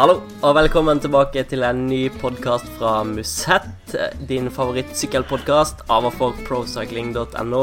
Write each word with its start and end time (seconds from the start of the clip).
Hallo, 0.00 0.14
og 0.40 0.54
velkommen 0.56 0.96
tilbake 0.96 1.42
til 1.44 1.60
en 1.60 1.82
ny 1.84 2.06
podkast 2.22 2.70
fra 2.78 3.02
Musett. 3.04 3.90
Din 4.30 4.46
favorittsykkelpodkast 4.48 5.82
av 5.92 6.06
og 6.08 6.14
for 6.16 6.38
procycling.no. 6.46 7.60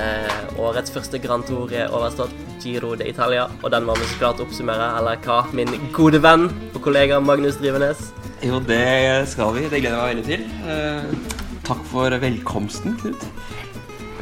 Eh, 0.00 0.38
årets 0.56 0.94
første 0.94 1.20
Grand 1.20 1.44
Tour 1.44 1.74
er 1.76 1.92
overstått, 1.92 2.32
Giro 2.64 2.94
d'Italia, 2.96 3.50
og 3.60 3.68
den 3.74 3.84
må 3.84 3.98
vi 4.00 4.08
så 4.08 4.22
klart 4.22 4.40
oppsummere, 4.46 4.88
eller 4.96 5.20
hva, 5.28 5.42
min 5.52 5.76
gode 5.92 6.22
venn 6.24 6.48
og 6.70 6.80
kollega 6.88 7.20
Magnus 7.20 7.60
Drivenes? 7.60 8.00
Jo, 8.40 8.62
det 8.72 9.28
skal 9.28 9.52
vi. 9.58 9.68
Det 9.68 9.84
gleder 9.84 9.92
jeg 9.92 10.00
meg 10.00 10.16
veldig 10.16 10.26
til. 10.32 10.48
Eh, 10.72 11.54
takk 11.68 11.84
for 11.92 12.20
velkomsten, 12.24 12.96
Knut. 13.04 13.28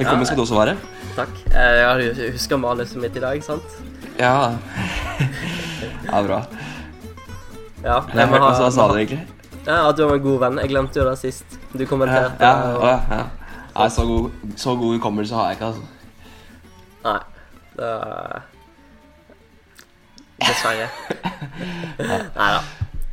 Velkommen 0.01 0.27
Ja, 0.27 0.33
skal 0.33 0.43
du 0.43 0.49
også 0.49 0.63
være. 0.65 0.79
Takk. 1.15 1.43
Eh, 1.55 1.81
jeg 2.11 2.31
husker 2.41 2.59
manuset 2.59 2.99
mitt 3.07 3.15
i 3.15 3.29
dag, 3.31 3.51
sant? 3.53 3.83
Ja. 4.19 4.57
ja, 6.11 6.27
bra. 6.27 6.43
Ja, 7.85 7.99
Jeg 8.15 8.29
hørte 8.31 8.53
hva 8.63 8.71
sa 8.73 8.87
du 8.89 8.95
egentlig. 8.99 9.21
Ja, 9.67 9.89
At 9.91 9.97
du 9.97 10.05
var 10.07 10.15
en 10.17 10.23
god 10.25 10.39
venn. 10.41 10.59
Jeg 10.63 10.71
glemte 10.73 11.01
jo 11.01 11.05
det 11.11 11.19
sist. 11.21 11.45
Du 11.73 11.83
Ja, 11.85 11.89
kommenterte. 11.89 12.41
ja, 12.41 12.53
og- 12.75 12.83
ja, 12.85 13.01
ja. 13.11 13.25
Nei, 13.77 13.89
så 13.91 14.05
god, 14.07 14.31
så 14.57 14.75
god 14.79 14.95
hukommelse 14.99 15.35
har 15.35 15.49
jeg 15.51 15.59
ikke, 15.59 15.67
altså. 15.67 15.83
Nei. 17.05 17.21
Det 17.77 18.43
Dessverre. 20.45 20.89
Nei 22.39 22.51
da. 22.57 22.61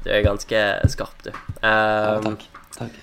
Du 0.03 0.09
er 0.09 0.23
ganske 0.25 0.61
skarp, 0.89 1.15
du. 1.23 1.31
Ja, 1.61 2.17
Um, 2.17 2.23
takk. 2.25 2.45
takk. 2.77 2.95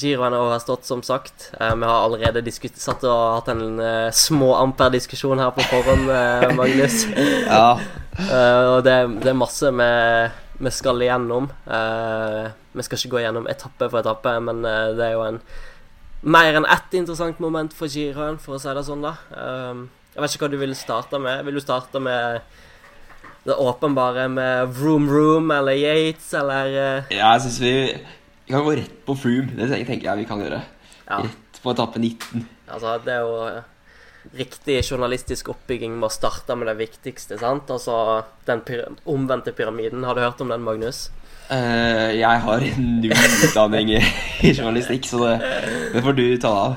Giroen 0.00 0.32
er 0.32 0.38
overstått, 0.40 0.84
som 0.86 1.02
sagt. 1.02 1.50
Uh, 1.60 1.74
vi 1.76 1.84
har 1.84 2.04
allerede 2.06 2.42
satt 2.80 3.04
og 3.04 3.34
hatt 3.40 3.48
en 3.52 3.80
uh, 3.80 4.10
små 4.10 4.54
amper-diskusjon 4.62 5.38
her 5.42 5.50
på 5.56 5.60
forhånd, 5.68 6.08
uh, 6.08 6.54
Magnus. 6.56 7.04
Ja, 7.46 7.78
Eh, 8.20 8.64
og 8.76 8.82
det, 8.84 8.94
det 9.22 9.30
er 9.30 9.36
masse 9.38 9.70
vi, 9.72 9.84
vi 10.60 10.70
skal 10.74 11.00
igjennom. 11.02 11.48
Eh, 11.66 12.50
vi 12.76 12.84
skal 12.86 13.00
ikke 13.00 13.14
gå 13.16 13.22
gjennom 13.24 13.48
etappe 13.50 13.88
for 13.88 14.02
etappe, 14.02 14.34
men 14.44 14.64
eh, 14.68 14.92
det 14.98 15.06
er 15.06 15.14
jo 15.16 15.24
en 15.24 15.40
mer 16.20 16.58
enn 16.58 16.68
ett 16.68 16.96
interessant 16.98 17.40
moment 17.40 17.72
for 17.76 17.88
giroen, 17.88 18.36
for 18.40 18.58
å 18.58 18.60
si 18.60 18.74
det 18.76 18.84
sånn, 18.84 19.06
da. 19.06 19.14
Eh, 19.32 19.84
jeg 20.14 20.24
vet 20.24 20.34
ikke 20.34 20.44
hva 20.46 20.52
du 20.52 20.58
vil 20.60 20.76
starte 20.76 21.20
med. 21.22 21.44
Vil 21.46 21.56
du 21.56 21.62
starte 21.64 22.02
med 22.02 22.42
det 23.46 23.56
åpenbare 23.56 24.26
med 24.28 24.74
Vroom 24.76 25.08
Room 25.08 25.48
eller 25.54 25.72
Yates 25.72 26.26
eller 26.36 26.66
ja 27.08 27.30
jeg 27.32 27.40
syns 27.46 27.56
vi, 27.62 27.70
vi 28.44 28.52
kan 28.52 28.66
gå 28.66 28.74
rett 28.76 28.98
på 29.06 29.16
Froom. 29.16 29.48
Det 29.56 29.70
tenker 29.72 30.10
jeg 30.10 30.20
vi 30.20 30.26
kan 30.28 30.42
gjøre. 30.44 30.58
Ja, 31.06 31.22
Rett 31.24 31.60
på 31.62 31.72
etappe 31.72 32.02
19. 32.02 32.44
altså, 32.68 32.98
det 33.04 33.14
er 33.16 33.24
jo 33.24 33.62
riktig 34.36 34.82
journalistisk 34.84 35.48
oppbygging 35.52 35.94
med 35.96 36.10
å 36.10 36.12
starte 36.12 36.56
med 36.58 36.68
det 36.70 36.76
viktigste, 36.80 37.38
sant? 37.40 37.70
Altså 37.72 38.22
den 38.48 38.62
pyra 38.66 38.90
omvendte 39.08 39.54
pyramiden. 39.56 40.04
Har 40.04 40.16
du 40.16 40.22
hørt 40.24 40.40
om 40.44 40.52
den, 40.52 40.64
Magnus? 40.66 41.08
Uh, 41.50 42.12
jeg 42.14 42.42
har 42.44 42.66
null 42.78 43.16
utdanning 43.48 43.96
i 43.96 44.02
i 44.46 44.52
journalistikk, 44.54 45.08
så 45.10 45.24
det, 45.24 45.32
det 45.94 46.02
får 46.04 46.14
du 46.16 46.26
ta 46.40 46.52
av. 46.66 46.76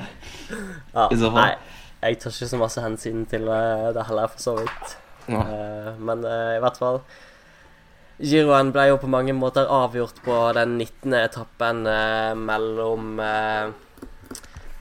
Ja, 0.94 1.06
I 1.08 1.18
så 1.20 1.30
fall. 1.30 1.38
Nei, 1.38 1.76
jeg 2.04 2.18
tar 2.22 2.34
ikke 2.34 2.48
så 2.50 2.58
masse 2.60 2.82
hensyn 2.84 3.22
til 3.30 3.46
eh, 3.48 3.86
det 3.96 4.04
heller, 4.08 4.28
for 4.34 4.42
så 4.42 4.56
vidt. 4.58 4.96
Ja. 5.30 5.40
Eh, 5.40 5.92
men 6.04 6.26
uh, 6.26 6.52
i 6.58 6.60
hvert 6.60 6.76
fall 6.76 6.98
Giroen 8.20 8.68
ble 8.74 8.90
jo 8.90 8.98
på 9.00 9.08
mange 9.10 9.32
måter 9.34 9.70
avgjort 9.72 10.20
på 10.22 10.36
den 10.54 10.76
19. 10.76 11.16
etappen 11.18 11.80
mellom 12.38 13.16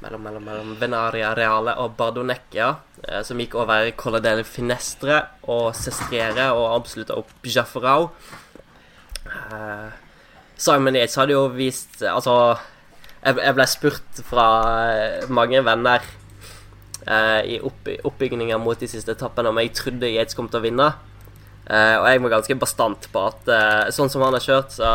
mellom, 0.03 0.27
mellom, 0.27 0.45
mellom 0.51 0.77
Venaria 0.79 1.33
Reale 1.37 1.77
og 1.81 1.97
Bardonecchia, 1.97 2.69
eh, 3.07 3.21
som 3.25 3.39
gikk 3.41 3.57
over 3.63 3.89
Colle 3.97 4.21
del 4.23 4.43
Finestre 4.47 5.23
og 5.47 5.71
Sestriere 5.79 6.51
og 6.53 6.69
avslutta 6.75 7.17
opp 7.19 7.47
Jafferau 7.47 8.11
Eh, 9.33 9.89
Simon 10.59 10.95
Yates 10.95 11.15
hadde 11.17 11.35
jo 11.35 11.45
vist 11.55 12.01
Altså, 12.05 12.33
jeg, 13.23 13.39
jeg 13.39 13.55
ble 13.57 13.67
spurt 13.71 14.21
fra 14.27 14.47
eh, 14.91 15.31
mange 15.31 15.61
venner 15.65 16.03
eh, 17.07 17.55
i 17.55 17.57
opp, 17.63 17.87
oppbygninga 18.03 18.59
mot 18.61 18.79
de 18.79 18.89
siste 18.91 19.15
etappene 19.15 19.51
om 19.51 19.61
jeg 19.61 19.73
trodde 19.77 20.11
Yates 20.11 20.37
kom 20.37 20.49
til 20.51 20.59
å 20.59 20.65
vinne. 20.65 20.89
Eh, 21.63 21.95
og 21.95 22.07
jeg 22.09 22.23
var 22.25 22.35
ganske 22.35 22.59
bastant 22.59 23.07
på 23.13 23.23
at 23.29 23.51
eh, 23.55 23.91
sånn 23.95 24.11
som 24.11 24.25
han 24.25 24.35
har 24.35 24.43
kjørt, 24.43 24.75
så 24.75 24.91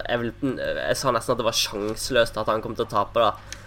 jeg, 0.00 0.22
vil, 0.22 0.32
jeg 0.56 0.96
sa 0.96 1.12
nesten 1.12 1.36
at 1.36 1.42
det 1.42 1.48
var 1.50 1.60
sjanseløst 1.60 2.40
at 2.40 2.48
han 2.52 2.64
kom 2.64 2.76
til 2.78 2.88
å 2.88 2.92
tape, 2.96 3.26
da. 3.28 3.62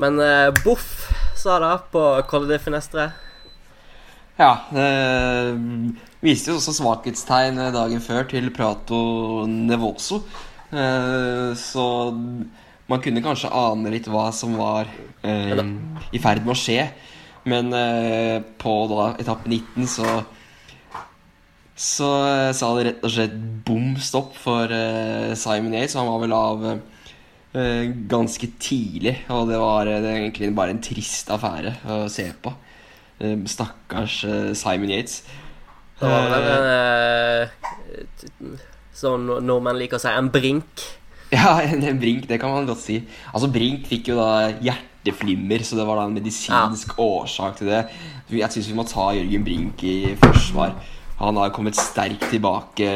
Men 0.00 0.18
eh, 0.20 0.50
Boff 0.64 0.88
sa 1.38 1.58
det 1.62 1.74
på 1.92 2.02
Colle 2.30 2.48
de 2.50 2.58
Finestre. 2.62 3.10
Ja, 4.34 4.50
det 4.74 4.88
viste 6.24 6.50
jo 6.50 6.58
også 6.58 6.74
svakhetstegn 6.74 7.60
dagen 7.74 8.02
før 8.02 8.26
til 8.30 8.50
Prato 8.54 9.44
Nevoso. 9.46 10.22
Eh, 10.74 11.52
Så 11.54 11.84
man 12.90 13.00
kunne 13.00 13.22
kanskje 13.24 13.52
ane 13.54 13.92
litt 13.94 14.08
hva 14.10 14.26
som 14.34 14.56
var 14.58 14.90
eh, 15.22 15.62
i 16.12 16.20
ferd 16.22 16.42
med 16.44 16.56
å 16.56 16.58
skje. 16.58 16.88
Men 17.46 17.70
eh, 17.76 18.40
på 18.58 18.74
da 18.90 19.12
etappe 19.20 19.48
19 19.52 19.86
så 19.98 20.24
så 21.74 22.08
eh, 22.30 22.50
sa 22.54 22.68
det 22.76 22.84
rett 22.86 23.06
og 23.06 23.10
slett 23.10 23.32
bom 23.66 23.94
stopp 23.98 24.36
for 24.38 24.70
eh, 24.70 25.32
Simon 25.38 25.74
Yates. 25.74 25.96
Han 25.98 26.06
var 26.10 26.20
vel 26.22 26.34
av 26.36 26.66
eh, 26.70 26.76
ganske 28.10 28.48
tidlig, 28.58 29.16
og 29.30 29.46
det 29.50 29.58
var 29.62 29.86
eh, 29.86 30.00
det 30.02 30.12
egentlig 30.16 30.50
bare 30.56 30.74
en 30.74 30.82
trist 30.82 31.30
affære 31.30 31.76
å 31.86 32.04
se 32.10 32.26
på. 32.42 32.52
Eh, 33.20 33.36
Stakkars 33.46 34.24
eh, 34.26 34.52
Simon 34.58 34.90
Yates. 34.90 35.22
Det 36.00 36.10
var 36.10 36.26
vel 36.32 36.48
en 36.50 36.66
eh, 36.74 38.64
Som 38.94 39.28
nordmenn 39.28 39.78
liker 39.78 40.00
å 40.00 40.02
si, 40.02 40.10
en 40.10 40.32
brink. 40.34 40.84
Ja, 41.34 41.56
en, 41.64 41.82
Brink, 41.98 42.28
det 42.30 42.36
kan 42.38 42.52
man 42.52 42.66
godt 42.68 42.84
si. 42.84 43.00
Altså, 43.32 43.48
Brink 43.50 43.88
fikk 43.90 44.12
jo 44.12 44.18
da 44.20 44.52
hjerteflimmer, 44.62 45.64
så 45.66 45.74
det 45.74 45.86
var 45.88 45.98
da 45.98 46.04
en 46.06 46.14
medisinsk 46.14 46.92
årsak 47.02 47.56
til 47.58 47.72
det. 47.72 47.80
Jeg 48.30 48.54
syns 48.54 48.68
vi 48.70 48.76
må 48.78 48.84
ta 48.86 49.08
Jørgen 49.16 49.46
Brink 49.46 49.82
i 49.82 49.96
forsvar. 50.20 50.76
Han 51.24 51.40
har 51.40 51.52
kommet 51.54 51.78
sterkt 51.78 52.28
tilbake 52.32 52.88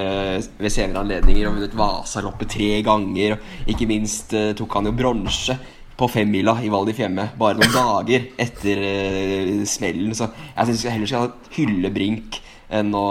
ved 0.59 0.73
senere 0.73 1.03
anledninger 1.05 1.49
og 1.49 1.57
vunnet 1.57 1.77
Vasaloppet 1.79 2.53
tre 2.57 2.71
ganger. 2.87 3.39
Ikke 3.71 3.89
minst 3.89 4.35
eh, 4.37 4.53
tok 4.59 4.79
han 4.79 4.91
jo 4.91 4.95
bronse 4.97 5.57
på 5.99 6.07
femmila 6.13 6.55
i 6.63 6.69
Val 6.71 6.87
di 6.87 6.95
Fiemme 6.95 7.25
bare 7.39 7.59
noen 7.59 7.75
dager 7.75 8.29
etter 8.39 8.83
eh, 8.87 9.53
smellen. 9.67 10.15
Så 10.15 10.29
jeg 10.29 10.71
syns 10.71 10.87
heller 10.93 11.11
skal 11.11 11.57
hylle 11.57 11.93
Brink 11.95 12.41
enn 12.69 12.93
å 12.95 13.07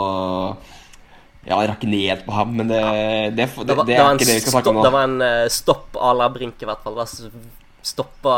ja, 1.47 1.57
rakke 1.57 1.87
ned 1.89 2.23
på 2.27 2.35
ham, 2.35 2.53
men 2.59 2.69
det, 2.69 2.81
det, 3.37 3.47
det, 3.47 3.65
det, 3.65 3.75
det 3.87 3.97
er 3.97 4.13
ikke 4.13 4.27
det 4.27 4.37
vi 4.37 4.43
skal 4.43 4.57
snakke 4.57 4.71
om 4.71 4.79
nå. 4.79 4.85
Det 4.85 4.93
var 4.93 5.07
en 5.07 5.25
eh, 5.25 5.49
stopp 5.51 5.97
à 5.97 6.13
la 6.15 6.29
Brink, 6.31 6.61
i 6.61 6.69
hvert 6.69 6.83
fall. 6.85 7.01
Stoppa 7.87 8.37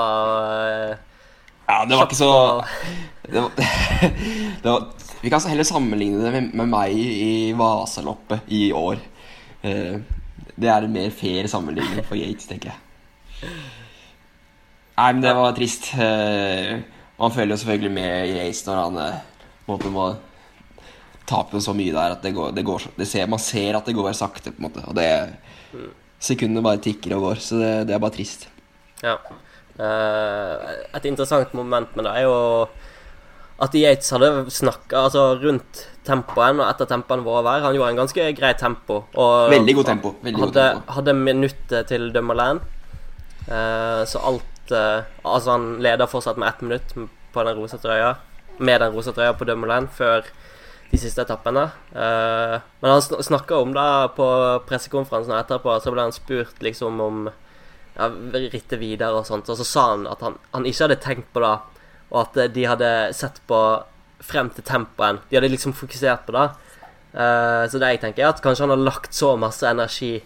Ja, 1.70 1.84
det 1.90 1.98
var 1.98 2.06
ikke 2.06 2.18
så 2.18 2.32
det 3.30 3.42
var, 3.42 3.52
det 4.64 4.70
var, 4.70 4.86
Vi 5.22 5.30
kan 5.30 5.42
heller 5.52 5.68
sammenligne 5.68 6.24
det 6.24 6.32
med, 6.32 6.54
med 6.56 6.70
meg 6.72 6.96
i 6.96 7.52
Vasaloppet 7.58 8.48
i 8.56 8.70
år. 8.76 9.02
Eh, 9.62 10.00
det 10.56 10.70
er 10.72 10.86
en 10.86 10.94
mer 10.94 11.12
fair 11.12 11.48
sammenligning 11.52 12.06
for 12.08 12.20
Yates, 12.20 12.48
tenker 12.48 12.72
jeg. 12.72 13.52
Nei, 15.00 15.12
men 15.12 15.22
det 15.24 15.34
var 15.36 15.56
trist. 15.58 15.92
Eh, 16.00 16.80
man 17.20 17.36
føler 17.36 17.54
jo 17.54 17.60
selvfølgelig 17.62 17.94
med 17.96 18.32
Yates 18.32 18.64
når 18.68 18.82
han 18.86 19.02
eh, 19.04 19.22
måte 19.68 19.92
må 19.92 20.08
tape 21.30 21.60
så 21.62 21.76
mye 21.78 21.94
der 21.94 22.16
at 22.16 22.24
det 22.26 22.34
går, 22.34 22.56
det 22.58 22.64
går 22.66 22.88
det 22.98 23.06
ser, 23.08 23.28
Man 23.30 23.44
ser 23.44 23.78
at 23.78 23.86
det 23.86 23.94
går 23.96 24.16
sakte, 24.18 24.52
på 24.56 24.64
en 24.64 24.70
måte. 24.70 24.86
Og 24.88 24.96
det 24.98 25.10
Sekundene 26.20 26.64
bare 26.64 26.82
tikker 26.84 27.14
og 27.16 27.30
går, 27.30 27.44
så 27.44 27.60
det, 27.60 27.74
det 27.88 27.96
er 27.96 28.02
bare 28.04 28.16
trist. 28.16 28.50
Ja. 29.04 29.16
Eh, 29.80 30.72
et 30.98 31.06
interessant 31.08 31.54
moment 31.56 31.94
med 31.96 32.08
det 32.08 32.16
er 32.20 32.26
jo 32.28 32.40
at 33.60 33.76
Yates 33.76 34.12
hadde 34.16 34.30
snakka 34.54 35.06
altså, 35.08 35.24
rundt 35.42 35.84
tempoen, 36.08 36.62
og 36.62 36.68
etter 36.70 36.88
tempoen 36.90 37.26
vår 37.26 37.42
hver. 37.44 37.64
Han 37.66 37.76
gjorde 37.76 37.94
en 37.94 38.02
ganske 38.04 38.28
grei 38.38 38.52
tempo. 38.58 39.02
Og 39.20 39.52
Veldig 39.52 39.76
god 39.82 39.90
tempo. 39.92 40.14
Veldig 40.24 40.40
god 40.40 40.48
hadde, 40.48 40.68
tempo. 40.78 40.94
hadde 40.98 41.16
minuttet 41.18 41.90
til 41.92 42.10
Dummerland. 42.16 42.64
Uh, 43.50 44.06
så 44.06 44.22
alt 44.30 44.72
uh, 44.76 45.02
Altså, 45.26 45.56
han 45.56 45.80
leder 45.82 46.10
fortsatt 46.10 46.38
med 46.38 46.50
ett 46.50 46.62
minutt 46.62 46.94
på 47.34 47.44
den 47.44 47.58
rosa 47.58 47.80
trøya. 47.82 48.14
Med 48.60 48.80
den 48.82 48.96
rosa 48.96 49.12
trøya 49.16 49.34
på 49.36 49.48
Dummerland 49.50 49.92
før 49.96 50.24
de 50.90 50.98
siste 50.98 51.22
etappene. 51.26 51.68
Uh, 51.92 52.58
men 52.80 52.94
han 52.94 53.04
sn 53.04 53.20
snakka 53.28 53.60
om 53.60 53.76
det 53.76 53.90
på 54.16 54.30
pressekonferansen 54.70 55.36
etterpå. 55.36 55.76
Så 55.84 55.92
ble 55.94 56.08
han 56.08 56.16
spurt 56.16 56.64
liksom 56.64 57.04
om 57.04 57.28
ja, 57.98 58.08
rittet 58.08 58.80
videre 58.80 59.20
og 59.20 59.28
sånt. 59.28 59.52
Og 59.52 59.60
så 59.60 59.68
sa 59.68 59.90
han 59.92 60.08
at 60.08 60.24
han, 60.24 60.40
han 60.56 60.66
ikke 60.70 60.88
hadde 60.88 61.02
tenkt 61.04 61.30
på 61.36 61.44
det, 61.44 61.54
og 62.10 62.24
at 62.24 62.40
eh, 62.42 62.52
de 62.54 62.66
hadde 62.70 62.90
sett 63.18 63.40
på 63.50 63.60
frem 64.26 64.50
til 64.54 64.66
tempoen. 64.68 65.22
De 65.30 65.38
hadde 65.38 65.52
liksom 65.52 65.76
fokusert 65.78 66.26
på 66.28 66.36
det. 66.36 66.50
Uh, 67.10 67.66
så 67.66 67.80
det 67.82 67.88
jeg 67.96 68.02
tenker, 68.04 68.22
er 68.22 68.36
at 68.36 68.42
kanskje 68.44 68.68
han 68.68 68.74
har 68.76 68.84
lagt 68.84 69.16
så 69.18 69.32
masse 69.42 69.66
energi 69.66 70.20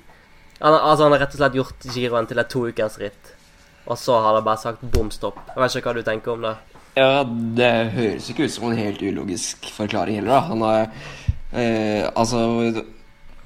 han, 0.57 0.74
Altså, 0.75 1.06
han 1.06 1.13
har 1.15 1.21
rett 1.21 1.38
og 1.38 1.39
slett 1.39 1.56
gjort 1.56 1.85
giroen 1.95 2.27
til 2.27 2.41
et 2.41 2.50
toukersritt. 2.51 3.30
Og 3.88 3.95
så 4.00 4.18
har 4.24 4.35
det 4.35 4.44
bare 4.44 4.59
sagt 4.59 4.83
bom 4.91 5.12
stopp. 5.12 5.39
Jeg 5.53 5.62
vet 5.62 5.77
ikke 5.80 5.91
hva 5.91 5.95
du 5.95 6.07
tenker 6.07 6.33
om 6.33 6.44
det. 6.44 6.53
Ja, 7.00 7.24
det 7.24 7.71
høres 7.95 8.27
ikke 8.30 8.47
ut 8.47 8.53
som 8.53 8.68
en 8.69 8.77
helt 8.77 9.01
ulogisk 9.01 9.69
forklaring 9.75 10.19
heller, 10.19 10.35
da. 10.35 10.41
Han 10.51 10.65
har 10.68 10.83
uh, 11.53 12.12
Altså 12.12 12.44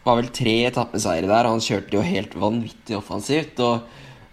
var 0.08 0.22
vel 0.22 0.30
tre 0.32 0.56
etappeseiere 0.70 1.28
der. 1.28 1.50
Han 1.50 1.64
kjørte 1.64 1.98
jo 1.98 2.06
helt 2.06 2.36
vanvittig 2.40 2.98
offensivt. 2.98 3.60
Og 3.64 3.84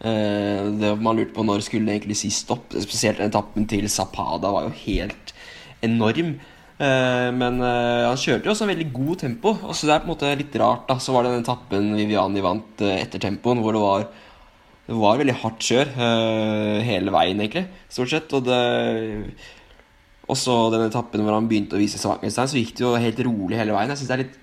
man 0.04 1.16
lurte 1.16 1.32
på 1.32 1.44
når 1.46 1.62
skulle 1.64 1.88
det 1.88 1.98
egentlig 1.98 2.18
si 2.20 2.30
stopp. 2.34 2.74
Spesielt 2.84 3.22
etappen 3.24 3.64
til 3.70 3.86
Zapada 3.88 4.50
var 4.52 4.66
jo 4.66 4.74
helt 4.84 5.32
enorm. 5.84 6.34
Eh, 6.74 7.30
men 7.32 7.60
eh, 7.62 8.04
han 8.08 8.18
kjørte 8.18 8.48
jo 8.48 8.52
også 8.52 8.66
en 8.66 8.72
veldig 8.74 8.90
god 8.94 9.22
tempo. 9.22 9.54
Og 9.62 9.74
så 9.76 9.88
det 9.88 9.94
er 9.94 10.02
på 10.02 10.08
en 10.08 10.14
måte 10.14 10.34
litt 10.40 10.60
rart. 10.60 10.86
da 10.88 10.98
Så 11.00 11.14
var 11.14 11.24
det 11.24 11.34
den 11.34 11.44
etappen 11.46 11.92
Viviani 11.96 12.44
vant 12.44 12.84
eh, 12.84 13.00
etter 13.02 13.22
tempoen, 13.22 13.62
hvor 13.64 13.76
det 13.76 13.82
var 13.84 14.08
det 14.84 14.96
var 15.00 15.16
veldig 15.16 15.38
hardt 15.40 15.64
kjør 15.64 15.94
eh, 15.96 16.80
hele 16.84 17.12
veien, 17.14 17.38
egentlig, 17.40 17.62
stort 17.88 18.10
sett. 18.12 18.34
Og 18.36 18.44
det 18.44 18.58
og 20.24 20.38
så 20.40 20.54
den 20.72 20.86
etappen 20.86 21.20
hvor 21.24 21.36
han 21.36 21.48
begynte 21.48 21.76
å 21.76 21.80
vise 21.80 22.00
svakhetstegn, 22.00 22.48
så 22.48 22.60
gikk 22.60 22.76
det 22.76 22.84
jo 22.84 22.92
helt 22.96 23.18
rolig 23.26 23.58
hele 23.60 23.74
veien. 23.76 23.90
Jeg 23.92 24.00
synes 24.00 24.10
det 24.10 24.14
er 24.16 24.22
litt 24.24 24.38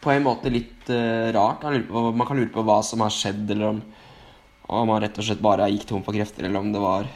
På 0.00 0.12
en 0.14 0.24
måte 0.24 0.52
litt 0.52 0.88
uh, 0.88 1.28
rart. 1.36 1.66
På, 1.90 2.06
man 2.16 2.28
kan 2.28 2.38
lure 2.40 2.48
på 2.54 2.64
hva 2.64 2.78
som 2.84 3.02
har 3.04 3.12
skjedd, 3.12 3.42
eller 3.52 3.74
om, 3.74 3.82
om 4.70 4.92
han 4.94 5.02
rett 5.04 5.18
og 5.18 5.26
slett 5.26 5.42
bare 5.42 5.68
gikk 5.72 5.88
tom 5.90 6.04
for 6.06 6.16
krefter, 6.16 6.46
eller 6.46 6.62
om 6.62 6.72
det 6.74 6.82
var 6.82 7.06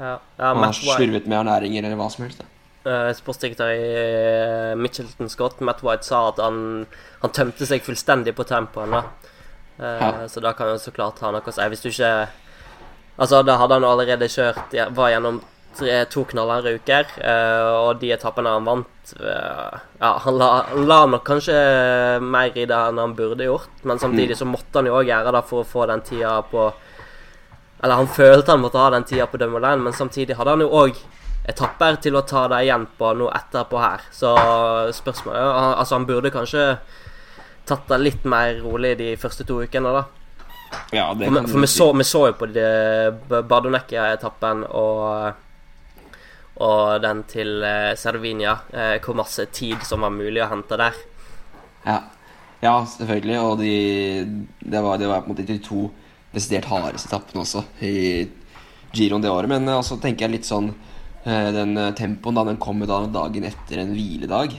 ja, 0.00 0.14
ja, 0.16 0.50
Han 0.52 0.64
har 0.64 0.76
slurvet 0.76 1.28
med 1.28 1.40
ernæringer, 1.42 1.84
eller 1.84 1.98
hva 2.00 2.08
som 2.12 2.24
helst. 2.26 2.44
Uh, 2.80 3.10
Sportsdirektør 3.12 3.72
i 3.74 3.88
uh, 3.92 4.78
Mitchelton 4.80 5.28
Scott, 5.28 5.60
Matt 5.64 5.82
White, 5.84 6.06
sa 6.08 6.26
at 6.30 6.40
han, 6.40 6.86
han 7.20 7.34
tømte 7.36 7.68
seg 7.68 7.84
fullstendig 7.84 8.32
på 8.36 8.46
tempoen. 8.48 8.96
da 8.96 9.04
ja. 9.80 10.28
Så 10.28 10.40
da 10.44 10.52
kan 10.52 10.68
jo 10.68 10.78
så 10.80 10.92
klart 10.92 11.20
ha 11.24 11.30
noe 11.32 11.44
å 11.44 11.52
si. 11.54 11.66
Hvis 11.72 11.84
du 11.84 11.88
ikke 11.88 12.12
Altså, 13.20 13.42
da 13.44 13.58
hadde 13.60 13.76
han 13.76 13.84
allerede 13.84 14.28
kjørt 14.32 14.76
Var 14.96 15.10
gjennom 15.12 15.40
tre, 15.76 15.96
to 16.10 16.24
knallharde 16.26 16.72
uker, 16.80 17.08
uh, 17.22 17.86
og 17.86 18.00
de 18.00 18.12
etappene 18.14 18.52
han 18.56 18.66
vant 18.66 19.12
uh, 19.20 19.76
Ja, 20.00 20.14
han 20.24 20.38
la, 20.40 20.48
han 20.70 20.88
la, 20.88 21.00
nok 21.12 21.26
kanskje 21.28 21.56
mer 22.24 22.56
i 22.56 22.66
det 22.66 22.76
enn 22.76 22.98
han 22.98 23.14
burde 23.18 23.46
gjort, 23.46 23.84
men 23.86 24.00
samtidig 24.02 24.38
så 24.40 24.48
måtte 24.48 24.80
han 24.80 24.88
jo 24.90 24.96
òg 24.98 25.12
gjøre 25.12 25.34
det 25.36 25.44
for 25.46 25.62
å 25.62 25.68
få 25.68 25.86
den 25.90 26.02
tida 26.06 26.40
på 26.50 26.70
Eller 27.82 28.00
han 28.00 28.08
følte 28.08 28.52
han 28.52 28.62
måtte 28.62 28.80
ha 28.80 28.90
den 28.92 29.06
tida 29.08 29.26
på 29.26 29.40
Dumoulin, 29.40 29.82
men 29.84 29.96
samtidig 29.96 30.36
hadde 30.36 30.56
han 30.56 30.64
jo 30.64 30.70
òg 30.82 30.98
etapper 31.48 31.96
til 32.04 32.18
å 32.18 32.24
ta 32.28 32.44
det 32.52 32.62
igjen 32.66 32.86
på 32.98 33.12
noe 33.16 33.32
etterpå 33.34 33.80
her. 33.80 34.04
Så 34.12 34.34
spørsmålet 34.96 35.40
Altså, 35.40 35.96
han 35.96 36.08
burde 36.08 36.32
kanskje 36.34 36.64
tatt 37.68 37.86
det 37.88 38.00
litt 38.02 38.24
mer 38.28 38.58
rolig 38.60 38.96
de 38.98 39.14
første 39.20 39.46
to 39.48 39.62
ukene, 39.64 39.94
da. 39.94 40.04
Ja, 40.94 41.10
det 41.14 41.26
kan 41.26 41.40
for, 41.46 41.54
for 41.54 41.64
vi, 41.64 41.70
så, 41.70 41.86
vi, 41.96 42.06
så, 42.06 42.26
jo 42.30 42.36
på 42.38 42.50
Bardonecchia-etappen 43.48 44.66
og 44.68 45.46
og 46.60 47.00
den 47.00 47.22
til 47.28 47.62
eh, 47.64 47.94
Cervinia, 47.96 48.58
eh, 48.72 48.96
hvor 49.00 49.16
masse 49.16 49.46
tid 49.54 49.80
som 49.86 50.04
var 50.04 50.12
mulig 50.12 50.42
å 50.44 50.50
hente 50.50 50.76
der. 50.76 50.98
Ja, 51.86 51.96
ja 52.60 52.74
selvfølgelig. 52.84 53.38
Og 53.40 53.54
de, 53.62 53.76
det, 54.60 54.82
var, 54.84 54.98
det, 55.00 55.08
var, 55.08 55.22
på 55.24 55.30
en 55.30 55.32
måte 55.32 55.46
de 55.48 55.56
to 55.64 55.86
desidert 56.34 56.68
hardeste 56.70 57.10
etappen 57.10 57.42
også 57.42 57.64
i 57.86 58.28
giroen 58.94 59.22
det 59.22 59.30
året. 59.32 59.50
Men 59.50 59.68
uh, 59.68 59.78
eh, 59.78 60.00
tenker 60.02 60.26
jeg 60.26 60.36
litt 60.38 60.48
sånn 60.48 60.72
eh, 61.24 61.48
Den 61.54 61.76
eh, 61.78 61.94
tempoen 61.98 62.38
da 62.38 62.46
den 62.48 62.60
kom 62.62 62.82
da 62.86 63.04
dagen 63.06 63.46
etter 63.48 63.84
en 63.84 63.94
hviledag. 63.94 64.58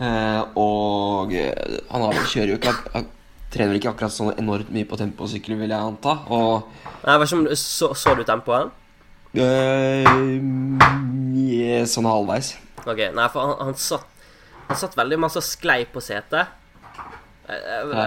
Og 0.00 1.34
han 1.36 2.02
har, 2.06 2.20
kjører 2.32 2.54
jo 2.54 2.56
ikke 2.56 2.72
han 2.94 3.08
trener 3.52 3.76
ikke 3.76 3.90
akkurat 3.90 4.14
sånn 4.14 4.30
enormt 4.38 4.70
mye 4.72 4.86
på 4.88 4.96
temposykkel, 4.96 5.58
vil 5.60 5.74
jeg 5.74 5.76
anta. 5.90 6.14
Og 6.32 6.70
Nei, 7.04 7.26
som 7.26 7.42
om 7.42 7.50
Så, 7.58 7.90
så 7.98 8.14
du 8.16 8.22
tempoet? 8.24 8.70
Uh, 9.36 10.00
sånn 11.90 12.08
halvveis. 12.08 12.54
Ok, 12.86 13.00
Nei, 13.12 13.28
for 13.28 13.44
han, 13.44 13.52
han, 13.66 13.76
satt, 13.76 14.08
han 14.70 14.80
satt 14.80 14.96
veldig 14.96 15.18
masse 15.26 15.42
sklei 15.44 15.84
på 15.90 16.00
setet. 16.04 16.59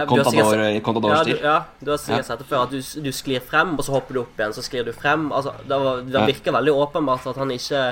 Contador 0.08 0.62
i 0.66 0.80
Contadors 0.84 1.22
stil? 1.24 1.38
Ja, 1.42 1.56
du 1.80 1.92
har 1.92 2.00
sikkert 2.00 2.28
sett 2.28 2.42
det 2.42 2.48
før. 2.48 2.66
At 2.66 2.74
du, 2.74 2.80
du, 3.04 3.10
sklir 3.14 3.44
frem, 3.44 3.74
og 3.76 3.86
så 3.86 3.94
hopper 3.96 4.16
du 4.16 4.20
opp 4.24 4.40
igjen, 4.40 4.54
så 4.56 4.64
sklir 4.64 4.86
du 4.86 4.92
frem. 4.96 5.30
Altså, 5.34 5.54
det, 5.64 5.78
var, 5.86 6.02
det 6.08 6.26
virker 6.32 6.56
veldig 6.56 6.74
åpenbart 6.84 7.26
at 7.32 7.40
han 7.40 7.54
ikke 7.54 7.86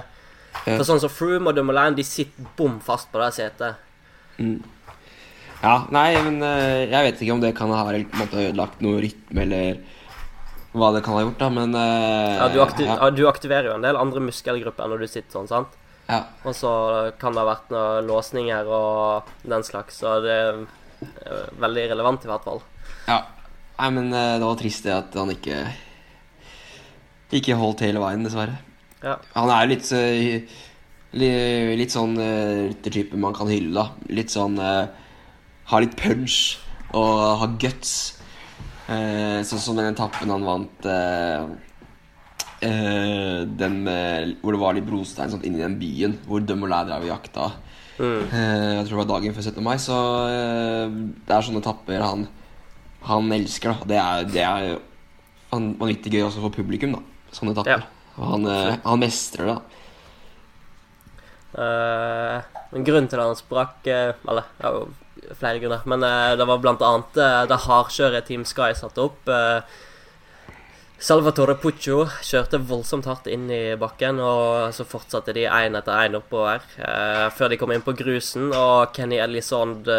For 0.66 0.84
sånn 0.84 1.00
som 1.00 1.12
Froome 1.12 1.50
og 1.50 1.56
Dumoulin, 1.56 1.96
de 1.96 2.04
sitter 2.06 2.48
bom 2.58 2.78
fast 2.84 3.10
på 3.12 3.20
det 3.22 3.30
setet. 3.38 3.80
Mm. 4.38 4.58
Ja, 5.62 5.76
nei, 5.94 6.08
men 6.26 6.42
uh, 6.42 6.82
jeg 6.82 7.06
vet 7.06 7.22
ikke 7.22 7.36
om 7.36 7.42
det 7.42 7.54
kan 7.56 7.72
ha 7.72 7.84
måte, 7.86 8.48
ødelagt 8.48 8.82
noe 8.84 9.00
rytme, 9.04 9.46
eller 9.46 9.80
hva 10.72 10.90
det 10.96 11.04
kan 11.04 11.16
ha 11.16 11.22
gjort, 11.22 11.38
da, 11.40 11.48
men 11.52 11.76
ja, 11.76 12.48
du, 12.48 12.58
ja. 12.84 13.10
du, 13.12 13.26
aktiverer 13.28 13.68
jo 13.68 13.74
en 13.76 13.84
del 13.84 13.98
andre 14.00 14.22
muskelgrupper 14.24 14.88
når 14.88 15.04
du 15.04 15.10
sitter 15.10 15.36
sånn, 15.36 15.50
sant? 15.50 15.74
Ja. 16.08 16.22
Og 16.48 16.56
så 16.56 16.70
kan 17.20 17.36
det 17.36 17.42
ha 17.42 17.48
vært 17.48 17.72
noen 17.72 18.08
låsninger 18.08 18.70
og 18.72 19.28
den 19.48 19.64
slags, 19.66 20.00
så 20.00 20.16
det 20.24 20.38
veldig 21.62 21.86
relevant 21.92 22.24
i 22.26 22.30
hvert 22.30 22.48
fall. 22.48 22.60
Ja. 23.08 23.20
Nei, 23.78 23.88
men 23.96 24.10
uh, 24.12 24.36
det 24.38 24.46
var 24.46 24.58
trist 24.60 24.84
det 24.86 24.94
at 24.94 25.16
han 25.18 25.32
ikke 25.32 25.62
ikke 27.32 27.56
holdt 27.56 27.80
hele 27.86 28.02
veien, 28.02 28.26
dessverre. 28.26 28.58
Ja. 29.02 29.16
Han 29.38 29.50
er 29.50 29.64
jo 29.64 29.72
litt 29.72 30.58
Litt 31.12 31.92
sånn 31.92 32.14
ryttertype 32.16 33.18
man 33.20 33.34
kan 33.36 33.50
hylle, 33.52 33.72
da. 33.76 34.12
Litt 34.16 34.32
sånn 34.32 34.56
Ha 34.60 35.80
litt 35.82 35.96
punch 36.00 36.36
og 36.92 37.20
ha 37.40 37.48
guts. 37.60 38.22
Eh, 38.92 39.40
sånn 39.46 39.62
som 39.62 39.78
den 39.78 39.92
etappen 39.92 40.30
han 40.32 40.44
vant 40.44 40.86
eh, 40.90 41.44
eh, 42.66 43.42
Den 43.46 43.76
hvor 44.42 44.56
det 44.56 44.60
var 44.60 44.74
litt 44.76 44.88
brostein 44.88 45.30
sånn, 45.30 45.44
inni 45.46 45.62
den 45.62 45.78
byen 45.80 46.16
hvor 46.26 46.42
Dumoulin 46.42 46.88
drev 46.90 47.06
og 47.06 47.12
jakta. 47.14 47.50
Mm. 48.02 48.22
Eh, 48.26 48.70
jeg 48.80 48.86
tror 48.86 48.96
det 48.96 49.00
var 49.04 49.10
dagen 49.14 49.34
før 49.36 49.46
17. 49.46 49.62
mai. 49.64 49.76
Så 49.80 49.98
eh, 50.28 50.96
det 51.26 51.36
er 51.36 51.46
sånne 51.46 51.62
etapper 51.62 52.02
han, 52.02 52.26
han 53.06 53.36
elsker. 53.38 53.76
da 53.76 53.90
Det 53.92 54.00
er, 54.02 54.30
det 54.32 54.46
er 54.46 54.72
vanvittig 55.52 56.16
gøy 56.16 56.26
også 56.26 56.42
for 56.42 56.54
publikum, 56.54 56.96
da. 56.98 57.30
Sånne 57.32 57.54
etapper. 57.54 57.86
Ja. 57.86 58.18
Han, 58.18 58.48
eh, 58.50 58.74
han 58.84 59.02
mestrer 59.02 59.48
det. 59.48 59.60
da 59.60 59.78
Uh, 61.52 62.40
men 62.72 62.84
grunnen 62.86 63.10
til 63.12 63.20
at 63.20 63.28
han 63.28 63.36
sprakk 63.36 63.84
uh, 63.84 64.14
Eller 64.24 64.46
er 64.64 65.34
flere 65.36 65.60
grunner. 65.60 65.82
Men 65.84 66.00
uh, 66.00 66.32
det 66.40 66.46
var 66.48 66.62
blant 66.62 66.84
annet 66.86 67.18
uh, 67.20 67.42
det 67.44 67.58
hardkjøret 67.66 68.24
Team 68.24 68.46
Sky 68.48 68.70
satte 68.78 69.04
opp. 69.04 69.28
Salvatore 71.02 71.56
Puccio 71.58 72.04
kjørte 72.22 72.60
voldsomt 72.62 73.08
hardt 73.10 73.26
inn 73.26 73.48
i 73.50 73.74
bakken, 73.78 74.20
og 74.22 74.70
så 74.76 74.86
fortsatte 74.86 75.34
de 75.34 75.48
én 75.50 75.74
etter 75.74 76.04
én 76.04 76.14
oppover 76.14 76.62
før 77.34 77.50
de 77.50 77.58
kom 77.58 77.72
inn 77.74 77.82
på 77.82 77.96
grusen. 77.98 78.52
Og 78.54 78.92
Kenny 78.94 79.18
Ellisond 79.18 79.90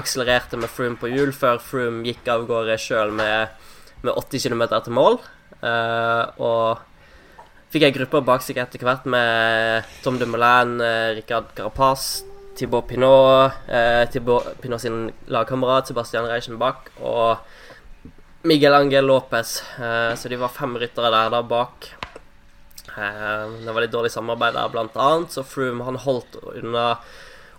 akselererte 0.00 0.56
med 0.56 0.72
Froome 0.72 0.96
på 0.96 1.12
hjul 1.12 1.34
før 1.36 1.60
Froome 1.60 2.06
gikk 2.08 2.32
av 2.32 2.48
gårde 2.48 2.78
sjøl 2.80 3.12
med, 3.12 3.52
med 4.00 4.16
80 4.16 4.48
km 4.48 4.64
til 4.72 4.96
mål. 4.96 5.20
og 6.40 6.80
fikk 7.74 7.88
ei 7.88 7.94
gruppe 7.96 8.20
bak 8.22 8.44
seg 8.44 8.60
etter 8.62 8.84
hvert 8.86 9.06
med 9.10 9.86
Tom 10.04 10.14
Dumoulin, 10.20 10.76
eh, 10.78 11.08
Ricard 11.16 11.48
Carapaz, 11.56 12.22
Thibaut 12.54 12.86
Pinot, 12.86 13.50
eh, 13.66 14.06
Thibaut 14.06 14.60
Pinot 14.62 14.80
sin 14.80 15.10
lagkamerat 15.26 15.90
Sebastian 15.90 16.28
Reichenbach 16.30 16.86
og 17.02 17.42
Miguel 18.44 18.74
Angel 18.74 19.04
Lopez. 19.04 19.62
Eh, 19.80 20.14
så 20.14 20.28
de 20.28 20.36
var 20.36 20.48
fem 20.52 20.76
ryttere 20.76 21.08
der 21.10 21.30
da 21.32 21.40
bak. 21.42 21.86
Eh, 22.92 23.44
det 23.64 23.72
var 23.72 23.80
litt 23.80 23.94
dårlig 23.94 24.10
samarbeid 24.12 24.52
der, 24.52 24.68
blant 24.68 24.98
annet, 25.00 25.32
så 25.32 25.46
Froome 25.48 25.86
han 25.86 25.96
holdt 26.02 26.36
unna 26.52 26.98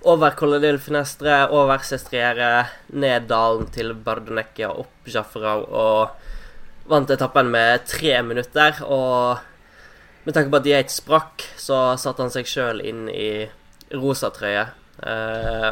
over 0.05 0.37
Colledil 0.37 0.77
Finestre, 0.77 1.39
over 1.49 1.81
Sestriere, 1.81 2.67
ned 2.93 3.25
dalen 3.31 3.65
til 3.73 3.95
Bardonecchia, 3.97 4.69
opp 4.69 5.09
Jafferau 5.09 5.65
og 5.65 6.85
vant 6.85 7.09
etappen 7.09 7.49
med 7.49 7.87
tre 7.89 8.19
minutter. 8.21 8.77
Og 8.85 9.41
med 10.29 10.37
tanke 10.37 10.53
på 10.53 10.61
at 10.61 10.69
Yates 10.69 11.01
sprakk, 11.01 11.49
så 11.57 11.97
satte 11.97 12.21
han 12.21 12.33
seg 12.35 12.45
sjøl 12.45 12.85
inn 12.85 13.07
i 13.09 13.31
rosa 13.97 14.29
trøye. 14.29 14.67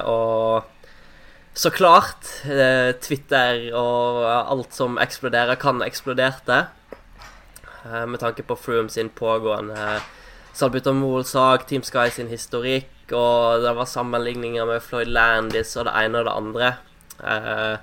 og 0.09 0.72
så 1.53 1.69
klart, 1.69 2.25
eh, 2.45 2.95
Twitter 2.97 3.67
og 3.77 4.23
alt 4.25 4.73
som 4.73 4.97
eksploderer, 4.97 5.55
kan 5.61 5.83
eksploderte. 5.85 6.65
Eh, 7.85 8.05
med 8.05 8.19
tanke 8.19 8.43
på 8.43 8.57
Froome 8.57 8.89
sin 8.89 9.09
pågående 9.09 10.01
salbutamol-sak, 10.53 11.67
Team 11.67 11.83
Sky 11.83 12.09
sin 12.09 12.27
historikk, 12.27 12.89
og 13.11 13.61
det 13.61 13.75
var 13.75 13.85
sammenligninger 13.85 14.65
med 14.65 14.81
Floyd 14.81 15.07
Landis 15.07 15.75
og 15.77 15.85
det 15.85 15.93
ene 15.93 16.19
og 16.19 16.25
det 16.25 16.33
andre. 16.33 16.73
Eh, 17.23 17.77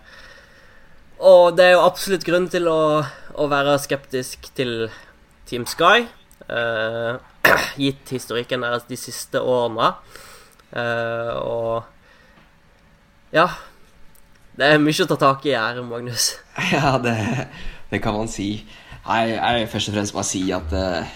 og 1.21 1.57
det 1.57 1.65
er 1.65 1.73
jo 1.77 1.87
absolutt 1.87 2.25
grunn 2.25 2.49
til 2.49 2.67
å, 2.67 3.05
å 3.35 3.47
være 3.47 3.79
skeptisk 3.79 4.51
til 4.57 4.91
Team 5.47 5.67
Sky. 5.67 6.09
Gitt 7.85 8.11
historikken 8.11 8.65
deres 8.65 8.89
de 8.89 8.97
siste 8.99 9.39
årene. 9.39 9.93
Og 11.45 11.85
ja. 13.35 13.49
Det 14.57 14.67
er 14.67 14.83
mye 14.83 15.05
å 15.05 15.09
ta 15.09 15.17
tak 15.21 15.47
i 15.49 15.57
her, 15.57 15.81
Magnus. 15.87 16.35
Ja, 16.75 16.99
det, 17.01 17.17
det 17.91 18.03
kan 18.05 18.17
man 18.17 18.29
si. 18.29 18.53
Jeg, 19.01 19.35
jeg 19.35 19.59
vil 19.59 19.69
først 19.73 19.91
og 19.91 19.97
fremst 19.97 20.17
bare 20.17 20.29
si 20.29 20.43
at 20.53 20.75
uh, 20.77 21.13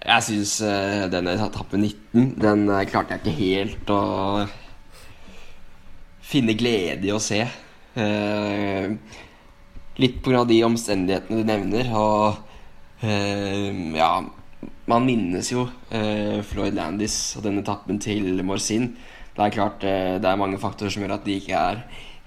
jeg 0.00 0.26
syns 0.26 0.54
uh, 0.64 1.04
denne 1.12 1.34
etappe 1.36 1.76
19 1.76 2.30
Den 2.40 2.62
uh, 2.70 2.80
klarte 2.88 3.18
jeg 3.18 3.20
ikke 3.20 3.36
helt 3.36 3.92
å 3.92 4.00
finne 6.30 6.56
glede 6.56 7.10
i 7.10 7.12
å 7.12 7.20
se. 7.20 7.42
Uh, 7.98 8.96
litt 10.00 10.28
av 10.32 10.48
de 10.48 10.60
omstendighetene 10.64 11.40
du 11.40 11.48
nevner. 11.48 11.90
Og 11.96 13.06
eh, 13.06 13.70
ja 13.96 14.12
Man 14.90 15.06
minnes 15.06 15.52
jo 15.52 15.68
eh, 15.94 16.40
Floyd 16.42 16.74
Landis 16.74 17.36
og 17.38 17.44
denne 17.46 17.62
etappen 17.64 18.00
til 18.02 18.42
Morsin. 18.46 18.90
Det 19.40 19.46
er 19.48 19.54
klart 19.54 19.84
eh, 19.88 20.14
det 20.20 20.28
er 20.28 20.40
mange 20.40 20.60
faktorer 20.60 20.92
som 20.92 21.00
gjør 21.00 21.14
at 21.16 21.24
de 21.24 21.38
ikke 21.40 21.56
er 21.56 21.78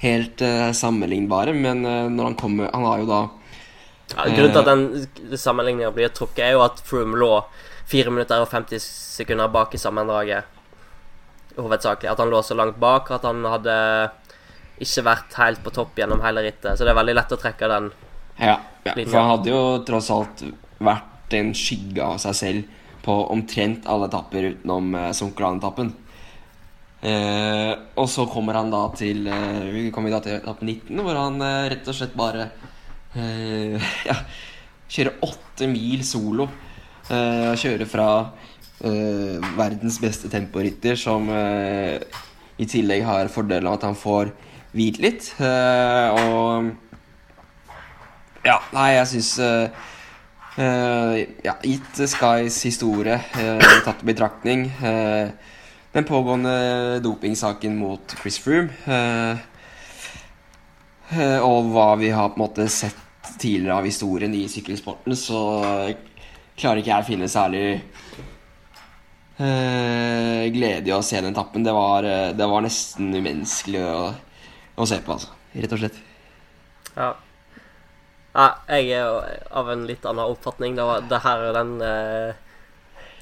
helt 0.01 0.41
eh, 0.41 0.71
sammenlignbare, 0.73 1.53
men 1.53 1.85
eh, 1.85 2.07
når 2.09 2.31
han 2.31 2.37
kommer 2.39 2.71
Han 2.73 2.87
har 2.87 3.03
jo 3.03 3.09
da 3.11 3.19
ja, 4.13 4.25
Grunnen 4.33 4.55
til 4.55 4.61
at 4.63 4.71
den 4.71 5.37
sammenligninga 5.37 5.91
blir 5.93 6.09
trukket, 6.13 6.41
er 6.47 6.57
jo 6.57 6.63
at 6.65 6.81
Froome 6.85 7.17
lå 7.21 7.29
4 7.89 8.11
minutter 8.13 8.41
og 8.41 8.49
50 8.49 8.81
sekunder 8.81 9.51
bak 9.53 9.73
i 9.75 9.79
sammendraget. 9.79 10.49
Hovedsakelig. 11.57 12.09
At 12.11 12.21
han 12.21 12.31
lå 12.33 12.41
så 12.45 12.57
langt 12.57 12.77
bak 12.81 13.11
at 13.13 13.25
han 13.27 13.45
hadde 13.45 13.75
ikke 14.81 15.05
vært 15.05 15.37
helt 15.37 15.63
på 15.63 15.73
topp 15.73 16.01
gjennom 16.01 16.21
hele 16.25 16.43
rittet. 16.45 16.75
Så 16.77 16.85
det 16.85 16.93
er 16.93 16.99
veldig 16.99 17.15
lett 17.15 17.33
å 17.35 17.39
trekke 17.39 17.69
den 17.71 17.89
ja, 18.37 18.57
ja, 18.83 18.93
for 18.95 19.17
han 19.19 19.29
hadde 19.29 19.51
jo 19.51 19.63
tross 19.85 20.09
alt 20.13 20.45
vært 20.83 21.35
en 21.37 21.51
skygge 21.57 22.01
av 22.05 22.17
seg 22.21 22.37
selv 22.37 22.79
på 23.03 23.17
omtrent 23.33 23.85
alle 23.89 24.07
etapper 24.09 24.49
utenom 24.53 24.95
eh, 24.95 25.11
Sonkeland-etappen. 25.15 25.91
Eh, 27.03 27.73
og 27.99 28.07
så 28.07 28.23
kommer 28.31 28.55
han 28.55 28.69
da 28.71 28.85
til 28.95 29.25
eh, 29.27 29.63
Vi 29.73 29.89
kommer 29.91 30.13
da 30.13 30.21
til 30.23 30.37
etappe 30.37 30.63
19, 30.63 31.01
hvor 31.03 31.17
han 31.19 31.41
eh, 31.43 31.65
rett 31.73 31.89
og 31.91 31.97
slett 31.97 32.13
bare 32.15 32.45
eh, 33.19 33.75
ja, 34.09 34.15
kjører 34.87 35.25
åtte 35.27 35.67
mil 35.67 36.05
solo. 36.07 36.47
Eh, 37.11 37.51
kjører 37.59 37.89
fra 37.89 38.09
verdens 38.83 39.95
beste 40.03 40.27
temporitter, 40.27 40.97
som 40.99 41.29
i 41.31 42.65
tillegg 42.67 43.05
har 43.07 43.29
fordelen 43.31 43.69
av 43.69 43.77
at 43.77 43.85
han 43.87 43.95
får 43.95 44.33
hvilt 44.73 44.99
litt. 44.99 45.29
og 45.39 46.67
ja, 48.43 48.57
nei, 48.75 48.89
jeg 48.97 49.07
syns 49.13 49.31
ja, 50.57 51.55
Gitt 51.63 51.95
Skys 51.95 52.59
historie, 52.67 53.21
tatt 53.87 54.03
i 54.03 54.09
betraktning 54.11 54.67
den 55.93 56.03
pågående 56.03 56.99
dopingsaken 56.99 57.77
mot 57.77 58.15
Chris 58.21 58.39
Froome. 58.39 58.69
Eh, 58.85 59.37
eh, 61.19 61.39
og 61.45 61.69
hva 61.69 61.93
vi 62.01 62.09
har 62.09 62.31
på 62.33 62.39
en 62.39 62.45
måte 62.47 62.65
sett 62.73 62.97
tidligere 63.39 63.77
av 63.77 63.85
historien 63.85 64.33
i 64.33 64.47
sykkelsporten, 64.49 65.13
så 65.17 65.39
klarer 66.57 66.81
ikke 66.81 66.89
jeg 66.89 67.05
å 67.05 67.07
finne 67.07 67.29
særlig 67.29 67.67
eh, 69.37 70.49
glede 70.53 70.89
i 70.89 70.95
å 70.95 71.03
se 71.05 71.21
den 71.21 71.37
tappen. 71.37 71.65
Det 71.65 71.75
var, 71.77 72.07
det 72.33 72.47
var 72.49 72.65
nesten 72.65 73.13
umenneskelig 73.13 73.83
å, 73.85 74.07
å, 74.73 74.87
se 74.89 74.97
på, 74.97 75.13
altså. 75.13 75.29
Rett 75.53 75.75
og 75.77 75.83
slett. 75.83 75.99
Ja. 76.95 77.11
ja. 78.33 78.47
jeg 78.73 78.97
er 78.97 79.45
av 79.53 79.69
en 79.69 79.85
litt 79.85 80.09
annen 80.09 80.25
oppfatning. 80.25 80.73
Det, 80.79 80.87
var, 80.89 81.05
det 81.05 81.21
her 81.21 81.45
er 81.51 81.59
den 81.59 81.75
eh, 81.85 82.41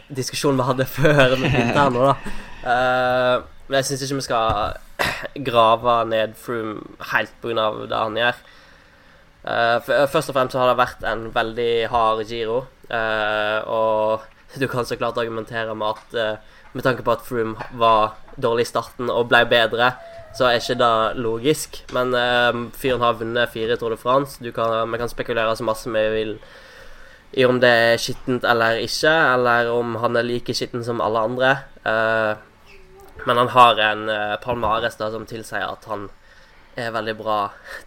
diskusjonen 0.07 0.63
vi 0.63 0.69
hadde 0.71 0.87
før 0.99 1.35
vi 1.35 1.43
begynte 1.49 1.75
her 1.75 1.91
nå, 1.91 2.07
da. 2.13 2.37
Uh, 2.61 3.41
men 3.67 3.79
jeg 3.79 3.87
syns 3.89 4.03
ikke 4.05 4.19
vi 4.19 4.25
skal 4.27 4.75
grave 5.49 5.95
ned 6.11 6.35
Froome 6.37 6.81
helt 7.11 7.33
pga. 7.41 7.69
det 7.89 7.97
han 7.97 8.19
gjør. 8.19 8.41
Uh, 9.41 10.07
først 10.11 10.29
og 10.29 10.37
fremst 10.37 10.53
så 10.53 10.61
har 10.61 10.71
det 10.71 10.81
vært 10.81 11.05
en 11.09 11.29
veldig 11.33 11.73
hard 11.89 12.23
giro, 12.29 12.63
uh, 12.91 13.59
og 13.65 14.59
du 14.61 14.67
kan 14.69 14.85
så 14.85 14.99
klart 14.99 15.17
argumentere 15.17 15.73
med 15.73 15.95
at 15.95 16.41
med 16.73 16.83
tanke 16.83 17.03
på 17.03 17.11
at 17.11 17.23
Froome 17.23 17.55
var 17.79 18.17
dårlig 18.39 18.67
i 18.67 18.71
starten 18.71 19.09
og 19.09 19.29
ble 19.31 19.45
bedre, 19.49 19.93
så 20.35 20.47
er 20.47 20.59
ikke 20.59 20.77
det 20.79 21.23
logisk. 21.23 21.79
Men 21.95 22.11
fyren 22.75 23.03
har 23.03 23.17
vunnet 23.19 23.51
fire 23.51 23.75
Tour 23.79 23.91
de 23.91 23.97
France. 23.99 24.39
Kan, 24.55 24.91
vi 24.91 24.99
kan 24.99 25.11
spekulere 25.11 25.55
så 25.55 25.67
masse 25.67 25.91
vi 25.91 26.03
vil 26.13 26.37
i 27.31 27.45
om 27.47 27.59
det 27.63 27.71
er 27.71 27.99
skittent 28.01 28.45
eller 28.47 28.81
ikke, 28.83 29.11
eller 29.11 29.69
om 29.71 29.95
han 30.03 30.19
er 30.19 30.27
like 30.27 30.55
skitten 30.55 30.83
som 30.83 31.01
alle 31.03 31.23
andre. 31.29 31.51
Uh, 31.85 32.50
men 33.25 33.37
han 33.37 33.51
har 33.53 33.79
en 33.79 34.09
uh, 34.09 34.35
palmares 34.43 34.97
da, 34.99 35.11
som 35.13 35.27
tilsier 35.29 35.67
at 35.67 35.85
han 35.89 36.09
er 36.79 36.93
veldig 36.95 37.15
bra 37.19 37.39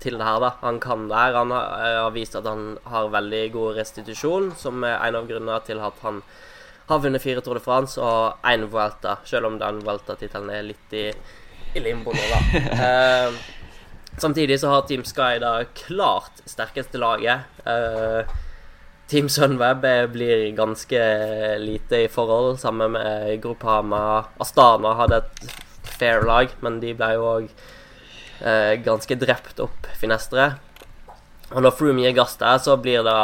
til 0.02 0.18
det 0.20 0.26
her. 0.26 0.40
da. 0.42 0.50
Han 0.60 0.80
kan 0.80 1.08
det 1.08 1.16
her. 1.18 1.38
Han 1.40 1.54
har, 1.54 1.70
uh, 1.80 2.00
har, 2.04 2.14
vist 2.14 2.36
at 2.38 2.48
han 2.48 2.76
har 2.90 3.12
veldig 3.14 3.44
god 3.54 3.80
restitusjon, 3.80 4.52
som 4.60 4.84
er 4.84 4.98
en 4.98 5.20
av 5.20 5.28
grunnene 5.30 5.60
til 5.66 5.82
at 5.82 6.04
han 6.04 6.22
har 6.88 7.00
vunnet 7.00 7.22
fire 7.24 7.40
Tour 7.40 7.56
de 7.56 7.64
France 7.64 8.00
og 8.00 8.44
én 8.44 8.68
Vuelta, 8.70 9.18
selv 9.24 9.48
om 9.48 9.58
den 9.58 9.80
Vuelta-tittelen 9.86 10.50
er 10.52 10.66
litt 10.68 10.92
i, 10.92 11.06
i 11.74 11.80
limbo 11.80 12.12
nå, 12.12 12.24
da. 12.28 13.30
samtidig 14.24 14.58
så 14.60 14.68
har 14.68 14.84
Team 14.86 15.04
Sky 15.08 15.38
da 15.40 15.62
klart 15.74 16.44
sterkeste 16.44 17.00
laget. 17.00 17.48
Uh, 17.64 18.28
Team 19.10 19.28
Sunweb 19.28 19.84
blir 20.12 20.50
ganske 20.56 21.00
lite 21.60 22.04
i 22.04 22.08
forhold, 22.08 22.58
sammen 22.60 22.94
med 22.96 23.42
Groupama. 23.42 24.24
Astana 24.40 24.94
hadde 24.96 25.20
et 25.20 25.44
fair 25.98 26.24
lag, 26.24 26.52
men 26.64 26.80
de 26.80 26.94
ble 26.96 27.10
jo 27.14 27.26
òg 27.34 27.50
eh, 28.40 28.74
ganske 28.84 29.18
drept 29.20 29.60
opp 29.60 29.90
Finestre. 30.00 30.54
Og 31.52 31.60
når 31.62 31.76
Froome 31.76 32.02
gir 32.02 32.16
gass 32.16 32.38
der, 32.40 32.56
så 32.64 32.78
blir 32.80 33.04
det 33.04 33.18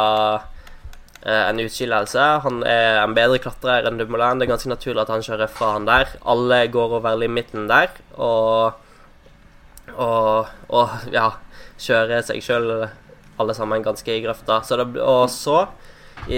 eh, 1.25 1.49
en 1.49 1.63
utskillelse. 1.65 2.27
Han 2.45 2.61
er 2.61 3.01
en 3.01 3.17
bedre 3.17 3.41
klatrer 3.41 3.89
enn 3.89 3.97
Dumoulin. 3.99 4.39
Det 4.39 4.45
er 4.47 4.53
ganske 4.53 4.71
naturlig 4.71 5.01
at 5.03 5.11
han 5.11 5.25
kjører 5.25 5.51
fra 5.51 5.73
han 5.79 5.89
der. 5.89 6.13
Alle 6.21 6.61
går 6.71 6.97
over 7.01 7.17
limiten 7.19 7.67
der, 7.71 7.89
og 8.15 8.77
og, 9.97 10.47
og 10.71 11.11
ja, 11.11 11.25
kjører 11.81 12.21
seg 12.23 12.39
sjøl 12.45 12.69
alle 13.39 13.55
sammen 13.57 13.83
ganske 13.83 14.11
i 14.11 14.21
grøfta. 14.23 14.61
Så 14.65 14.77
det, 14.79 14.87
og 15.01 15.29
så 15.29 15.65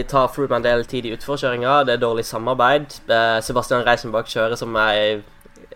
tar 0.07 0.29
en 0.55 0.63
del 0.63 0.85
tid 0.85 1.05
i 1.05 1.13
utforkjøringa. 1.15 1.83
Det 1.87 1.95
er 1.95 2.03
dårlig 2.03 2.25
samarbeid. 2.25 2.99
Sebastian 3.43 3.83
Reisenbach 3.87 4.29
kjører 4.31 4.55
som 4.55 4.75
ei 4.79 5.23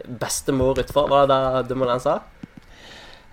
bestemor 0.06 0.78
utfor, 0.80 1.10
var 1.10 1.28
det 1.28 1.38
det 1.38 1.70
Dumoulin 1.72 2.00
sa? 2.00 2.20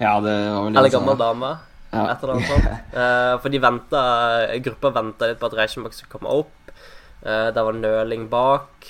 Ja, 0.01 0.19
det 0.21 0.33
var 0.33 0.65
vel 0.65 0.73
det 0.73 0.79
Eller 0.79 0.91
gammel 0.91 1.19
dame. 1.19 1.53
Ja. 1.93 2.17
Det 2.21 2.27
sånt. 2.49 2.67
Uh, 2.97 3.39
for 3.43 3.49
de 3.49 3.61
venta 3.63 4.01
Gruppa 4.65 4.91
venta 4.91 5.29
litt 5.31 5.39
på 5.39 5.47
at 5.47 5.55
Reisenbach 5.61 5.95
skulle 5.95 6.11
komme 6.17 6.33
opp. 6.43 6.73
Uh, 7.23 7.53
det 7.55 7.63
var 7.63 7.79
nøling 7.79 8.27
bak. 8.31 8.89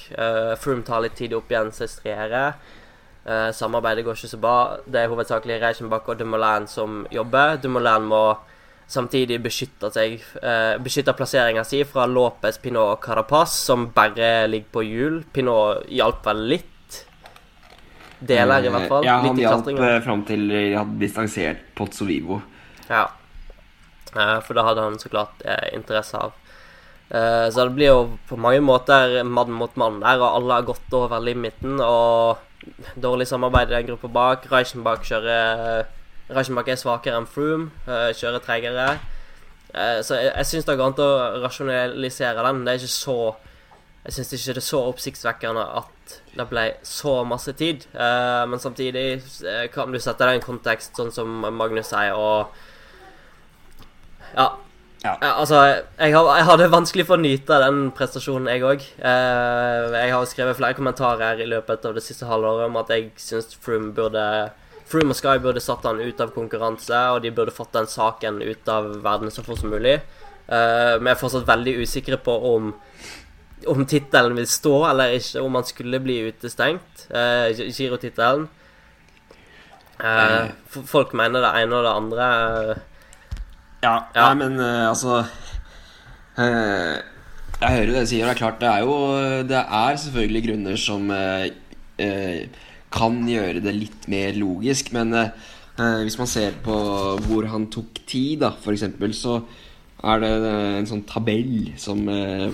Froome 0.60 0.86
tar 0.86 1.04
litt 1.04 1.18
tid 1.18 1.36
opp 1.36 1.52
igjen, 1.52 1.72
så. 1.74 1.90
Uh, 3.24 3.50
samarbeidet 3.56 4.04
går 4.04 4.16
ikke 4.16 4.32
så 4.32 4.40
bra. 4.40 4.56
Det 4.84 5.00
er 5.00 5.12
hovedsakelig 5.12 5.60
Reichenbach 5.62 6.08
og 6.08 6.18
Dumoulin 6.20 6.66
som 6.68 7.04
jobber. 7.12 7.58
Dumoulin 7.60 8.08
må 8.08 8.24
samtidig 8.90 9.40
beskytta 9.42 9.90
seg 9.94 10.18
eh, 10.42 10.76
Beskytta 10.82 11.14
plasseringa 11.16 11.64
si 11.66 11.82
fra 11.88 12.06
Lopez, 12.10 12.58
Pinot 12.62 12.96
og 12.96 13.02
Carapaz, 13.04 13.56
som 13.66 13.88
bare 13.94 14.46
ligger 14.50 14.70
på 14.76 14.84
hjul. 14.86 15.18
Pinot 15.32 15.88
hjalp 15.92 16.24
vel 16.28 16.46
litt. 16.54 16.70
Deler, 18.24 18.64
i 18.64 18.72
hvert 18.72 18.88
fall. 18.88 19.04
Eh, 19.04 19.10
ja, 19.10 19.18
han 19.24 19.40
hjalp 19.40 19.68
eh, 19.74 19.98
fram 20.04 20.24
til 20.28 20.46
de 20.52 20.64
hadde 20.76 21.00
distansert 21.00 21.66
Pozzo 21.76 22.06
Vivo. 22.08 22.40
Ja. 22.88 23.08
Eh, 24.14 24.38
for 24.46 24.56
da 24.56 24.64
hadde 24.68 24.86
han 24.86 24.98
så 25.00 25.10
klart 25.12 25.44
eh, 25.44 25.74
interesse 25.74 26.20
av. 26.20 26.36
Eh, 27.10 27.48
så 27.50 27.66
det 27.66 27.74
blir 27.76 27.90
jo 27.90 28.04
på 28.28 28.38
mange 28.40 28.62
måter 28.64 29.20
mann 29.26 29.52
mot 29.52 29.74
mann 29.80 30.00
der, 30.02 30.22
og 30.22 30.38
alle 30.38 30.60
har 30.60 30.68
gått 30.70 30.96
over 30.96 31.20
limiten. 31.24 31.80
Og 31.82 32.40
dårlig 32.96 33.28
samarbeid 33.28 33.72
i 33.72 33.78
den 33.78 33.90
gruppa 33.92 34.08
bak. 34.08 34.48
Reichenbach 34.52 35.04
kjører 35.08 35.84
Reichenbach 36.32 36.68
er 36.72 36.78
svakere 36.80 37.18
enn 37.20 37.28
Froome, 37.28 37.68
uh, 37.88 38.08
kjører 38.16 38.40
tregere. 38.44 38.86
Uh, 39.74 40.00
så 40.04 40.16
jeg, 40.16 40.30
jeg 40.30 40.48
syns 40.48 40.68
det 40.68 40.76
går 40.80 40.92
an 40.92 41.02
å 41.04 41.08
rasjonalisere 41.44 42.46
den. 42.46 42.62
Det 42.64 42.72
er 42.74 42.84
ikke 42.84 42.94
så 42.94 43.18
Jeg 44.04 44.12
syns 44.12 44.32
ikke 44.36 44.52
det 44.52 44.60
er 44.60 44.66
så 44.66 44.78
oppsiktsvekkende 44.84 45.62
at 45.80 46.16
det 46.36 46.44
ble 46.50 46.64
så 46.84 47.22
masse 47.28 47.54
tid. 47.56 47.86
Uh, 47.96 48.44
men 48.48 48.60
samtidig 48.60 49.22
kan 49.72 49.92
du 49.92 50.00
sette 50.00 50.26
det 50.26 50.34
i 50.34 50.40
en 50.40 50.44
kontekst, 50.44 50.92
sånn 50.96 51.12
som 51.12 51.40
Magnus 51.56 51.92
sier, 51.92 52.16
og 52.16 52.52
Ja. 54.34 54.52
Ja. 55.04 55.18
altså, 55.20 55.58
jeg, 55.68 55.82
jeg, 56.00 56.44
hadde 56.48 56.70
vanskelig 56.72 57.04
for 57.04 57.18
å 57.18 57.20
nyte 57.20 57.58
den 57.60 57.90
prestasjonen, 57.92 58.48
jeg 58.48 58.62
òg. 58.64 58.86
jeg 58.96 60.12
har 60.14 60.24
skrevet 60.30 60.56
flere 60.56 60.76
kommentarer 60.78 61.42
i 61.44 61.48
løpet 61.48 61.84
av 61.84 61.92
det 61.98 62.02
siste 62.06 62.24
halvåret 62.24 62.70
om 62.70 62.78
at 62.80 62.88
jeg 62.88 63.10
syns 63.20 63.52
Froome 63.60 63.92
burde 63.92 64.24
Froome 64.90 65.14
og 65.14 65.18
Sky 65.18 65.38
burde 65.42 65.62
satt 65.64 65.86
han 65.88 66.02
ut 66.02 66.20
av 66.20 66.32
konkurranse, 66.34 66.98
og 67.14 67.22
de 67.24 67.32
burde 67.34 67.54
fått 67.54 67.72
den 67.76 67.88
saken 67.88 68.42
ut 68.44 68.68
av 68.68 68.90
verden 69.04 69.32
så 69.32 69.44
fort 69.46 69.62
som 69.62 69.72
mulig. 69.72 69.98
Uh, 70.44 71.00
jeg 71.00 71.12
er 71.14 71.20
fortsatt 71.20 71.46
veldig 71.48 71.78
usikre 71.80 72.18
på 72.20 72.34
om 72.52 72.74
om 73.70 73.86
tittelen 73.88 74.36
vil 74.36 74.48
stå 74.48 74.74
eller 74.90 75.14
ikke, 75.18 75.40
om 75.40 75.54
han 75.58 75.64
skulle 75.64 76.00
bli 76.02 76.18
utestengt. 76.28 77.06
Uh, 77.08 77.48
Girotittelen. 77.72 78.48
Uh, 79.94 80.50
folk 80.90 81.14
mener 81.14 81.44
det 81.44 81.52
ene 81.62 81.78
og 81.78 81.86
det 81.86 81.94
andre. 81.94 82.26
ja, 83.84 83.94
ja. 84.14 84.26
Nei, 84.26 84.34
men 84.42 84.58
uh, 84.58 84.90
altså 84.90 85.24
Jeg 86.36 87.70
hører 87.70 87.92
det 87.92 88.00
du 88.00 88.08
sier, 88.10 88.24
det 88.26 88.32
er 88.32 88.40
klart 88.40 88.56
det 88.58 88.66
er 88.66 88.80
jo 88.82 88.94
Det 89.46 89.60
er 89.60 89.96
selvfølgelig 90.02 90.40
grunner 90.48 90.80
som 90.82 91.12
kan 92.94 93.16
gjøre 93.28 93.62
det 93.64 93.74
litt 93.74 94.08
mer 94.12 94.36
logisk. 94.38 94.92
Men 94.94 95.12
eh, 95.18 96.00
hvis 96.06 96.18
man 96.20 96.30
ser 96.30 96.56
på 96.64 96.76
hvor 97.26 97.48
han 97.50 97.66
tok 97.74 98.02
tid, 98.06 98.40
da, 98.44 98.52
eksempel, 98.74 99.14
så 99.16 99.40
er 100.04 100.22
det 100.22 100.32
eh, 100.38 100.78
en 100.80 100.88
sånn 100.90 101.04
tabell 101.08 101.72
som 101.80 102.02
eh, 102.12 102.48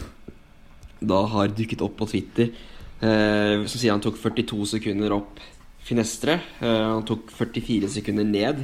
da 1.00 1.22
har 1.32 1.52
dukket 1.56 1.82
opp 1.84 1.96
på 2.00 2.08
Twitter. 2.10 2.52
Eh, 3.00 3.64
som 3.64 3.78
sier 3.80 3.94
han 3.94 4.02
tok 4.04 4.18
42 4.20 4.66
sekunder 4.76 5.14
opp 5.16 5.40
Finestre. 5.84 6.38
Eh, 6.60 6.86
han 6.94 7.04
tok 7.08 7.30
44 7.32 7.88
sekunder 7.88 8.26
ned 8.28 8.60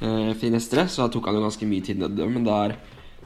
eh, 0.00 0.32
Finestre, 0.38 0.84
så 0.92 1.06
da 1.06 1.12
tok 1.14 1.28
han 1.30 1.38
jo 1.38 1.46
ganske 1.46 1.68
mye 1.68 1.84
tid 1.86 2.02
ned, 2.02 2.20
Men 2.28 2.44
der, 2.44 2.76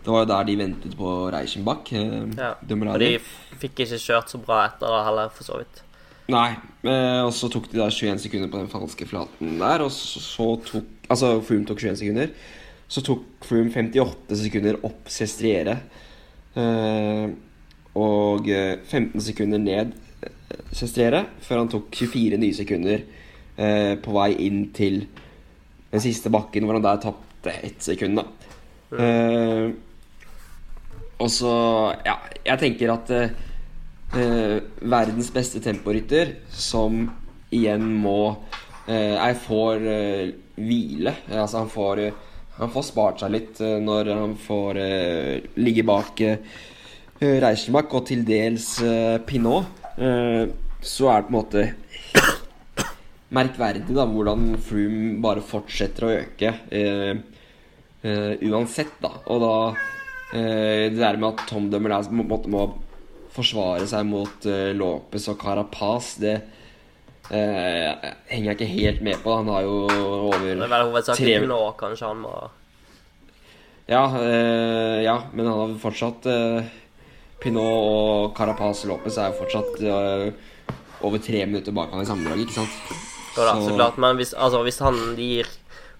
det 0.03 0.13
var 0.13 0.23
jo 0.25 0.31
der 0.31 0.47
de 0.51 0.57
ventet 0.63 0.95
på 0.99 1.15
Reichenbach. 1.35 1.91
Eh, 1.93 2.31
Ja. 2.39 2.55
de 2.63 3.19
fikk 3.59 3.83
ikke 3.87 3.99
kjørt 3.99 4.31
så 4.31 4.39
bra 4.43 4.65
etter 4.69 4.87
da 4.93 5.03
heller, 5.09 5.31
for 5.35 5.45
så 5.49 5.59
vidt. 5.63 5.83
Nei, 6.27 6.57
eh, 6.83 7.23
og 7.23 7.31
så 7.35 7.47
tok 7.53 7.69
de 7.71 7.79
da 7.79 7.87
21 7.87 8.19
sekunder 8.25 8.51
på 8.51 8.59
den 8.59 8.71
falske 8.71 9.07
flaten 9.07 9.61
der, 9.61 9.85
og 9.85 9.93
så, 9.95 10.53
tok 10.67 10.93
Altså, 11.07 11.37
Froome 11.47 11.63
tok 11.69 11.79
21 11.85 11.99
sekunder. 12.01 12.33
Så 12.91 13.03
tok 13.07 13.45
Froome 13.47 13.71
58 13.71 14.41
sekunder 14.41 14.81
opp 14.89 15.07
Sestriere. 15.07 15.77
Eh, 16.59 17.29
og 17.95 18.51
eh, 18.51 18.81
15 18.83 19.23
sekunder 19.29 19.63
ned 19.63 19.93
eh, 20.27 20.65
Sestriere, 20.75 21.23
før 21.47 21.63
han 21.63 21.71
tok 21.71 21.95
24 21.95 22.41
nye 22.43 22.57
sekunder 22.59 23.05
eh, 23.07 23.95
på 24.03 24.17
vei 24.19 24.33
inn 24.49 24.65
til 24.75 25.05
den 25.93 26.03
siste 26.03 26.33
bakken, 26.35 26.67
hvor 26.67 26.81
han 26.81 26.89
der 26.89 26.99
tapte 27.07 27.55
ett 27.63 27.87
sekund, 27.87 28.19
da. 28.19 28.27
Eh, 28.99 29.71
og 31.23 31.31
så 31.33 31.55
Ja, 32.05 32.19
jeg 32.45 32.59
tenker 32.61 32.93
at 32.99 33.15
eh, 34.15 34.21
eh, 34.21 34.63
verdens 34.81 35.33
beste 35.35 35.61
temporytter, 35.61 36.35
som 36.51 37.07
igjen 37.51 37.85
må 38.03 38.37
eh, 38.89 39.15
Jeg 39.15 39.37
får 39.47 39.87
eh, 39.87 40.31
hvile. 40.57 41.15
Eh, 41.31 41.41
Altså, 41.41 41.59
han 41.59 41.69
får 41.71 41.99
eh, 42.05 42.13
Han 42.59 42.71
får 42.73 42.87
spart 42.89 43.21
seg 43.21 43.35
litt 43.35 43.61
eh, 43.61 43.79
når 43.83 44.13
han 44.15 44.37
får 44.41 44.81
eh, 44.81 45.51
ligge 45.61 45.85
bak 45.85 46.21
eh, 46.25 46.39
Reichenbach 47.21 47.95
og 47.97 48.07
til 48.11 48.25
dels 48.29 48.77
eh, 48.85 49.19
Pinot. 49.25 49.65
Eh, 49.97 50.47
så 50.83 51.09
er 51.11 51.23
det 51.23 51.29
på 51.29 51.33
en 51.33 51.39
måte 51.39 51.63
merkverdig 53.37 53.95
da 53.97 54.05
hvordan 54.07 54.55
Froome 54.63 55.17
bare 55.25 55.43
fortsetter 55.45 56.07
å 56.07 56.13
øke. 56.15 56.53
Eh, 56.71 57.15
eh, 58.07 58.33
uansett, 58.51 58.99
da. 59.03 59.13
Og 59.33 59.41
da 59.43 59.55
eh, 60.33 60.93
Det 60.93 61.01
der 61.01 61.17
med 61.17 61.33
at 61.33 61.47
Tom 61.49 61.71
Dumoulin 61.73 62.23
må, 62.29 62.41
må 62.53 62.67
forsvare 63.37 63.87
seg 63.89 64.07
mot 64.09 64.47
uh, 64.49 64.71
Lopez 64.77 65.29
og 65.33 65.39
Carapaz, 65.41 66.15
det 66.23 66.35
uh, 67.31 67.91
henger 68.31 68.51
jeg 68.51 68.57
ikke 68.57 68.71
helt 68.73 69.03
med 69.07 69.21
på. 69.23 69.35
Han 69.39 69.51
har 69.53 69.67
jo 69.67 69.77
over 69.87 70.47
Det 70.49 70.57
er 70.57 70.73
vel 70.73 70.89
hovedsakelig 70.91 71.37
tre- 71.39 71.51
nå 71.53 71.61
kanskje 71.81 72.11
han 72.11 72.23
må 72.25 72.35
Ja, 73.87 74.03
uh, 74.17 74.99
ja, 75.05 75.21
men 75.33 75.47
han 75.47 75.61
har 75.63 75.77
fortsatt 75.83 76.27
Pinot 77.43 77.63
og 77.63 78.33
Carapaz 78.37 78.85
Lopez 78.89 79.19
er 79.21 79.31
jo 79.31 79.41
fortsatt 79.45 79.85
over 81.05 81.21
tre 81.21 81.45
minutter 81.45 81.75
bak 81.77 81.93
han 81.93 82.03
i 82.03 82.09
sammendrag, 82.09 82.41
ikke 82.47 82.57
sant? 82.57 82.77
Jo 83.37 83.45
da, 83.45 83.55
så 83.61 83.75
klart. 83.77 83.99
Men 84.01 84.17
hvis, 84.17 84.33
altså, 84.33 84.63
hvis 84.65 84.81
han 84.81 84.97
gir 85.21 85.51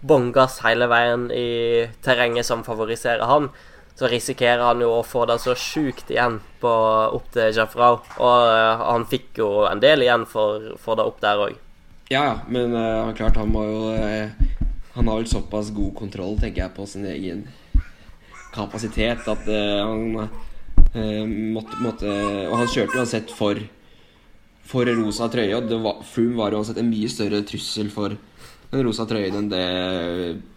bånn 0.07 0.31
gass 0.35 0.59
hele 0.65 0.89
veien 0.89 1.29
i 1.35 1.87
terrenget 2.05 2.49
som 2.49 2.65
favoriserer 2.67 3.25
han, 3.29 3.51
så 3.97 4.09
risikerer 4.13 4.61
han 4.61 4.83
jo 4.85 4.91
å 4.99 5.05
få 5.07 5.25
det 5.29 5.39
så 5.41 5.55
sjukt 5.57 6.11
igjen 6.13 6.37
på, 6.61 6.73
opp 7.17 7.31
til 7.33 7.55
Jafrau. 7.57 8.03
Og 8.21 8.43
uh, 8.45 8.83
han 8.91 9.07
fikk 9.09 9.41
jo 9.41 9.49
en 9.65 9.81
del 9.81 10.05
igjen 10.05 10.27
for, 10.29 10.75
for 10.83 11.01
det 11.01 11.07
opp 11.09 11.23
der 11.25 11.45
òg. 11.47 11.55
Ja, 12.07 12.21
ja, 12.21 12.35
men 12.53 12.77
eh, 12.77 13.09
klart 13.19 13.35
han 13.41 13.49
må 13.51 13.65
jo 13.67 13.79
uh, 13.91 14.29
Han 14.95 15.09
har 15.11 15.17
vel 15.19 15.27
såpass 15.27 15.73
god 15.75 15.97
kontroll, 15.99 16.37
tenker 16.39 16.63
jeg, 16.63 16.75
på 16.77 16.85
sin 16.87 17.09
egen 17.11 17.41
kapasitet 18.55 19.27
at 19.29 19.49
han 19.51 20.15
måtte, 20.95 21.81
måtte 21.83 22.13
Og 22.47 22.55
han 22.57 22.71
kjørte 22.71 23.03
uansett 23.03 23.35
for 23.35 23.59
For 24.71 24.89
rosa 24.97 25.27
trøye, 25.29 25.59
og 25.59 25.67
det 25.69 25.81
var, 25.83 25.99
Froome 26.09 26.39
var 26.39 26.57
uansett 26.57 26.79
en 26.81 26.89
mye 26.89 27.11
større 27.13 27.43
trussel 27.45 27.91
for 27.93 28.15
den 28.71 28.87
rosa 28.87 29.05
trøyen 29.11 29.37
enn 29.43 29.51
det 29.51 29.67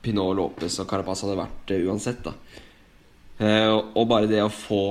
Pinot 0.05 0.37
Lopez 0.37 0.79
og 0.79 0.87
Carapaz 0.89 1.25
hadde 1.25 1.41
vært 1.41 1.75
uansett, 1.81 2.23
da. 2.23 2.37
Eh, 3.39 3.71
og, 3.71 4.03
bare 4.09 4.27
det 4.27 4.41
å 4.43 4.51
få 4.51 4.83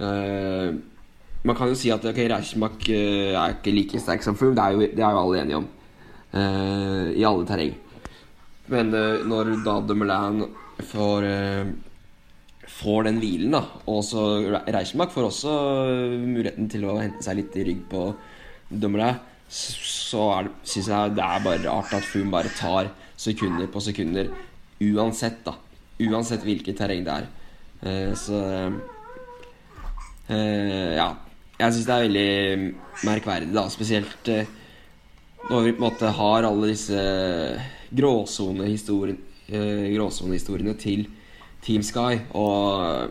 eh, 0.00 0.70
Man 1.44 1.56
kan 1.58 1.68
jo 1.68 1.76
si 1.76 1.90
at 1.92 2.04
okay, 2.08 2.30
Reichenbach 2.32 2.86
eh, 2.88 3.34
er 3.36 3.58
ikke 3.58 3.74
like 3.76 4.00
sterk 4.00 4.24
som 4.24 4.38
Froome, 4.40 4.56
det 4.56 4.94
det 4.96 5.04
er 5.04 5.12
jo 5.12 5.24
alle 5.24 5.40
enige 5.42 5.60
om. 5.60 5.70
I 6.34 7.22
alle 7.28 7.44
terreng. 7.46 7.74
Men 8.72 8.88
når 9.28 9.52
da 9.62 9.74
Dumoulin 9.86 10.40
får 10.90 11.26
Får 12.74 13.04
den 13.06 13.20
hvilen, 13.22 13.52
da, 13.54 13.60
og 13.86 14.00
så 14.02 14.22
Re- 14.50 14.64
Reichenbach 14.74 15.12
får 15.14 15.28
også 15.28 15.52
muligheten 16.24 16.66
til 16.72 16.88
å 16.88 16.96
hente 16.98 17.22
seg 17.22 17.36
litt 17.38 17.54
i 17.60 17.66
rygg 17.68 17.84
på 17.92 18.00
Dumoulin, 18.72 19.20
så 19.46 20.24
syns 20.66 20.88
jeg 20.90 21.14
det 21.14 21.22
er 21.22 21.44
bare 21.44 21.60
rart 21.68 21.92
at 21.94 22.08
Froome 22.08 22.32
bare 22.34 22.50
tar 22.56 22.88
sekunder 23.20 23.68
på 23.70 23.84
sekunder 23.84 24.32
uansett, 24.82 25.44
da. 25.46 25.54
Uansett 26.08 26.42
hvilket 26.42 26.80
terreng 26.80 27.04
det 27.06 27.14
er. 27.20 27.28
Eh, 27.84 28.14
så 28.18 28.40
eh, 30.28 30.96
Ja. 30.96 31.10
Jeg 31.54 31.70
syns 31.70 31.86
det 31.86 31.94
er 31.94 32.06
veldig 32.08 32.30
merkverdig, 33.06 33.52
da. 33.54 33.68
Spesielt 33.70 34.28
eh, 34.32 34.48
når 35.46 35.68
vi 35.68 35.74
på 35.76 35.84
en 35.84 35.86
måte 35.86 36.10
har 36.16 36.46
alle 36.48 36.72
disse 36.72 36.98
gråsonehistoriene 37.94 39.20
eh, 39.48 39.92
gråsonehistoriene 39.94 40.74
til 40.80 41.06
Team 41.64 41.82
Sky, 41.82 42.18
og 42.36 43.10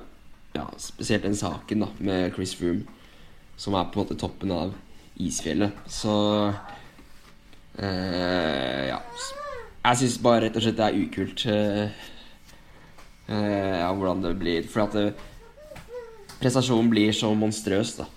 ja, 0.53 0.65
spesielt 0.77 1.23
den 1.25 1.37
saken 1.37 1.85
da 1.85 1.89
med 1.99 2.33
Chris 2.35 2.55
Froome, 2.55 2.83
som 3.57 3.73
er 3.73 3.87
på 3.89 3.99
en 3.99 4.03
måte 4.03 4.19
toppen 4.19 4.51
av 4.53 4.73
isfjellet. 5.21 5.71
Så 5.89 6.13
eh, 7.79 8.89
ja. 8.89 8.99
Jeg 9.83 9.99
syns 9.99 10.19
bare 10.23 10.45
rett 10.45 10.57
og 10.57 10.63
slett 10.63 10.77
det 10.79 10.85
er 10.85 10.99
ukult 11.01 11.45
eh, 11.51 12.03
eh, 13.27 13.79
ja, 13.81 13.91
hvordan 13.93 14.23
det 14.25 14.33
blir. 14.41 14.67
For 14.69 14.85
at 14.87 14.97
det, 14.97 15.05
prestasjonen 16.41 16.89
blir 16.91 17.13
så 17.15 17.31
monstrøs, 17.37 17.95
da. 18.01 18.09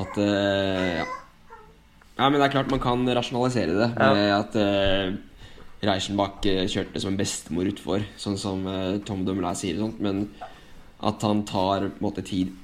At 0.00 0.16
eh, 0.18 1.02
ja. 1.02 1.04
ja. 2.16 2.24
Men 2.28 2.38
det 2.40 2.48
er 2.48 2.54
klart 2.56 2.72
man 2.72 2.82
kan 2.82 3.04
rasjonalisere 3.14 3.76
det 3.76 3.90
Ja. 3.94 4.10
med 4.16 4.32
at 4.38 4.56
eh, 4.58 5.14
Reichenbach 5.84 6.46
eh, 6.48 6.64
kjørte 6.70 7.00
som 7.02 7.12
en 7.12 7.20
bestemor 7.20 7.68
utfor, 7.70 8.02
sånn 8.18 8.38
som 8.40 8.66
eh, 8.70 8.98
Tom 9.06 9.24
Dumoulin 9.26 9.54
sier 9.58 9.78
sånt. 9.78 10.00
Men 10.02 10.28
at 11.04 11.22
han 11.26 11.44
tar 11.46 11.88
på 11.90 12.00
en 12.00 12.06
måte 12.08 12.24
tid 12.24 12.54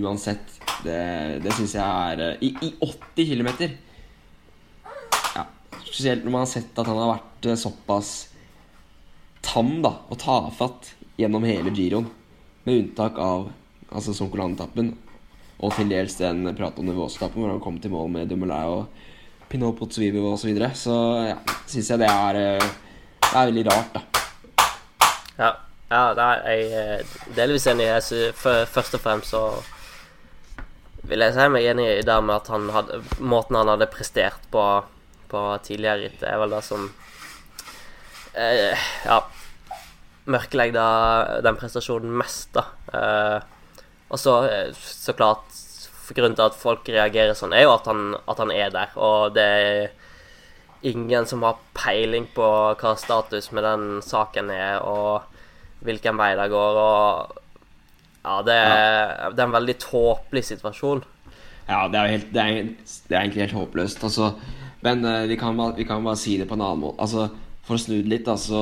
uansett, 0.00 0.54
det, 0.86 1.42
det 1.44 1.52
syns 1.52 1.74
jeg 1.76 1.84
er 1.84 2.22
eh, 2.30 2.44
i, 2.48 2.54
I 2.64 2.72
80 2.80 3.28
km! 3.28 3.50
Ja, 5.36 5.44
spesielt 5.84 6.24
når 6.24 6.32
man 6.32 6.44
har 6.46 6.50
sett 6.54 6.78
at 6.80 6.88
han 6.88 6.96
har 7.02 7.12
vært 7.18 7.48
eh, 7.52 7.58
såpass 7.60 8.12
tam 9.44 9.74
da, 9.84 9.90
og 10.08 10.18
tafatt 10.22 10.94
gjennom 11.22 11.46
hele 11.46 11.72
giroen. 11.74 12.10
Med 12.66 12.78
unntak 12.78 13.18
av 13.18 13.48
altså 13.92 14.14
Sonkolan-etappen 14.16 14.92
og 15.62 15.74
til 15.76 15.90
dels 15.92 16.16
den 16.18 16.48
Prato 16.58 16.82
Nivås-etappen 16.82 17.42
hvor 17.42 17.52
han 17.52 17.62
kom 17.62 17.78
til 17.82 17.92
mål 17.94 18.08
med 18.10 18.30
Dumoulin 18.30 18.70
og 18.72 19.48
Pinot 19.50 19.76
Pozzovivo 19.78 20.32
osv. 20.32 20.40
Så, 20.42 20.48
videre. 20.48 20.70
så 20.74 20.96
ja, 21.28 21.36
syns 21.70 21.90
jeg 21.92 22.02
det 22.02 22.08
er 22.08 22.38
eh, 22.40 22.70
Det 23.22 23.34
er 23.38 23.50
veldig 23.50 23.64
rart, 23.68 23.94
da. 23.94 24.00
Ja, 25.38 25.50
ja 25.92 26.00
det 26.16 26.24
er 26.24 26.48
jeg 26.48 26.80
eh, 26.80 27.12
delvis 27.36 27.66
enig. 27.70 27.86
Jeg 27.86 28.06
synes, 28.08 28.40
for, 28.40 28.64
Først 28.74 28.98
og 28.98 29.04
fremst 29.04 29.30
så 29.32 29.44
vil 31.08 31.22
jeg 31.24 31.34
si 31.34 31.46
meg 31.50 31.66
enig 31.66 31.86
i 31.98 32.06
det 32.06 32.18
med 32.22 32.36
at 32.36 32.50
han 32.52 32.68
hadde, 32.70 32.98
måten 33.18 33.58
han 33.58 33.70
hadde 33.72 33.90
prestert 33.90 34.42
på, 34.54 34.64
på 35.30 35.44
tidligere 35.66 36.06
ritt, 36.06 36.22
er 36.22 36.38
vel 36.42 36.54
det 36.54 36.64
som 36.66 36.90
eh, 38.38 38.90
Ja 39.06 39.22
Mørkelegger 40.30 40.76
da 40.76 41.40
den 41.42 41.58
prestasjonen 41.58 42.12
mest, 42.20 42.52
da. 42.54 42.66
Eh, 42.94 43.40
og 44.12 44.20
så, 44.20 44.38
eh, 44.46 44.70
så 44.76 45.16
klart 45.18 45.60
Grunnen 46.12 46.34
til 46.36 46.44
at 46.44 46.56
folk 46.58 46.84
reagerer 46.92 47.32
sånn, 47.32 47.54
er 47.56 47.62
jo 47.64 47.70
at 47.72 47.86
han, 47.88 48.10
at 48.28 48.40
han 48.42 48.50
er 48.52 48.72
der. 48.74 48.90
Og 49.00 49.32
det 49.32 49.44
er 49.48 50.90
ingen 50.90 51.24
som 51.24 51.44
har 51.46 51.60
peiling 51.72 52.26
på 52.34 52.48
hva 52.76 52.92
status 53.00 53.48
med 53.56 53.64
den 53.64 53.84
saken 54.04 54.50
er, 54.52 54.82
og 54.84 55.22
hvilken 55.86 56.18
vei 56.20 56.34
det 56.36 56.50
går, 56.52 56.80
og 56.82 57.38
Ja, 58.22 58.36
det 58.46 58.54
er, 58.54 59.30
det 59.32 59.40
er 59.40 59.48
en 59.48 59.56
veldig 59.56 59.74
tåpelig 59.82 60.44
situasjon. 60.50 61.00
Ja, 61.66 61.88
det 61.88 61.98
er 61.98 62.12
helt 62.12 62.28
Det 62.34 62.42
er, 62.42 62.68
det 63.08 63.16
er 63.16 63.20
egentlig 63.22 63.42
helt 63.46 63.56
håpløst. 63.56 64.04
Altså, 64.04 64.34
men 64.84 65.04
eh, 65.06 65.24
vi, 65.30 65.38
kan 65.40 65.58
vi 65.76 65.86
kan 65.88 66.04
bare 66.04 66.20
si 66.20 66.36
det 66.38 66.46
på 66.50 66.54
en 66.58 66.62
annen 66.66 66.84
måte. 66.84 67.00
Altså, 67.02 67.30
for 67.66 67.78
å 67.78 67.82
snu 67.82 67.96
det 68.02 68.12
litt, 68.12 68.28
altså 68.28 68.60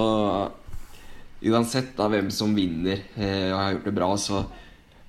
Uansett 1.41 1.95
da 1.97 2.09
hvem 2.13 2.29
som 2.35 2.53
vinner 2.57 3.01
eh, 3.17 3.49
og 3.53 3.59
har 3.59 3.73
gjort 3.77 3.87
det 3.89 3.95
bra, 3.97 4.09
så 4.21 4.43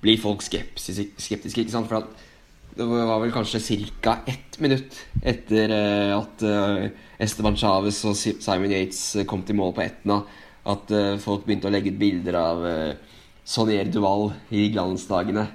blir 0.02 0.20
folk 0.22 0.41
skeptiske, 0.46 1.10
skeptiske 1.20 1.62
ikke 1.65 1.74
sant? 1.74 1.89
For 1.91 2.08
Det 2.78 2.88
var 2.88 3.20
vel 3.20 3.34
kanskje 3.36 3.60
ca. 4.02 4.20
ett 4.32 4.60
minutt 4.63 4.96
etter 5.28 5.74
eh, 5.76 6.13
at 6.15 6.46
eh, 6.48 6.86
Esteban 7.20 7.58
Chávez 7.60 8.00
og 8.08 8.15
Simon 8.15 8.72
Yates 8.72 9.17
kom 9.28 9.44
til 9.44 9.60
mål 9.60 9.74
på 9.76 9.84
Etna, 9.84 10.22
at 10.65 10.91
folk 11.22 11.44
begynte 11.46 11.67
å 11.67 11.74
legge 11.74 11.89
ut 11.89 11.98
bilder 11.98 12.36
av 12.38 12.60
Sonier 13.50 13.88
Duval 13.89 14.28
i 14.54 14.67
glansdagene. 14.74 15.48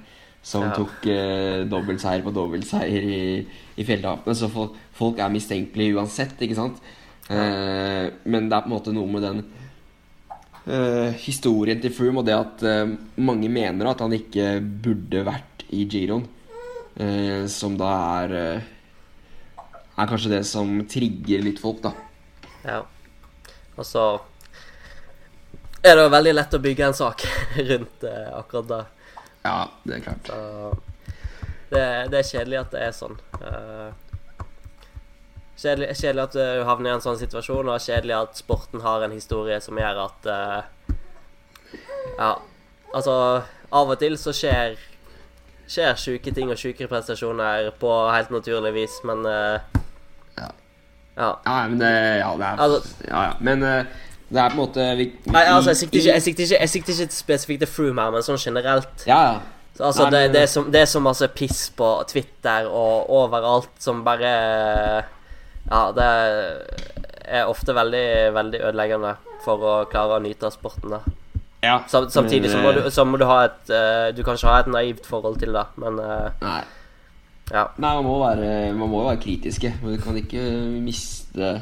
Som 0.47 0.63
Ja. 0.63 0.75
tok 0.77 1.07
eh, 1.11 1.65
dobbeltseier 1.67 2.23
på 2.23 2.31
dobbeltseier 2.35 3.03
i, 3.03 3.47
i 3.79 3.85
fjelltapene. 3.87 4.35
Så 4.39 4.47
folk, 4.51 4.77
folk 4.95 5.19
er 5.19 5.33
mistenkelige 5.35 5.97
uansett, 5.99 6.37
ikke 6.39 6.55
sant? 6.59 6.79
Eh, 7.31 8.13
men 8.31 8.47
det 8.47 8.55
er 8.55 8.63
på 8.63 8.71
en 8.71 8.75
måte 8.77 8.95
noe 8.95 9.11
med 9.11 9.25
den 9.27 9.41
eh, 10.67 11.13
historien 11.23 11.81
til 11.83 11.95
Froome 11.95 12.23
og 12.23 12.27
det 12.29 12.37
at 12.37 12.65
uh, 12.67 12.95
mange 13.23 13.51
mener 13.53 13.91
at 13.91 14.03
han 14.05 14.15
ikke 14.17 14.57
burde 14.61 15.25
vært 15.27 15.67
i 15.75 15.87
Giroen. 15.91 16.27
uh, 17.01 17.47
som 17.47 17.77
da 17.77 17.91
er 18.23 18.35
eh, 18.41 18.73
Er 19.97 20.09
kanskje 20.09 20.31
det 20.31 20.45
som 20.45 20.79
trigger 20.85 21.41
litt 21.41 21.61
folk, 21.61 21.81
da. 21.83 21.93
Ja. 22.67 22.83
Og 23.77 23.87
så 23.87 24.03
er 25.87 25.97
det 25.97 26.03
jo 26.03 26.13
veldig 26.13 26.35
lett 26.35 26.55
å 26.57 26.61
bygge 26.61 26.87
en 26.89 26.97
sak 26.97 27.25
rundt 27.71 28.05
eh, 28.05 28.29
akkurat 28.37 28.69
det. 28.69 28.83
Ja, 29.47 29.59
det 29.85 29.95
er 29.97 30.05
klart. 30.05 30.29
Så 30.29 30.37
det, 31.71 31.85
det 32.13 32.19
er 32.19 32.29
kjedelig 32.29 32.59
at 32.61 32.75
det 32.75 32.83
er 32.83 32.97
sånn. 32.97 33.17
Eh, 33.41 33.89
kjedelig, 35.57 35.89
kjedelig 35.97 36.23
at 36.27 36.33
du 36.37 36.65
havner 36.69 36.91
i 36.91 36.95
en 36.97 37.05
sånn 37.05 37.19
situasjon, 37.21 37.69
og 37.73 37.81
kjedelig 37.81 38.17
at 38.21 38.37
sporten 38.43 38.81
har 38.85 39.03
en 39.07 39.15
historie 39.17 39.57
som 39.65 39.79
gjør 39.81 40.03
at 40.07 40.29
eh, 40.33 40.97
Ja, 42.19 42.35
altså 42.95 43.15
Av 43.73 43.91
og 43.91 43.99
til 44.01 44.15
så 44.21 44.33
skjer 44.37 44.77
skjer 45.67 45.97
sjuke 45.99 46.31
ting 46.31 46.53
og 46.55 46.59
sjuke 46.61 46.87
prestasjoner 46.87 47.73
på 47.81 47.91
helt 48.15 48.31
naturlig 48.31 48.71
vis, 48.77 49.01
men 49.09 49.25
uh, 49.27 49.59
Ja. 50.39 50.47
ja. 51.19 51.31
Ja, 51.47 51.57
men 51.67 51.81
det 51.81 51.91
Ja, 52.21 52.29
det 52.39 52.47
er 52.53 52.61
Altså- 52.63 52.95
Ja, 53.09 53.23
ja. 53.25 53.33
Men 53.41 53.63
uh, 53.63 53.85
det 54.31 54.39
er 54.43 54.49
på 54.51 54.55
en 54.55 54.61
måte 54.61 54.87
vi, 54.97 55.05
vi, 55.25 55.31
Nei, 55.35 55.43
altså, 55.43 55.71
jeg 55.71 55.77
sikter 55.77 55.99
ikke, 55.99 56.13
jeg 56.13 56.23
sikter 56.23 56.43
ikke, 56.45 56.61
jeg 56.61 56.69
sikter 56.71 56.93
ikke 57.01 57.13
spesifikt 57.15 57.61
til 57.65 57.69
Froome 57.71 58.03
her, 58.03 58.11
men 58.15 58.23
sånn 58.27 58.39
generelt. 58.43 59.05
Ja, 59.07 59.19
ja. 59.33 59.37
Så, 59.77 59.85
altså, 59.91 60.07
Nei, 60.07 60.11
det, 60.15 60.23
men- 60.23 60.33
det, 60.35 60.43
er 60.43 60.47
så, 60.55 60.63
det 60.73 60.81
er 60.81 60.89
så 60.95 61.01
masse 61.05 61.29
piss 61.35 61.61
på 61.77 61.91
Twitter 62.09 62.67
og 62.71 63.11
overalt 63.11 63.75
som 63.83 64.05
bare 64.07 65.05
Ja, 65.67 65.83
det 65.97 66.09
er 67.27 67.51
ofte 67.51 67.75
veldig, 67.75 68.07
veldig 68.37 68.63
ødeleggende 68.69 69.17
for 69.45 69.63
å 69.67 69.77
klare 69.91 70.19
å 70.19 70.23
nyte 70.23 70.49
av 70.49 70.55
sporten, 70.55 70.95
da. 70.95 71.01
ja. 71.65 71.77
Sam, 71.91 72.09
samtidig 72.13 72.53
så 72.53 72.63
må, 72.63 72.73
du, 72.77 72.85
så 72.95 73.05
må 73.07 73.19
du 73.19 73.27
ha 73.27 73.41
et 73.49 73.71
uh, 73.73 74.09
Du 74.15 74.23
kan 74.27 74.39
ikke 74.39 74.53
ha 74.53 74.61
et 74.63 74.71
naivt 74.71 75.09
forhold 75.09 75.41
til 75.43 75.55
det, 75.57 75.65
men 75.83 75.99
uh, 75.99 76.31
Nei. 76.43 76.61
ja. 77.51 77.69
Nei, 77.77 77.95
man 77.99 78.07
må 78.07 78.19
være, 78.23 78.51
man 78.79 78.93
må 78.93 79.03
være 79.09 79.23
kritiske. 79.25 79.75
Men 79.83 79.97
du 79.97 80.03
kan 80.03 80.19
ikke 80.23 80.45
miste 80.83 81.57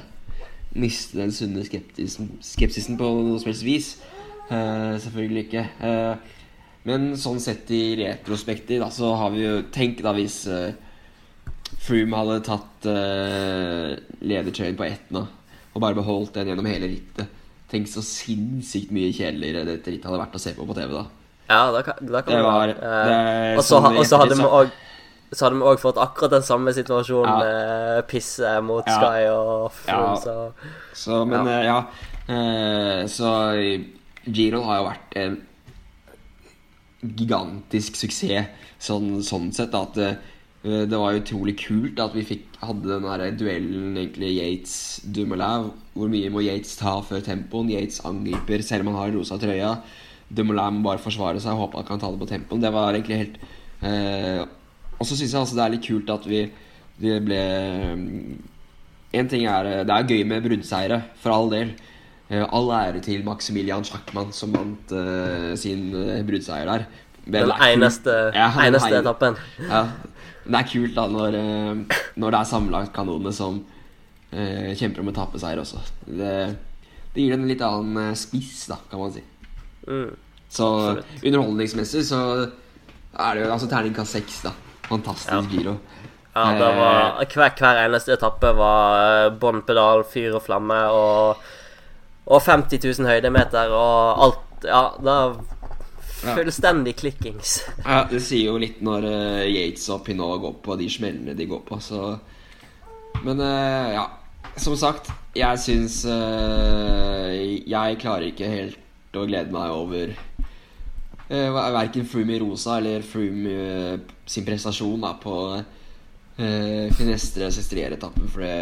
Miste 0.74 1.20
den 1.20 1.30
sunne 1.30 1.62
skeptisen, 1.62 2.32
skepsisen 2.42 2.96
på 2.98 3.06
noe 3.06 3.38
som 3.38 3.46
helst 3.52 3.62
vis. 3.62 3.90
Uh, 4.48 4.96
selvfølgelig 4.98 5.44
ikke. 5.46 5.62
Eh, 5.86 6.32
men 6.84 7.12
sånn 7.16 7.38
sett 7.40 7.70
i 7.72 7.94
retrospektiv, 8.00 8.82
da, 8.82 8.90
så 8.92 9.12
har 9.16 9.30
vi 9.32 9.44
jo 9.44 9.52
Tenk 9.72 10.02
da 10.04 10.12
hvis 10.16 10.40
uh, 10.50 10.74
Froome 11.84 12.16
hadde 12.16 12.38
tatt 12.46 12.86
uh, 12.88 13.90
ledertrøyen 14.24 14.76
på 14.78 14.86
Etna 14.88 15.26
og 15.74 15.82
bare 15.82 15.96
beholdt 15.98 16.36
den 16.38 16.48
gjennom 16.52 16.68
hele 16.70 16.86
rittet. 16.88 17.28
Tenk 17.68 17.88
så 17.90 18.00
sinnssykt 18.06 18.92
mye 18.94 19.10
kjedeligere 19.12 19.64
dette 19.66 19.90
rittet 19.90 20.06
hadde 20.06 20.20
vært 20.22 20.36
å 20.38 20.40
se 20.40 20.52
på 20.54 20.64
på 20.68 20.76
TV, 20.76 20.92
da. 20.94 21.04
ja, 21.50 21.60
da 21.74 21.80
kan, 21.82 21.98
da 22.06 22.20
kan 22.22 22.36
Det 22.38 22.42
var-. 22.46 22.72
Eh, 22.74 23.06
det 23.08 23.16
er 23.18 23.58
og 23.58 23.64
så 23.66 23.80
sånn 23.82 23.98
og 23.98 24.06
så 24.06 24.20
hadde 24.22 24.38
vi 24.38 24.46
òg 24.60 24.70
så 25.34 25.48
hadde 25.48 25.58
vi 25.58 25.66
òg 25.66 25.80
fått 25.82 25.98
akkurat 25.98 26.30
den 26.36 26.44
samme 26.46 26.70
situasjonen 26.76 27.40
Ja. 27.42 28.02
pisse 28.06 28.52
mot 28.62 28.86
Ja. 28.86 28.94
Sky 29.00 29.24
og 29.32 29.72
Froome, 29.74 30.12
Ja. 30.14 30.20
så 30.22 30.34
Så, 30.94 31.24
men 31.26 31.46
ja. 31.50 31.62
ja, 31.66 31.78
eh, 32.30 33.06
Så 33.10 33.32
Giro 34.30 34.62
har 34.68 34.78
jo 34.78 34.86
vært 34.92 35.16
en 35.24 35.34
gigantisk 37.02 37.98
suksess 37.98 38.46
sånn, 38.80 39.18
sånn 39.26 39.50
sett. 39.52 39.74
At 39.74 39.98
eh, 39.98 40.14
det 40.64 40.96
var 40.96 41.12
utrolig 41.18 41.58
kult 41.60 41.98
at 42.00 42.14
vi 42.16 42.22
fikk, 42.24 42.44
hadde 42.64 42.88
den 42.88 43.04
der 43.04 43.34
duellen 43.36 43.98
egentlig 44.00 44.30
Yates-Dumoulin. 44.38 45.66
Hvor 45.92 46.08
mye 46.08 46.30
må 46.32 46.40
Yates 46.40 46.78
ta 46.80 46.94
før 47.04 47.20
tempoen? 47.26 47.68
Yates 47.68 48.00
angriper 48.08 48.64
selv 48.64 48.86
om 48.86 48.94
han 48.94 49.02
har 49.02 49.12
rosa 49.18 49.36
trøya. 49.42 49.74
Dumoulin 50.32 50.78
må 50.78 50.86
bare 50.88 51.02
forsvare 51.04 51.42
seg 51.42 51.52
og 51.52 51.66
håpe 51.66 51.82
han 51.82 51.88
kan 51.90 52.00
ta 52.00 52.08
det 52.14 52.22
på 52.22 52.30
tempoen. 52.30 52.62
Det 52.64 52.72
var 52.72 52.96
egentlig 52.96 53.20
helt 53.20 53.36
eh, 53.84 54.40
Og 54.96 55.04
så 55.04 55.18
syns 55.18 55.34
jeg 55.34 55.40
altså 55.42 55.58
det 55.58 55.64
er 55.66 55.74
litt 55.76 55.84
kult 55.86 56.12
at 56.14 56.24
vi, 56.30 56.40
det 57.04 57.18
ble 57.26 57.42
mm, 58.00 58.34
en 59.20 59.28
ting 59.30 59.44
er 59.50 59.68
eh, 59.68 59.82
Det 59.84 59.94
er 59.98 60.08
gøy 60.14 60.24
med 60.32 60.46
bruddseire, 60.48 61.02
for 61.20 61.36
all 61.36 61.52
del. 61.52 61.74
Eh, 62.32 62.40
All 62.56 62.72
ære 62.72 63.04
til 63.04 63.20
Maximilian 63.26 63.84
Schackmann 63.84 64.32
som 64.32 64.56
vant 64.56 64.96
eh, 64.96 65.52
sin 65.60 65.90
eh, 65.92 66.22
bruddseier 66.24 66.72
der. 66.72 66.86
Men 67.26 67.48
Den 67.48 67.62
eneste, 67.68 68.16
Ja, 68.36 68.48
eneste 68.64 68.98
etappen. 69.04 69.36
Ja. 69.60 69.84
Det 70.44 70.58
er 70.58 70.68
kult 70.68 70.94
da 70.96 71.06
når, 71.08 71.36
eh, 71.38 72.00
når 72.20 72.34
det 72.34 72.40
er 72.40 72.50
sammenlagtkanonene 72.50 73.32
som 73.32 73.62
uh, 74.34 74.70
kjemper 74.76 75.00
om 75.00 75.08
etappeseier 75.12 75.62
også. 75.62 75.80
Det, 76.04 76.34
det 77.14 77.22
gir 77.24 77.32
det 77.32 77.38
en 77.38 77.48
litt 77.48 77.64
annen 77.64 78.10
eh, 78.10 78.18
spiss, 78.18 78.66
da, 78.68 78.76
kan 78.90 79.00
man 79.00 79.14
si. 79.14 79.22
Mm. 79.88 80.12
Så 80.54 80.68
Absolutt. 80.68 81.24
underholdningsmessig 81.24 82.04
så 82.10 82.20
er 82.44 83.34
det 83.38 83.44
jo 83.44 83.52
altså 83.54 83.70
terningkast 83.70 84.18
seks, 84.18 84.42
da. 84.44 84.52
Fantastisk 84.90 85.32
Ja. 85.32 85.42
giro. 85.50 85.78
Ja, 86.34 86.48
det 86.58 86.68
var, 86.76 87.20
hver, 87.30 87.52
hver 87.60 87.78
eneste 87.84 88.16
etappe 88.16 88.50
var 88.58 89.28
bånn 89.38 89.60
pedal, 89.62 90.02
fyr 90.10 90.34
og 90.34 90.42
flamme 90.42 90.80
og, 90.90 91.44
og 92.26 92.40
50 92.42 92.82
000 92.82 93.06
høydemeter 93.06 93.70
og 93.70 94.24
alt 94.26 94.66
Ja, 94.66 94.80
det 94.98 95.14
Ja. 96.24 96.34
fullstendig 96.38 96.96
klikkings. 96.96 97.58
Ja, 97.84 98.04
Det 98.10 98.20
sier 98.24 98.50
jo 98.50 98.58
litt 98.60 98.80
når 98.84 99.06
uh, 99.06 99.44
Yates 99.46 99.88
og 99.92 100.04
Pinot 100.06 100.40
går 100.42 100.54
på 100.64 100.76
de 100.80 100.88
smellene 100.90 101.34
de 101.36 101.46
går 101.50 101.64
på, 101.68 101.80
så 101.80 102.18
Men 103.24 103.40
uh, 103.40 103.94
ja. 103.94 104.04
Som 104.60 104.76
sagt, 104.78 105.08
jeg 105.34 105.58
syns 105.58 106.04
uh, 106.06 107.32
Jeg 107.66 107.96
klarer 107.98 108.28
ikke 108.28 108.50
helt 108.50 109.16
å 109.18 109.24
glede 109.26 109.54
meg 109.54 109.72
over 109.74 110.12
uh, 111.30 111.70
verken 111.74 112.06
Froome 112.06 112.36
i 112.36 112.42
rosa 112.42 112.76
eller 112.78 113.02
Froome 113.06 113.98
sin 114.26 114.46
prestasjon 114.46 115.02
da, 115.02 115.14
på 115.18 115.34
uh, 115.54 116.86
Finestre 116.98 117.50
Sestriere-etappen, 117.54 118.28
for 118.30 118.42
det, 118.42 118.54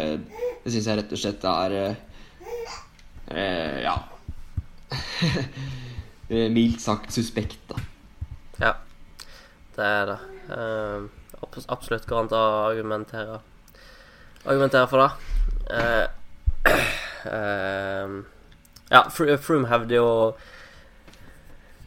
det 0.63 0.73
syns 0.73 0.89
jeg 0.89 0.99
rett 1.01 1.13
og 1.13 1.23
slett 1.25 1.47
er 1.51 1.77
Ja. 3.83 3.95
Eh, 6.33 6.49
Mildt 6.49 6.81
sagt 6.81 7.13
suspekt, 7.13 7.59
da. 7.69 7.77
Ja, 8.61 8.71
det 9.75 9.85
er 9.85 10.07
det. 10.09 10.19
Uh, 10.49 11.05
absolutt 11.71 12.07
går 12.09 12.23
an 12.23 12.33
å 12.35 12.43
argumentere 12.67 13.37
Argumentere 14.43 14.89
for 14.91 14.99
det. 14.99 15.11
Uh, 15.71 16.07
uh, 17.29 18.17
ja, 18.95 19.03
Fr- 19.13 19.37
Froome 19.39 19.69
hevder 19.71 20.01
jo 20.01 20.09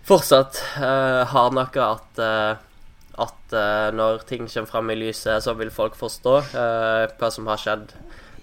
fortsatt 0.07 0.63
uh, 0.79 1.27
hardnakka 1.35 1.91
at 1.97 2.25
at 3.17 3.55
når 3.97 4.27
ting 4.29 4.45
kommer 4.45 4.69
fram 4.69 4.91
i 4.93 4.97
lyset, 4.99 5.41
så 5.41 5.55
vil 5.57 5.71
folk 5.73 5.95
forstå 5.97 6.33
hva 6.53 7.29
som 7.33 7.47
har 7.49 7.61
skjedd 7.63 7.95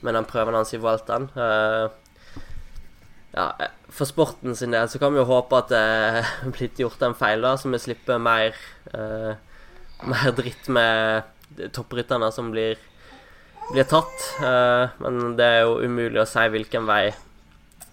med 0.03 0.17
den 0.17 0.27
prøven 0.27 0.55
hans 0.57 0.73
i 0.75 0.79
Vueltaen. 0.81 1.29
Eh, 1.37 1.85
ja, 3.33 3.47
eh, 3.59 3.73
for 3.93 4.09
sporten 4.09 4.55
sin 4.57 4.73
del 4.73 4.89
så 4.89 4.99
kan 5.01 5.13
vi 5.13 5.21
jo 5.21 5.27
håpe 5.29 5.57
at 5.57 5.69
det 5.73 5.81
er 5.81 6.53
blitt 6.53 6.79
gjort 6.81 7.01
en 7.05 7.17
feil, 7.17 7.41
da, 7.45 7.55
så 7.57 7.71
vi 7.73 7.81
slipper 7.81 8.21
mer 8.21 8.55
uh, 8.93 9.33
mer 10.07 10.33
dritt 10.35 10.67
med 10.73 11.23
topprytterne 11.73 12.31
som 12.33 12.49
blir, 12.53 12.77
blir 13.71 13.85
tatt. 13.89 14.25
Uh, 14.41 14.89
men 15.03 15.35
det 15.39 15.45
er 15.45 15.61
jo 15.67 15.77
umulig 15.85 16.21
å 16.23 16.27
si 16.29 16.47
hvilken 16.55 16.89
vei 16.89 17.05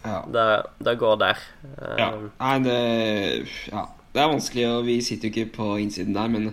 Ja. 0.01 0.23
det, 0.33 0.45
det 0.81 0.95
går 1.01 1.17
der. 1.21 1.41
Uh, 1.77 1.97
Ja. 2.01 2.11
Nei, 2.41 2.59
det 2.65 2.79
Ja. 3.73 3.87
Det 4.11 4.19
er 4.19 4.33
vanskelig, 4.33 4.65
og 4.67 4.85
vi 4.89 4.97
sitter 5.07 5.29
jo 5.29 5.45
ikke 5.45 5.53
på 5.55 5.67
innsiden 5.79 6.17
der, 6.17 6.27
men 6.33 6.49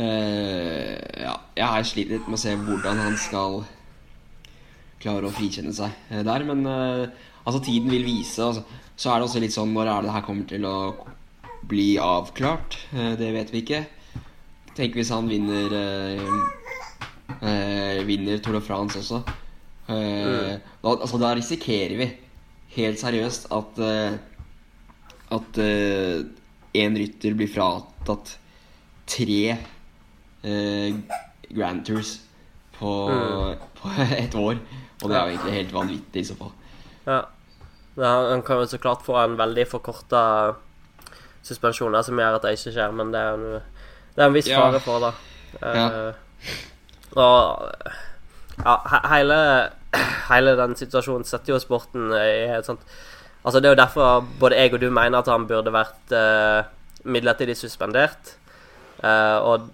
eh, 0.00 0.96
Ja. 1.20 1.34
Jeg 1.56 1.66
har 1.66 1.82
slitt 1.84 2.08
litt 2.08 2.28
med 2.28 2.38
å 2.38 2.40
se 2.40 2.54
hvordan 2.56 3.02
han 3.04 3.18
skal 3.20 3.58
klare 5.02 5.28
å 5.28 5.34
frikjenne 5.34 5.74
seg 5.76 5.92
eh, 6.08 6.22
der, 6.24 6.46
men 6.48 6.64
eh, 6.64 7.26
altså, 7.44 7.60
tiden 7.64 7.90
vil 7.92 8.06
vise. 8.06 8.42
Altså. 8.44 8.64
Så 8.96 9.10
er 9.10 9.20
det 9.20 9.28
også 9.28 9.40
litt 9.40 9.54
sånn 9.54 9.72
Når 9.72 9.88
er 9.88 10.04
det 10.04 10.14
her 10.14 10.24
kommer 10.26 10.48
til 10.48 10.66
å 10.68 10.76
bli 11.70 11.94
avklart? 12.02 12.78
Eh, 12.94 13.14
det 13.20 13.30
vet 13.36 13.52
vi 13.54 13.62
ikke. 13.64 13.84
Tenk 14.76 14.96
hvis 14.96 15.12
han 15.12 15.28
vinner 15.30 15.76
eh, 15.76 16.34
eh, 17.40 18.00
Vinner 18.08 18.40
Tour 18.42 18.58
de 18.58 18.64
France 18.64 19.00
også. 19.00 19.22
Eh, 19.90 20.56
da, 20.60 20.94
altså, 20.94 21.20
da 21.20 21.34
risikerer 21.36 21.96
vi 22.00 22.10
helt 22.76 23.00
seriøst 23.00 23.48
at 23.56 23.80
eh, 23.82 24.18
at 25.30 25.58
én 25.62 26.96
rytter 26.98 27.36
blir 27.38 27.46
fratatt 27.50 28.32
tre 29.10 29.42
eh, 30.42 30.94
Grand 31.50 31.84
Tours 31.86 32.16
på, 32.78 32.90
på 33.78 33.92
et 34.18 34.34
år. 34.34 34.58
Og 35.00 35.06
det 35.08 35.16
er 35.16 35.20
jo 35.20 35.34
egentlig 35.34 35.54
helt 35.54 35.74
vanvittig 35.74 36.24
i 36.24 36.28
så 36.28 36.36
fall. 36.38 36.52
Ja. 37.06 37.20
Han 38.00 38.42
kan 38.46 38.56
jo 38.62 38.66
så 38.70 38.78
klart 38.78 39.02
få 39.04 39.16
en 39.24 39.36
veldig 39.38 39.66
forkorta 39.68 40.54
suspensjon 41.42 41.96
som 42.04 42.18
gjør 42.20 42.36
at 42.38 42.44
det 42.46 42.52
ikke 42.58 42.72
skjer, 42.74 42.92
men 42.96 43.10
det 43.12 43.20
er 43.20 43.34
en, 43.34 43.62
det 44.14 44.22
er 44.22 44.26
en 44.28 44.34
viss 44.36 44.48
Ja. 44.50 44.60
fare 44.60 44.80
for 44.84 45.00
det. 45.04 45.12
Ja. 45.60 45.86
Eh, 45.86 46.14
og 47.16 47.72
ja, 48.64 48.74
he- 48.92 49.08
hele, 49.14 49.38
hele 50.32 50.56
den 50.56 50.76
situasjonen 50.78 51.24
setter 51.26 51.54
jo 51.54 51.58
sporten 51.62 52.12
i 52.14 52.50
et 52.58 52.66
sånt 52.68 52.80
Altså, 53.40 53.56
det 53.60 53.70
er 53.70 53.72
jo 53.72 53.78
derfor 53.80 54.26
både 54.38 54.56
jeg 54.60 54.74
og 54.76 54.80
du 54.82 54.90
mener 54.92 55.18
at 55.22 55.28
han 55.32 55.46
burde 55.48 55.72
vært 55.72 56.10
uh, 56.12 56.60
midlertidig 57.08 57.54
suspendert. 57.56 58.34
Uh, 59.02 59.38
og 59.40 59.70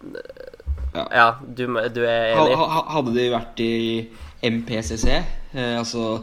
Ja. 0.94 1.02
ja, 1.10 1.24
du, 1.42 1.64
du 1.66 1.98
er 2.06 2.36
enig? 2.36 2.54
ha- 2.56 2.84
Hadde 2.94 3.12
de 3.16 3.24
vært 3.32 3.58
i 3.58 4.08
MPCC, 4.46 5.16
altså 5.80 6.22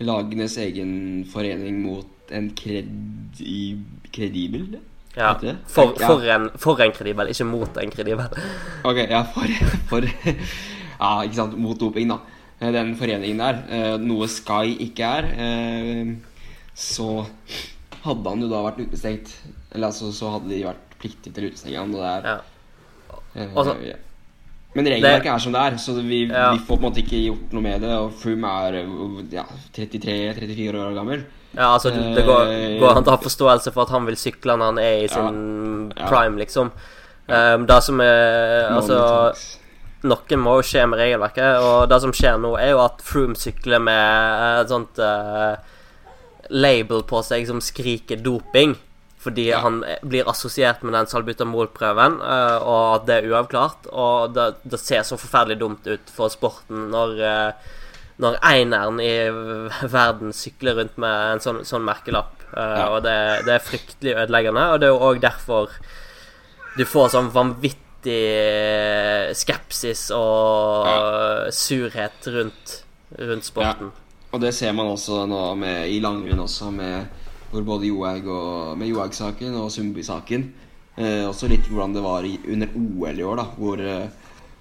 lagenes 0.00 0.56
egen 0.62 1.24
forening 1.30 1.82
mot 1.84 2.32
en 2.32 2.50
kredi, 2.56 3.78
kredibel 4.14 4.78
Ja. 5.16 5.32
For, 5.66 5.96
for, 5.98 6.22
en, 6.22 6.48
for 6.62 6.78
en 6.80 6.92
kredibel, 6.94 7.32
ikke 7.32 7.44
mot 7.48 7.80
en 7.82 7.90
kredibel. 7.90 8.28
Ok, 8.88 9.00
ja, 9.10 9.24
for, 9.34 9.56
for 9.90 10.06
Ja, 11.00 11.10
ikke 11.24 11.34
sant, 11.40 11.56
mot 11.58 11.80
doping, 11.80 12.12
da. 12.12 12.20
Eh, 12.60 12.70
Den 12.72 12.92
foreningen 13.00 13.40
der, 13.42 13.58
eh, 13.72 13.96
noe 14.04 14.28
Sky 14.30 14.76
ikke 14.86 15.08
er, 15.18 15.28
eh, 15.34 16.12
så 16.76 17.24
hadde 18.04 18.30
han 18.32 18.44
jo 18.44 18.50
da 18.52 18.60
vært 18.68 18.82
utestengt. 18.84 19.32
Eller 19.72 19.88
altså, 19.90 20.12
så 20.14 20.30
hadde 20.36 20.52
de 20.52 20.62
vært 20.68 20.94
pliktige 21.00 21.34
til 21.34 21.46
å 21.48 21.50
utestenge 21.50 21.80
han, 21.82 21.94
og 21.96 22.04
det 22.04 22.12
er 22.12 22.30
Ja. 22.30 22.38
Også, 23.54 23.74
ja. 23.86 23.96
Men 24.74 24.86
regelverket 24.86 25.32
er 25.32 25.42
som 25.42 25.54
det 25.54 25.60
er, 25.66 25.76
så 25.82 25.94
vi, 25.98 26.20
Ja. 26.28 26.52
vi 26.54 26.60
får 26.62 26.76
på 26.76 26.78
en 26.78 26.84
måte 26.86 27.02
ikke 27.02 27.18
gjort 27.24 27.52
noe 27.56 27.62
med 27.64 27.80
det. 27.82 27.90
Og 27.98 28.12
Froome 28.20 28.52
er 28.68 28.76
eh, 28.84 29.24
ja, 29.34 29.44
33-34 29.74 30.78
år 30.78 30.94
gammel. 30.94 31.24
Ja, 31.56 31.72
altså, 31.74 31.90
det 31.90 32.14
det 32.14 32.24
går, 32.28 32.52
går 32.78 32.96
an 33.00 33.08
å 33.08 33.10
ha 33.16 33.18
forståelse 33.18 33.72
for 33.74 33.82
at 33.82 33.90
han 33.90 34.06
vil 34.06 34.14
sykle 34.20 34.54
når 34.54 34.70
han 34.70 34.78
er 34.78 35.00
i 35.04 35.08
sin 35.10 35.92
Ja. 35.96 36.06
prime, 36.06 36.38
liksom. 36.38 36.70
Um, 37.30 37.66
det 37.66 37.82
som 37.82 38.00
er 38.00 38.70
Altså, 38.70 39.34
noe 40.02 40.36
må 40.38 40.54
jo 40.58 40.62
skje 40.66 40.86
med 40.88 40.98
regelverket, 40.98 41.58
og 41.62 41.88
det 41.90 42.00
som 42.00 42.12
skjer 42.12 42.38
nå, 42.38 42.54
er 42.58 42.70
jo 42.70 42.78
at 42.84 43.02
Froome 43.02 43.34
sykler 43.38 43.82
med 43.82 44.62
et 44.62 44.68
sånt 44.70 44.98
uh, 44.98 45.56
label 46.50 47.02
på 47.02 47.22
seg 47.26 47.46
som 47.46 47.60
skriker 47.60 48.22
doping. 48.22 48.76
Fordi 49.20 49.50
Ja. 49.50 49.58
han 49.60 49.82
blir 50.02 50.28
assosiert 50.30 50.82
med 50.82 50.94
den 50.96 51.06
salbutamolprøven, 51.06 52.20
uh, 52.22 52.58
og 52.64 52.94
at 52.94 53.06
det 53.06 53.16
er 53.18 53.28
uavklart. 53.30 53.90
Og 53.92 54.32
det, 54.34 54.46
det 54.64 54.80
ser 54.80 55.02
så 55.04 55.18
forferdelig 55.20 55.58
dumt 55.60 55.86
ut 55.86 56.10
for 56.14 56.32
sporten 56.32 56.88
når 56.90 57.20
uh, 57.20 57.52
når 58.20 58.36
eineren 58.44 58.98
i 59.00 59.30
verden 59.88 60.32
sykler 60.36 60.74
rundt 60.76 60.98
med 61.00 61.34
en 61.34 61.40
sånn, 61.40 61.62
sånn 61.64 61.84
merkelapp. 61.84 62.34
Uh, 62.52 62.76
Ja. 62.80 62.88
Og 62.92 63.02
det, 63.04 63.44
det 63.46 63.54
er 63.54 63.64
fryktelig 63.64 64.16
ødeleggende, 64.24 64.66
og 64.72 64.80
det 64.80 64.88
er 64.88 64.92
jo 64.92 65.06
òg 65.08 65.20
derfor 65.22 65.70
du 66.76 66.84
får 66.84 67.08
sånn 67.14 67.30
vanvittig 67.34 68.18
eh, 68.30 69.32
skepsis 69.34 70.10
og 70.14 71.48
surhet 71.52 72.28
rundt, 72.30 72.76
rundt 73.18 73.44
sporten. 73.48 73.90
Og 74.30 74.40
det 74.40 74.52
ser 74.54 74.72
man 74.76 74.86
også 74.92 75.24
nå 75.26 75.40
med, 75.58 75.88
i 75.90 75.98
langrenn 76.00 76.44
også, 76.44 76.70
med 76.70 77.08
hvor 77.50 77.66
både 77.66 77.88
Johaug 77.90 78.26
og 78.30 78.78
med 78.78 78.90
Johaug-saken 78.90 79.56
og 79.58 79.70
Sundby-saken. 79.74 80.46
Eh, 81.00 81.24
også 81.26 81.48
litt 81.50 81.66
hvordan 81.70 81.94
det 81.96 82.02
var 82.04 82.26
i, 82.26 82.34
under 82.50 82.70
OL 82.76 83.18
i 83.18 83.26
år, 83.26 83.40
da, 83.40 83.46
hvor 83.58 83.82
eh, 83.82 84.08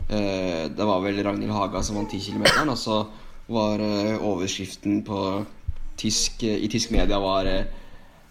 eh, 0.09 0.65
det 0.73 0.87
var 0.89 1.03
vel 1.03 1.21
Ragnhild 1.25 1.53
Haga 1.53 1.83
som 1.85 1.99
vant 1.99 2.13
10 2.13 2.31
km, 2.31 2.47
og 2.69 2.77
så 2.79 3.01
var 3.49 3.81
eh, 3.83 4.15
overskriften 4.17 5.03
på 5.05 5.19
tysk, 5.99 6.45
i 6.45 6.69
tysk 6.71 6.93
media 6.95 7.19
var 7.21 7.49
eh, 7.49 7.65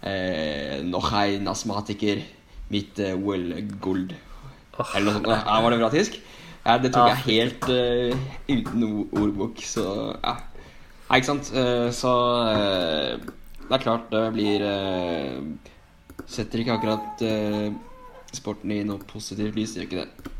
eh, 0.02 0.78
Noch 0.86 1.12
ein 1.12 1.48
astmatiker 1.50 2.22
mit 2.72 2.98
eh, 3.02 3.14
OL-gull. 3.14 4.08
Eller 4.94 5.08
noe 5.10 5.18
sånt. 5.18 5.32
Ja, 5.32 5.60
var 5.62 5.74
det 5.74 5.80
bra 5.80 5.90
tysk? 5.92 6.20
Ja, 6.64 6.76
det 6.82 6.92
tok 6.94 7.08
jeg 7.10 7.24
helt 7.26 7.66
eh, 7.72 8.28
uten 8.50 8.86
ordbok, 9.16 9.62
så 9.64 10.14
ja. 10.22 10.38
Nei, 11.08 11.20
ikke 11.20 11.30
sant. 11.30 11.50
Eh, 11.56 11.88
så 11.96 12.14
eh, 12.52 13.28
det 13.68 13.76
er 13.76 13.84
klart 13.84 14.08
det 14.12 14.24
blir 14.34 14.64
eh, 14.64 15.38
Setter 16.28 16.60
ikke 16.60 16.74
akkurat 16.76 17.22
eh, 17.24 17.70
sporten 18.34 18.72
i 18.74 18.82
noe 18.84 19.00
positivt 19.08 19.56
lys, 19.56 19.76
gjør 19.76 19.86
ikke 19.86 20.02
det. 20.02 20.32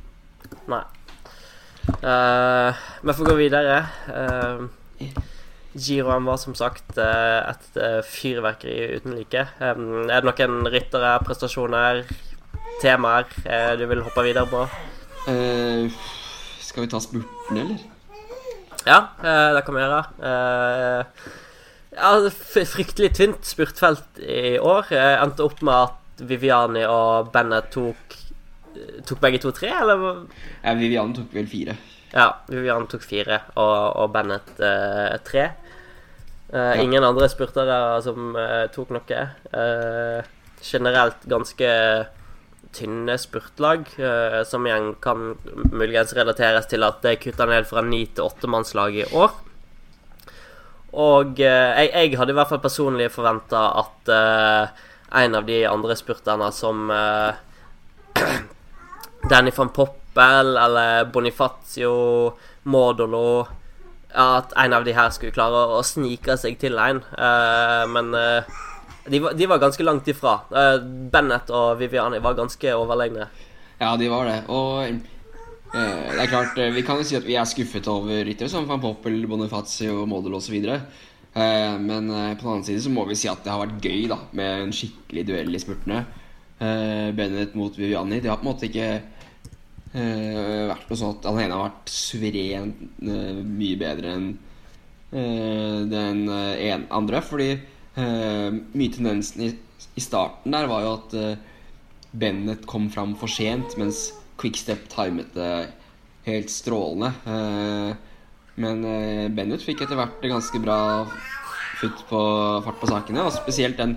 Nei. 0.68 0.82
Eh, 2.02 2.82
vi 3.06 3.14
får 3.16 3.30
gå 3.30 3.36
videre. 3.38 3.78
Uh, 4.10 4.66
Giroen 5.78 6.26
var 6.28 6.40
som 6.42 6.56
sagt 6.58 6.98
eh, 7.00 7.38
et 7.54 7.78
eh, 7.80 8.00
fyrverkeri 8.04 8.98
uten 8.98 9.16
like. 9.16 9.46
Um, 9.62 10.10
er 10.10 10.26
det 10.26 10.28
noen 10.28 10.68
ryttere, 10.74 11.14
prestasjoner, 11.24 12.02
temaer 12.82 13.30
uh, 13.46 13.72
du 13.78 13.86
vil 13.88 14.02
hoppe 14.04 14.26
videre 14.26 14.50
på? 14.50 14.66
Uh, 15.30 15.88
skal 16.68 16.84
vi 16.84 16.92
ta 16.92 17.00
spurten, 17.00 17.62
eller? 17.62 17.86
Ja, 18.88 18.98
eh, 19.22 19.54
det 19.54 19.64
kan 19.66 19.74
vi 19.74 19.82
gjøre. 19.82 20.02
Eh, 20.28 21.04
ja, 21.98 22.30
fryktelig 22.30 23.12
tynt 23.18 23.44
spurtfelt 23.48 24.20
i 24.22 24.56
år. 24.62 24.88
Jeg 24.94 25.18
endte 25.22 25.44
opp 25.46 25.60
med 25.66 25.74
at 25.74 26.24
Viviani 26.28 26.84
og 26.88 27.32
Bennett 27.34 27.70
tok 27.74 28.16
Tok 29.08 29.18
begge 29.18 29.40
to 29.42 29.50
tre, 29.50 29.72
eller? 29.74 30.20
Ja, 30.62 30.74
Viviani 30.78 31.14
tok 31.16 31.32
vel 31.34 31.48
fire. 31.50 31.72
Ja, 32.12 32.28
Viviani 32.46 32.86
tok 32.86 33.02
fire, 33.02 33.40
og, 33.58 33.96
og 34.04 34.12
Bennett 34.14 34.60
eh, 34.62 35.16
tre. 35.26 35.48
Eh, 36.52 36.68
Ja. 36.76 36.76
Ingen 36.84 37.02
andre 37.04 37.26
spurtere 37.28 37.98
som 38.04 38.36
eh, 38.38 38.68
tok 38.72 38.92
noe. 38.94 39.18
Eh, 39.50 40.28
generelt 40.62 41.26
ganske 41.28 41.72
tynne 42.76 43.18
spurtlag, 43.18 43.88
eh, 43.98 44.38
som 44.48 44.64
igjen 44.68 44.92
kan 45.02 45.34
muligens 45.72 46.14
relateres 46.16 46.70
til 46.70 46.86
at 46.86 47.02
det 47.02 47.16
er 47.16 47.20
kutta 47.26 47.48
ned 47.50 47.66
fra 47.68 47.82
ni 47.82 48.04
til 48.06 48.28
åttemannslag 48.30 48.96
i 49.02 49.08
år. 49.10 49.34
Og 50.96 51.40
eh, 51.44 51.80
jeg, 51.84 51.90
jeg 51.92 52.18
hadde 52.18 52.32
i 52.32 52.38
hvert 52.38 52.48
fall 52.48 52.62
personlig 52.64 53.10
forventa 53.12 53.66
at 53.82 54.12
eh, 54.12 54.86
en 55.20 55.36
av 55.36 55.44
de 55.48 55.62
andre 55.68 55.96
spurterne 55.96 56.48
som 56.54 56.88
eh, 56.92 57.32
Danny 59.30 59.52
van 59.56 59.72
Poppel 59.74 60.56
eller 60.56 61.04
Bonifacio, 61.12 61.92
Modolo 62.68 63.46
At 64.14 64.54
en 64.56 64.72
av 64.72 64.86
de 64.86 64.94
her 64.96 65.10
skulle 65.12 65.34
klare 65.36 65.66
å, 65.66 65.78
å 65.78 65.84
snike 65.84 66.38
seg 66.40 66.56
til 66.60 66.78
en. 66.80 67.02
Uh, 67.12 67.84
men 67.92 68.08
uh, 68.16 68.40
de, 69.04 69.20
var, 69.20 69.36
de 69.36 69.46
var 69.46 69.60
ganske 69.60 69.84
langt 69.84 70.08
ifra. 70.08 70.38
Uh, 70.48 70.80
Bennett 71.12 71.52
og 71.52 71.76
Viviani 71.78 72.16
var 72.24 72.38
ganske 72.38 72.72
overlegne. 72.72 73.28
Ja, 73.78 73.92
de 74.00 74.08
var 74.08 74.24
det. 74.26 74.38
Og 74.48 74.88
det 76.18 76.24
er 76.24 76.32
klart, 76.32 76.56
eh, 76.58 76.72
vi 76.74 76.82
kan 76.82 76.98
jo 76.98 77.06
si 77.06 77.14
at 77.14 77.26
vi 77.26 77.36
er 77.38 77.46
skuffet 77.46 77.86
over 77.86 78.24
ryttere 78.26 78.50
som 78.50 78.64
Van 78.66 78.80
Poppel, 78.82 79.20
Bonifazio, 79.30 80.02
Model 80.10 80.34
osv. 80.34 80.56
Eh, 80.58 81.74
men 81.78 82.10
eh, 82.10 82.32
på 82.34 82.42
den 82.42 82.50
annen 82.50 82.64
side 82.66 82.82
så 82.82 82.90
må 82.90 83.04
vi 83.06 83.14
si 83.18 83.30
at 83.30 83.44
det 83.44 83.52
har 83.52 83.62
vært 83.62 83.84
gøy 83.86 84.08
da 84.10 84.18
med 84.34 84.64
en 84.64 84.74
skikkelig 84.74 85.24
duell 85.28 85.54
i 85.54 85.62
spurtene. 85.62 86.02
Bennett 86.58 87.52
mot 87.54 87.76
Viviani. 87.78 88.18
Det 88.18 88.32
har 88.32 88.40
på 88.40 88.42
en 88.42 88.48
måte 88.48 88.66
ikke 88.66 88.88
vært 89.92 90.88
noe 90.88 90.98
sånn 90.98 91.12
at 91.12 91.28
han 91.28 91.38
ene 91.38 91.54
har 91.54 91.68
vært 91.68 91.92
suverent 91.94 92.80
mye 92.98 93.76
bedre 93.78 94.14
enn 94.16 94.26
den 95.92 96.24
ene 96.26 96.80
andre. 96.90 97.22
Fordi 97.22 97.52
mye 97.94 98.96
tendensen 98.96 99.46
i, 99.46 99.52
starten 100.02 100.58
der 100.58 100.66
var 100.66 100.82
jo 100.82 100.96
at 100.96 101.16
Bennett 102.18 102.66
kom 102.66 102.90
fram 102.90 103.14
for 103.22 103.30
sent, 103.30 103.78
mens 103.78 104.08
Quickstep 104.42 104.90
timet 104.90 105.30
det 105.38 105.52
helt 106.28 106.52
strålende. 106.52 107.12
Eh, 107.26 107.96
men 108.58 108.84
eh, 108.84 109.26
Bennett 109.32 109.64
fikk 109.64 109.84
etter 109.84 109.98
hvert 109.98 110.24
ganske 110.24 110.60
bra 110.62 110.78
futt 111.78 112.06
på 112.08 112.22
fart 112.64 112.80
på 112.80 112.88
sakene, 112.90 113.26
og 113.26 113.34
spesielt 113.36 113.78
den 113.78 113.94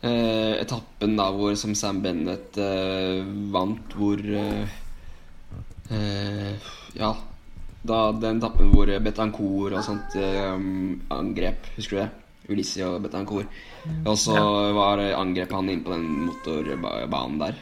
eh, 0.00 0.54
etappen 0.62 1.18
da 1.18 1.28
hvor 1.34 1.56
som 1.60 1.74
Sam 1.76 2.00
Bennett 2.04 2.56
vant, 3.52 3.98
hvor 3.98 4.22
Ja, 6.96 7.10
da 7.84 7.98
den 8.16 8.38
etappen 8.40 8.70
hvor 8.72 8.88
Betancourt 9.04 9.76
og 9.76 9.84
sånt 9.84 10.16
angrep, 11.12 11.68
husker 11.76 11.98
du 11.98 12.00
det? 12.00 12.10
Ulissi 12.48 12.80
og 12.86 13.02
Betancourt. 13.04 13.60
Og 14.06 14.16
så 14.18 14.38
var 14.72 15.02
angrepet 15.12 15.54
han 15.58 15.68
inn 15.68 15.84
på 15.84 15.92
den 15.92 16.08
motorbanen 16.30 17.42
der. 17.42 17.60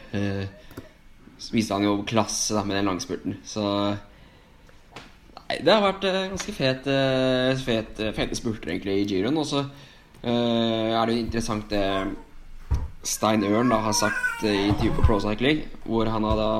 Eh, 1.41 1.45
så 1.47 1.55
viste 1.55 1.73
han 1.73 1.85
jo 1.85 2.03
klasse 2.07 2.55
da 2.55 2.63
med 2.63 2.77
den 2.77 2.89
langspurten. 2.91 3.37
Så 3.45 3.65
Nei, 5.51 5.57
det 5.65 5.73
har 5.73 5.83
vært 5.83 6.05
eh, 6.07 6.29
ganske 6.31 6.53
fet, 6.55 6.85
eh, 6.87 7.57
fet, 7.59 7.97
fete 8.15 8.37
spurter 8.37 8.71
egentlig 8.71 9.01
i 9.01 9.07
giroen. 9.09 9.39
Og 9.41 9.47
så 9.49 9.65
eh, 10.23 10.93
er 10.93 11.01
det 11.05 11.17
jo 11.17 11.23
interessant 11.25 11.67
det 11.73 11.83
Stein 13.03 13.43
Ørn 13.43 13.71
da 13.73 13.81
har 13.83 13.97
sagt 13.97 14.45
eh, 14.45 14.53
i 14.53 14.67
intervju 14.69 14.93
på 14.95 15.07
Pro 15.09 15.17
Cycling, 15.19 15.65
hvor 15.83 16.07
han 16.07 16.23
har 16.23 16.37
da 16.39 16.51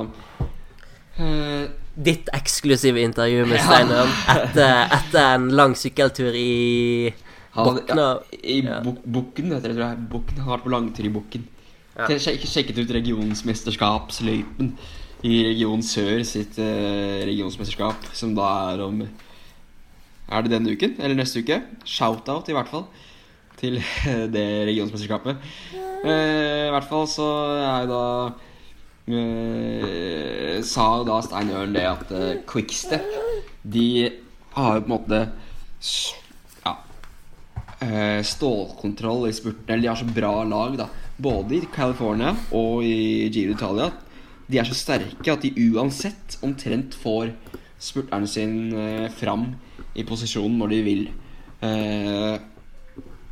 uh, 1.21 1.69
ditt 1.93 2.31
eksklusive 2.33 3.03
intervju 3.05 3.45
med 3.45 3.61
Steineren 3.61 4.11
etter, 4.33 4.87
etter 4.97 5.21
en 5.35 5.51
lang 5.53 5.75
sykkeltur 5.77 6.33
i 6.33 7.13
Bokna 7.51 8.07
ja, 8.07 8.39
I 8.41 8.61
ja. 8.65 8.79
Bukken, 8.81 9.51
heter 9.51 9.69
det, 9.69 9.75
tror 9.75 9.85
jeg. 9.85 10.03
Bukken 10.11 10.41
har 10.41 10.55
vært 10.55 10.65
på 10.65 10.71
langtur 10.71 11.07
i 11.07 11.13
Bukken. 11.13 11.47
Ja. 11.97 12.07
Sjek- 12.07 12.45
sjekket 12.47 12.77
ut 12.79 12.91
regionsmesterskapsløypen 12.95 14.71
i 15.27 15.33
Region 15.49 15.81
Sør 15.85 16.21
sitt 16.25 16.55
eh, 16.61 17.21
regionsmesterskap, 17.27 18.07
som 18.15 18.31
da 18.37 18.47
er 18.71 18.83
om 18.85 19.01
Er 20.31 20.45
det 20.45 20.53
denne 20.53 20.71
uken? 20.71 20.95
Eller 21.03 21.17
neste 21.19 21.43
uke? 21.43 21.57
Shout-out, 21.83 22.47
i 22.49 22.55
hvert 22.55 22.69
fall, 22.71 22.85
til 23.59 23.75
det 24.35 24.45
regionsmesterskapet. 24.71 25.43
Eh, 25.75 26.69
I 26.69 26.71
hvert 26.73 26.87
fall 26.89 27.05
så 27.11 27.27
er 27.59 27.89
da 27.91 28.03
eh, 29.11 30.61
Sa 30.65 30.87
da 31.05 31.19
Stein 31.25 31.51
Ørn 31.53 31.75
det 31.75 31.83
at 31.85 32.11
eh, 32.15 32.39
Quickstep 32.49 33.05
De 33.61 33.85
har 34.55 34.79
jo 34.79 34.85
på 34.85 34.89
en 34.89 34.95
måte 34.95 35.19
Ja 36.65 36.73
eh, 37.83 38.21
stålkontroll 38.25 39.27
i 39.29 39.35
spurten. 39.35 39.67
Eller 39.67 39.83
de 39.85 39.91
har 39.91 39.99
så 40.01 40.09
bra 40.09 40.33
lag, 40.47 40.75
da. 40.81 40.89
Både 41.21 41.57
i 41.57 41.67
California 41.73 42.31
og 42.57 42.85
i 42.85 43.29
Giro 43.33 43.53
Italia, 43.57 43.91
De 44.51 44.59
er 44.59 44.67
så 44.67 44.75
sterke 44.75 45.31
at 45.31 45.45
de 45.45 45.69
uansett 45.71 46.35
omtrent 46.43 46.95
får 46.99 47.29
spurteren 47.79 48.25
sin 48.27 48.73
eh, 48.75 49.05
fram 49.15 49.45
i 49.95 50.03
posisjon 50.03 50.57
når 50.59 50.73
de 50.73 50.79
vil. 50.83 51.05
Eh, 51.63 52.35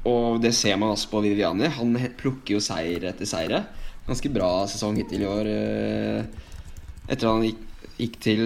og 0.08 0.39
det 0.39 0.54
ser 0.56 0.78
man 0.80 0.93
også 0.93 1.10
på 1.12 1.19
Viviani. 1.25 1.67
Han 1.75 1.91
plukker 2.17 2.56
jo 2.56 2.63
seier 2.63 3.10
etter 3.10 3.28
seire. 3.28 3.65
Ganske 4.08 4.32
bra 4.32 4.63
sesong 4.71 4.95
hittil 5.02 5.25
i 5.25 5.28
år. 5.28 5.49
Eh, 5.52 6.47
etter 7.10 7.28
han 7.28 7.43
gikk, 7.49 7.67
gikk 7.99 8.19
til 8.23 8.45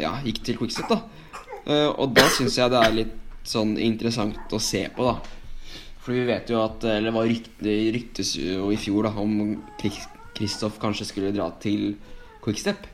Ja, 0.00 0.14
gikk 0.24 0.40
til 0.46 0.56
Quickset, 0.56 0.88
da. 0.88 1.02
Og 2.00 2.14
da 2.16 2.24
syns 2.32 2.56
jeg 2.56 2.72
det 2.72 2.80
er 2.80 2.96
litt 2.96 3.16
sånn 3.44 3.76
interessant 3.76 4.56
å 4.56 4.62
se 4.62 4.86
på, 4.96 5.04
da. 5.04 5.39
For 6.00 6.16
vi 6.16 6.24
vet 6.28 6.48
jo 6.48 6.62
at 6.62 6.84
Eller 6.88 7.10
det 7.10 7.16
var 7.16 7.28
rykte, 7.28 7.74
ryktes 7.96 8.34
jo 8.40 8.70
i 8.72 8.78
fjor 8.80 9.08
da 9.08 9.12
om 9.20 9.58
Kristoff 10.36 10.80
kanskje 10.80 11.08
skulle 11.10 11.34
dra 11.36 11.50
til 11.60 11.94
Quickstep. 12.44 12.86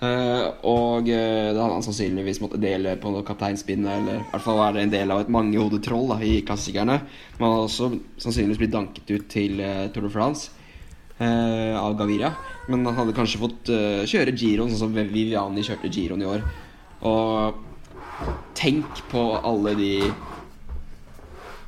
Uh, 0.00 0.48
og 0.64 1.10
uh, 1.12 1.50
da 1.52 1.60
hadde 1.60 1.74
han 1.76 1.84
sannsynligvis 1.84 2.40
måttet 2.40 2.62
dele 2.64 2.94
på 2.98 3.10
noe 3.12 3.22
kapteinspinnet, 3.28 3.90
eller 4.00 4.22
i 4.22 4.30
hvert 4.32 4.44
fall 4.46 4.56
være 4.58 4.80
en 4.80 4.94
del 4.94 5.12
av 5.12 5.20
et 5.20 5.30
mangehodet 5.30 5.82
troll 5.84 6.08
da, 6.10 6.16
i 6.24 6.40
klassikerne. 6.48 6.96
Men 7.36 7.44
hadde 7.44 7.66
også 7.66 7.90
sannsynligvis 8.24 8.62
blitt 8.62 8.72
danket 8.74 9.12
ut 9.12 9.28
til 9.30 9.60
uh, 9.60 9.84
Tour 9.92 10.08
de 10.08 10.12
France 10.14 10.56
eh, 11.20 11.84
av 11.84 11.96
Gaviria. 11.98 12.32
Men 12.68 12.86
han 12.86 12.96
hadde 12.96 13.16
kanskje 13.16 13.40
fått 13.42 13.70
eh, 13.72 14.02
kjøre 14.08 14.34
Giroen, 14.36 14.72
sånn 14.72 14.88
som 14.88 14.96
Viviani 14.96 15.64
kjørte 15.66 15.92
Giroen 15.92 16.24
i 16.24 16.30
år. 16.30 16.44
Og 17.08 18.30
tenk 18.58 19.04
på 19.12 19.24
alle 19.38 19.76
de 19.78 19.92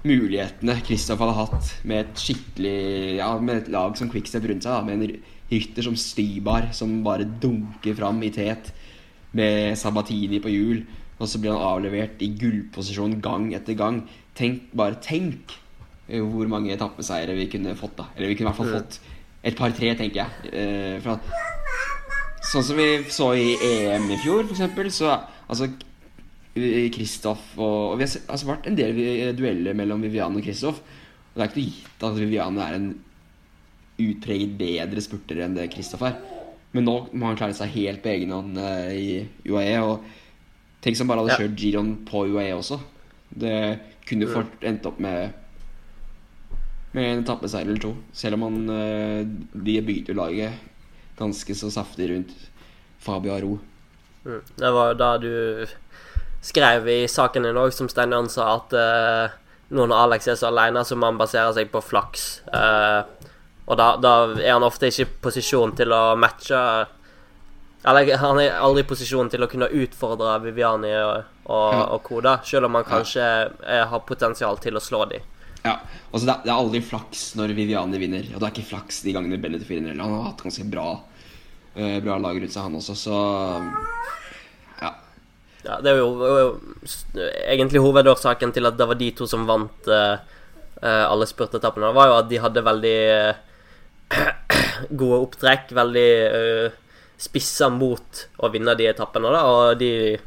mulighetene 0.07 0.79
Kristoff 0.87 1.21
hadde 1.23 1.37
hatt 1.37 1.69
med 1.87 2.05
et 2.05 2.23
skikkelig 2.23 2.79
Ja, 3.21 3.31
med 3.39 3.63
et 3.63 3.71
lag 3.73 3.95
som 3.99 4.11
Quickstep 4.11 4.47
rundt 4.49 4.67
seg. 4.67 4.75
Da, 4.75 4.83
med 4.87 4.99
en 4.99 5.21
rytter 5.53 5.87
som 5.87 5.99
Stybar, 5.99 6.71
som 6.77 7.01
bare 7.05 7.29
dunker 7.43 7.97
fram 7.99 8.23
i 8.25 8.33
tet 8.35 8.73
med 9.37 9.79
Sabatini 9.79 10.41
på 10.43 10.53
hjul. 10.53 10.83
Og 11.21 11.29
så 11.31 11.39
blir 11.39 11.55
han 11.55 11.63
avlevert 11.63 12.23
i 12.25 12.33
gullposisjon 12.39 13.21
gang 13.23 13.53
etter 13.55 13.79
gang. 13.79 14.03
Tenk, 14.39 14.71
bare 14.75 14.99
tenk 15.05 15.55
eh, 16.09 16.23
hvor 16.23 16.51
mange 16.51 16.73
etappeseiere 16.75 17.37
vi 17.39 17.51
kunne 17.53 17.77
fått. 17.79 17.97
da 18.01 18.09
Eller 18.17 18.33
vi 18.33 18.39
kunne 18.39 18.49
i 18.49 18.51
hvert 18.51 18.61
fall 18.63 18.75
fått 18.81 19.01
et 19.43 19.59
par-tre, 19.59 19.95
tenker 19.99 20.23
jeg. 20.25 20.51
Eh, 20.55 20.99
fra, 21.03 21.19
sånn 22.51 22.67
som 22.67 22.79
vi 22.79 22.89
så 23.11 23.33
i 23.39 23.55
EM 23.59 24.11
i 24.11 24.19
fjor, 24.23 24.47
for 24.47 24.57
eksempel. 24.57 24.91
Så 24.95 25.11
altså 25.13 25.71
Kristoff 26.53 27.55
og, 27.57 27.95
og 27.95 27.95
Vi 27.97 28.05
har 28.05 28.27
altså, 28.29 28.49
vært 28.51 28.67
en 28.69 28.77
del 28.77 28.99
dueller 29.39 29.77
mellom 29.77 30.03
Viviane 30.05 30.37
og 30.37 30.45
Kristoff. 30.45 30.83
Og 31.33 31.41
det 31.41 31.45
er 31.45 31.49
ikke 31.49 31.63
noe 31.63 31.73
gitt 31.73 32.07
at 32.09 32.19
Viviane 32.19 32.67
er 32.67 32.77
en 32.77 32.91
utpreget 34.03 34.57
bedre 34.59 35.05
spurter 35.05 35.43
enn 35.45 35.57
det 35.57 35.71
Kristoff 35.73 36.05
er. 36.05 36.19
Men 36.73 36.87
nå 36.89 36.97
må 37.13 37.29
han 37.29 37.39
klare 37.41 37.57
seg 37.57 37.73
helt 37.75 38.03
på 38.05 38.13
egen 38.15 38.33
hånd 38.33 38.59
uh, 38.61 38.89
i 38.93 39.23
UAE. 39.49 39.79
Og 39.85 40.83
tenk 40.85 40.99
som 40.99 41.09
bare 41.09 41.25
hadde 41.25 41.39
kjørt 41.41 41.59
Giron 41.61 41.95
på 42.09 42.27
UAE 42.33 42.53
også. 42.57 42.81
Det 43.33 43.57
kunne 44.09 44.29
fort 44.29 44.67
endt 44.67 44.89
opp 44.89 44.99
med 45.01 45.39
Med 46.93 47.07
en 47.09 47.23
etappeseier 47.23 47.65
eller 47.65 47.81
to. 47.81 47.95
Selv 48.13 48.37
om 48.37 48.43
han 48.45 48.59
uh, 48.69 49.23
De 49.53 49.79
bygde 49.81 50.13
jo 50.13 50.19
laget 50.19 50.69
ganske 51.17 51.55
så 51.57 51.71
saftig 51.73 52.11
rundt 52.11 52.33
Fabio 53.01 53.33
Aro. 53.33 53.55
Mm. 54.25 54.43
Det 54.57 54.71
var 54.77 54.95
da 54.95 55.17
du 55.19 55.33
skrev 56.43 56.89
i 56.91 57.01
saken 57.09 57.47
din 57.47 57.59
òg, 57.61 57.73
som 57.75 57.89
Steinar 57.91 58.27
sa, 58.33 58.49
at 58.59 58.75
uh, 58.75 59.35
nå 59.73 59.87
når 59.89 60.07
Alex 60.07 60.27
er 60.29 60.39
så 60.41 60.51
alene, 60.51 60.83
så 60.85 60.99
må 60.99 61.09
han 61.09 61.21
basere 61.21 61.53
seg 61.57 61.71
på 61.73 61.81
flaks. 61.85 62.43
Uh, 62.51 63.07
og 63.71 63.79
da, 63.79 63.93
da 64.03 64.15
er 64.43 64.57
han 64.57 64.67
ofte 64.67 64.91
ikke 64.91 65.07
i 65.07 65.13
posisjon 65.23 65.71
til 65.79 65.93
å 65.95 66.17
matche 66.19 66.59
Eller 67.87 68.11
han 68.19 68.41
er 68.43 68.57
aldri 68.59 68.83
i 68.83 68.89
posisjon 68.91 69.31
til 69.31 69.43
å 69.43 69.49
kunne 69.51 69.69
utfordre 69.71 70.35
Viviani 70.43 70.91
og, 70.99 71.29
og, 71.47 71.69
Ja. 71.73 71.85
og 71.95 72.03
Koda, 72.07 72.37
selv 72.47 72.67
om 72.69 72.75
han 72.79 72.85
kanskje 72.87 73.23
eh, 73.23 73.85
har 73.91 74.03
potensial 74.07 74.59
til 74.63 74.77
å 74.79 74.83
slå 74.83 75.05
dem. 75.11 75.23
Ja, 75.63 75.77
altså 76.11 76.27
det, 76.27 76.35
er, 76.35 76.45
det 76.47 76.55
aldri 76.55 76.83
flaks 76.83 77.25
når 77.39 77.55
Viviani 77.59 77.99
vinner. 78.03 78.27
Og 78.35 78.39
det 78.43 78.49
er 78.49 78.55
ikke 78.55 78.69
flaks 78.75 79.01
de 79.07 79.15
gangene 79.15 79.39
Bennett 79.43 79.67
vinner. 79.67 79.95
Han 79.99 80.15
har 80.15 80.29
hatt 80.33 80.43
ganske 80.43 80.67
bra, 80.71 80.89
uh, 81.79 81.99
bra 82.03 82.19
lag 82.23 82.39
rundt 82.43 82.55
seg, 82.55 82.67
han 82.67 82.79
også, 82.83 82.99
så 82.99 83.19
Ja. 83.23 84.19
Ja, 85.63 85.79
det 85.83 85.93
er 85.93 86.01
jo, 86.01 86.59
egentlig 87.47 87.83
hovedårsaken 87.85 88.55
til 88.55 88.67
at 88.67 88.79
det 88.79 88.89
var 88.91 88.99
de 88.99 89.11
to 89.15 89.29
som 89.31 89.47
vant 89.47 89.89
eh, 89.91 90.17
alle 90.83 91.29
spurtetappene. 91.31 91.91
Det 91.91 91.99
var 91.99 92.11
jo 92.11 92.19
at 92.19 92.31
de 92.31 92.41
hadde 92.43 92.65
veldig 92.67 92.99
eh, 93.15 93.43
gode 95.01 95.21
opptrekk, 95.23 95.71
veldig 95.73 96.09
uh, 96.35 96.75
spissa 97.23 97.71
mot 97.73 98.25
å 98.43 98.51
vinne 98.53 98.75
de 98.77 98.91
etappene, 98.91 99.31
da, 99.33 99.43
og 99.49 99.79
de 99.81 100.19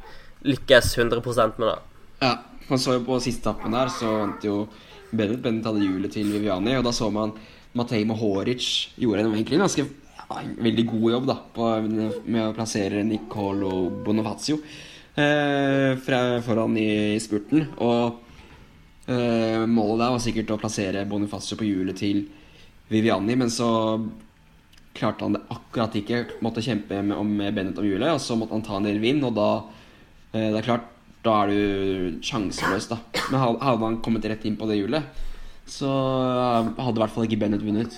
lykkes 0.47 0.95
100% 0.97 1.61
med 1.61 1.69
det. 1.69 1.79
ja. 2.23 2.35
Man 2.65 2.79
så 2.81 2.95
jo 2.95 3.03
på 3.05 3.19
siste 3.21 3.43
etappen 3.45 3.75
der, 3.75 3.91
så 3.93 4.09
vant 4.23 4.45
jo 4.45 4.63
Bennett. 5.11 5.37
Bennett 5.43 5.67
hadde 5.69 5.83
hjulet 5.83 6.09
til 6.15 6.31
Viviani, 6.33 6.73
og 6.79 6.87
da 6.87 6.93
så 6.97 7.11
man 7.13 7.35
Matej 7.77 8.07
Mohoric 8.09 8.69
gjorde 8.97 9.21
en 9.21 9.35
egentlig 9.35 9.59
ganske 9.61 9.85
ja, 9.85 10.39
veldig 10.65 10.85
god 10.89 11.05
jobb 11.11 11.27
da 11.29 11.35
på, 11.53 11.67
med 11.85 12.41
å 12.41 12.55
plassere 12.57 13.03
Nicolo 13.05 13.83
Bonifazio 14.05 14.57
fra, 14.57 14.84
foran 15.15 16.77
i 16.77 17.17
spurten. 17.23 17.67
Og 17.79 18.19
eh, 19.07 19.63
målet 19.69 20.01
der 20.03 20.13
var 20.15 20.23
sikkert 20.23 20.51
å 20.55 20.59
plassere 20.61 21.05
Bonifacio 21.09 21.57
på 21.59 21.67
hjulet 21.67 21.97
til 21.99 22.25
Viviani, 22.91 23.35
men 23.39 23.49
så 23.49 23.69
klarte 24.95 25.25
han 25.25 25.35
det 25.35 25.43
akkurat 25.51 25.95
ikke. 25.99 26.23
Måtte 26.45 26.63
kjempe 26.63 27.01
med, 27.03 27.17
med 27.25 27.55
Bennett 27.55 27.79
om 27.81 27.87
hjulet, 27.87 28.13
og 28.15 28.21
så 28.23 28.37
måtte 28.39 28.55
han 28.55 28.65
ta 28.65 28.77
en 28.79 28.87
del 28.87 28.99
vind, 29.03 29.23
og 29.27 29.33
da 29.35 29.49
eh, 30.33 30.49
Det 30.51 30.59
er 30.61 30.67
klart, 30.69 30.91
da 31.25 31.39
er 31.43 31.47
du 31.51 32.19
sjanseløs, 32.23 32.89
da. 32.91 32.99
Men 33.31 33.41
hadde 33.41 33.81
han 33.81 34.01
kommet 34.05 34.27
rett 34.29 34.45
inn 34.45 34.57
på 34.59 34.67
det 34.69 34.77
hjulet, 34.79 35.23
så 35.67 35.89
eh, 35.89 36.69
hadde 36.85 36.99
i 36.99 37.03
hvert 37.03 37.15
fall 37.15 37.27
ikke 37.27 37.41
Bennett 37.43 37.65
vunnet. 37.65 37.97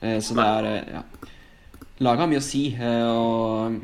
Eh, 0.00 0.18
så 0.22 0.38
det 0.38 0.46
er 0.46 0.70
eh, 0.70 0.94
Ja. 0.98 1.02
Laget 2.02 2.24
har 2.24 2.30
mye 2.32 2.40
å 2.40 2.42
si, 2.42 2.62
eh, 2.74 3.10
og 3.12 3.78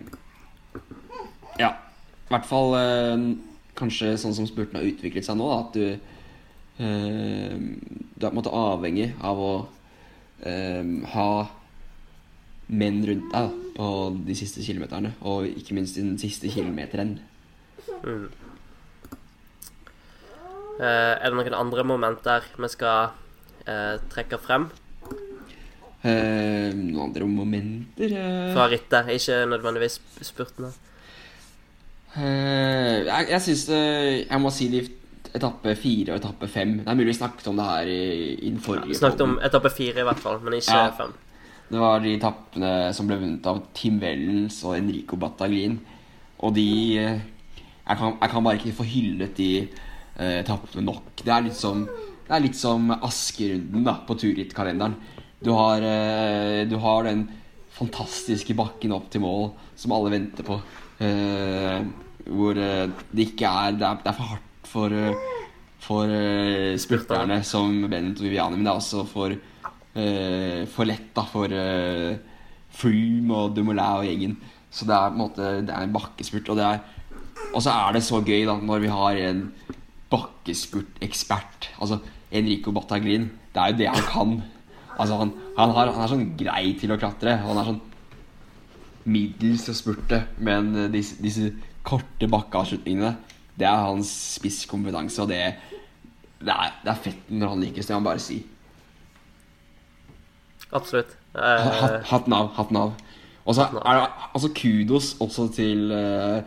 Ja. 1.60 1.74
I 2.28 2.32
hvert 2.34 2.48
fall 2.48 2.74
eh, 2.76 3.22
kanskje 3.78 4.16
sånn 4.20 4.36
som 4.36 4.48
spurten 4.48 4.76
har 4.76 4.86
utviklet 4.88 5.24
seg 5.24 5.38
nå, 5.38 5.48
da, 5.48 5.58
at 5.64 5.72
du 5.76 5.86
eh, 6.84 7.54
Du 7.56 8.26
er 8.26 8.28
på 8.28 8.32
en 8.34 8.40
måte 8.40 8.52
avhengig 8.52 9.12
av 9.24 9.40
å 9.40 9.52
eh, 10.44 10.84
ha 11.14 11.30
menn 12.68 13.00
rundt 13.08 13.30
deg 13.32 13.54
på 13.78 13.86
de 14.26 14.34
siste 14.36 14.60
kilometerne, 14.60 15.14
og 15.24 15.46
ikke 15.48 15.76
minst 15.78 15.96
den 15.96 16.18
siste 16.20 16.50
kilometeren. 16.52 17.14
Eh, 18.04 18.26
er 20.84 21.24
det 21.24 21.32
noen 21.32 21.56
andre 21.56 21.86
momenter 21.86 22.44
vi 22.58 22.68
skal 22.74 23.16
trekke 24.12 24.38
frem 24.40 24.68
Eh, 26.06 26.70
noen 26.78 27.08
andre 27.08 27.26
momenter 27.26 28.12
fra 28.54 28.68
rittet? 28.70 29.08
Ikke 29.16 29.40
nødvendigvis 29.50 29.98
spurtene. 30.22 30.70
Eh, 32.16 33.04
Jeg, 33.06 33.26
jeg 33.30 33.42
syns 33.44 33.64
Jeg 33.68 34.40
må 34.40 34.50
si 34.54 34.68
de 34.72 34.82
etappe 35.38 35.74
fire 35.76 36.14
og 36.14 36.22
etappe 36.22 36.48
fem. 36.48 36.78
Det 36.80 36.88
er 36.88 36.96
mulig 36.96 37.12
vi 37.12 37.18
snakket 37.18 37.48
om 37.50 37.58
det 37.58 37.66
her 37.68 37.90
i, 37.92 38.02
i 38.38 38.48
den 38.48 38.60
forrige 38.64 38.96
Snakket 38.96 39.24
om 39.26 39.38
etappe 39.44 39.70
fire, 39.70 40.00
i 40.00 40.06
hvert 40.08 40.22
fall, 40.22 40.38
men 40.42 40.56
ikke 40.56 40.78
Ja. 40.78 40.90
fem. 40.96 41.12
Det 41.68 41.80
var 41.82 42.00
de 42.00 42.14
etappene 42.16 42.70
som 42.96 43.06
ble 43.10 43.18
vunnet 43.20 43.46
av 43.46 43.60
Tim 43.76 43.98
Wellens 44.00 44.62
og 44.64 44.78
Enrico 44.78 45.18
Battaglin. 45.20 45.76
Og 46.40 46.54
de 46.56 46.70
eh, 46.96 47.20
jeg 47.88 47.96
kan, 47.96 48.16
jeg 48.20 48.30
kan 48.32 48.44
bare 48.44 48.58
ikke 48.60 48.76
få 48.76 48.84
hyllet 48.88 49.36
de 49.36 49.50
uh, 50.20 50.38
etappene 50.42 50.84
nok. 50.84 51.22
Det 51.22 51.32
er 51.32 51.44
litt 51.46 51.56
som, 51.56 51.86
det 51.86 52.34
er 52.36 52.42
litt 52.44 52.58
som 52.58 52.90
Askerunden 52.98 53.86
da, 53.86 53.94
på 54.04 54.16
turrittkalenderen. 54.20 54.96
Du 55.44 55.52
har, 55.54 55.84
eh, 55.86 56.64
du 56.68 56.74
har 56.82 57.04
den 57.06 57.28
fantastiske 57.70 58.56
bakken 58.58 58.92
opp 58.92 59.06
til 59.12 59.22
mål 59.22 59.52
som 59.78 59.94
alle 59.94 60.10
venter 60.10 60.44
på. 60.44 60.58
Eh, 60.98 61.80
hvor 62.28 62.58
eh, 62.58 62.90
det 63.14 63.28
ikke 63.30 63.46
er 63.46 63.76
Det 63.78 63.86
er, 63.86 64.00
det 64.02 64.10
er 64.10 64.16
for 64.16 64.32
hardt 64.32 64.48
for, 64.68 64.92
eh, 64.92 65.14
for 65.80 66.10
eh, 66.10 66.74
spurterne 66.80 67.38
som 67.46 67.70
Bennett 67.88 68.18
og 68.18 68.26
Viviani, 68.26 68.58
men 68.58 68.66
det 68.66 68.72
er 68.72 68.80
også 68.82 69.04
for, 69.08 69.32
eh, 69.32 70.66
for 70.68 70.90
lett 70.90 71.12
da 71.16 71.24
for 71.28 71.54
eh, 71.54 72.18
Froome 72.78 73.38
og 73.38 73.54
Dumoulin 73.56 74.02
og 74.02 74.06
gjengen. 74.08 74.36
Så 74.70 74.84
det 74.84 74.92
er 74.94 75.08
en 75.08 75.16
måte 75.16 75.52
Det 75.64 75.72
er 75.72 75.86
en 75.86 75.94
bakkespurt, 75.94 76.50
og 76.52 76.58
det 76.58 76.66
er 76.66 76.80
og 77.54 77.62
så 77.64 77.72
er 77.72 77.96
det 77.96 78.04
så 78.04 78.20
gøy 78.24 78.44
da 78.48 78.58
når 78.60 78.82
vi 78.82 78.92
har 78.92 79.18
en 79.28 79.42
bakkespurtekspert. 80.12 81.70
Altså 81.80 82.00
Enrico 82.34 82.72
Battaglin. 82.76 83.30
Det 83.54 83.62
er 83.62 83.72
jo 83.72 83.78
det 83.78 83.88
han 83.88 84.08
kan. 84.08 84.34
Altså 84.98 85.20
han, 85.20 85.32
han, 85.56 85.72
har, 85.76 85.92
han 85.94 86.04
er 86.04 86.12
sånn 86.12 86.26
grei 86.38 86.74
til 86.80 86.92
å 86.92 86.98
klatre. 87.00 87.38
Han 87.44 87.60
er 87.60 87.70
sånn 87.70 87.80
middels 89.08 89.68
og 89.72 89.78
spurte. 89.78 90.22
Men 90.44 90.70
eh, 90.76 90.92
disse, 90.92 91.18
disse 91.22 91.50
korte 91.86 92.28
bakkeavslutningene, 92.30 93.14
det 93.58 93.66
er 93.66 93.82
hans 93.86 94.10
spisskompetanse. 94.36 95.24
Og 95.24 95.32
det, 95.32 95.42
det, 96.40 96.54
er, 96.54 96.78
det 96.84 96.92
er 96.92 97.02
fett 97.08 97.32
når 97.32 97.54
han 97.54 97.66
lykkes, 97.66 97.88
det 97.88 97.96
må 97.96 98.02
han 98.02 98.08
bare 98.10 98.22
si. 98.22 98.38
Absolutt. 100.76 101.14
Uh, 101.32 101.42
Hatt, 101.64 102.00
hatten 102.10 102.34
av. 102.36 102.50
Hatten 102.58 102.80
av. 102.80 102.96
Og 103.48 103.56
så 103.56 103.64
er 103.64 103.96
det 103.96 104.08
altså 104.36 104.50
kudos 104.52 105.14
også 105.24 105.46
til 105.56 105.92
uh, 105.94 106.42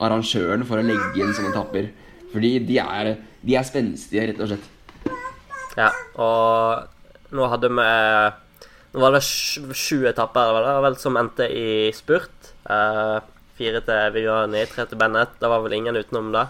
arrangøren 0.00 0.64
for 0.64 0.80
å 0.80 0.86
legge 0.86 1.20
inn 1.20 1.34
sånne 1.36 1.52
etapper. 1.52 1.90
Fordi 2.32 2.54
de 2.64 2.78
er, 2.80 3.14
de 3.44 3.56
er 3.56 3.66
spenstige, 3.66 4.30
rett 4.30 4.40
og 4.44 4.52
slett. 4.52 4.74
ja, 5.78 5.88
og 6.20 7.34
nå 7.36 7.48
hadde 7.52 7.70
vi 7.72 7.88
Nå 8.94 9.00
var 9.04 9.12
det 9.12 9.22
sju 9.76 10.06
etapper 10.08 10.52
var 10.56 10.64
det 10.64 10.76
vel, 10.86 10.96
som 11.00 11.16
endte 11.20 11.44
i 11.52 11.90
spurt. 11.96 12.52
Uh, 12.68 13.18
fire 13.58 13.82
til 13.84 14.12
Viviani, 14.14 14.64
tre 14.70 14.86
til 14.88 14.98
Bennett. 15.00 15.34
Det 15.40 15.50
var 15.50 15.60
vel 15.64 15.76
ingen 15.76 15.98
utenom 15.98 16.30
det? 16.32 16.46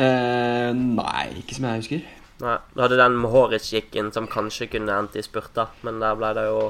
Uh, 0.00 0.72
nei, 0.74 1.28
ikke 1.40 1.54
som 1.58 1.68
jeg 1.68 1.82
husker. 1.84 2.06
Nei, 2.42 2.56
Du 2.74 2.82
hadde 2.82 2.98
den 2.98 3.14
Mohoric 3.22 3.68
gikk 3.70 3.94
inn, 4.00 4.10
som 4.14 4.26
kanskje 4.30 4.66
kunne 4.72 4.96
endt 4.98 5.14
i 5.16 5.22
spurta, 5.22 5.68
men 5.86 6.00
der 6.02 6.16
ble 6.18 6.32
det 6.34 6.48
jo 6.48 6.64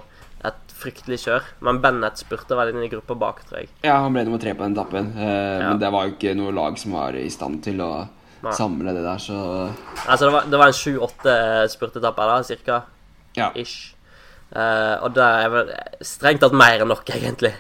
et 0.45 0.75
fryktelig 0.77 1.23
kjør. 1.23 1.47
Men 1.65 1.81
Bennett 1.81 2.21
spurte 2.21 2.59
vel 2.59 2.75
inn 2.75 2.83
i 2.85 2.91
gruppa 2.93 3.17
bak, 3.17 3.41
tror 3.49 3.63
jeg. 3.63 3.71
Ja, 3.87 3.97
han 4.05 4.13
ble 4.13 4.27
nummer 4.29 4.43
tre 4.43 4.53
på 4.53 4.67
den 4.67 4.77
etappen. 4.77 5.15
uh, 5.17 5.25
Ja. 5.25 5.71
Men 5.71 5.81
det 5.81 5.93
var 5.97 6.05
jo 6.11 6.13
ikke 6.19 6.37
noe 6.37 6.53
lag 6.53 6.77
som 6.79 6.93
var 6.99 7.17
i 7.17 7.31
stand 7.33 7.63
til 7.65 7.81
å 7.81 7.91
Nei. 8.45 8.53
samle 8.53 8.93
det 8.93 9.01
der, 9.07 9.17
så 9.25 9.41
Altså, 10.05 10.27
det 10.27 10.33
var, 10.37 10.45
det 10.53 10.59
var 10.61 10.69
en 10.69 10.77
sju-åtte 10.77 11.37
spurtetapper, 11.73 12.29
da, 12.29 12.43
cirka. 12.45 12.83
Ja. 13.41 13.49
Ish. 13.57 13.94
Eh, 14.55 14.97
og 15.03 15.15
det 15.17 15.27
er 15.27 15.53
vel 15.53 15.71
strengt 16.07 16.43
tatt 16.45 16.57
mer 16.57 16.83
enn 16.83 16.91
nok, 16.93 17.09
egentlig. 17.11 17.55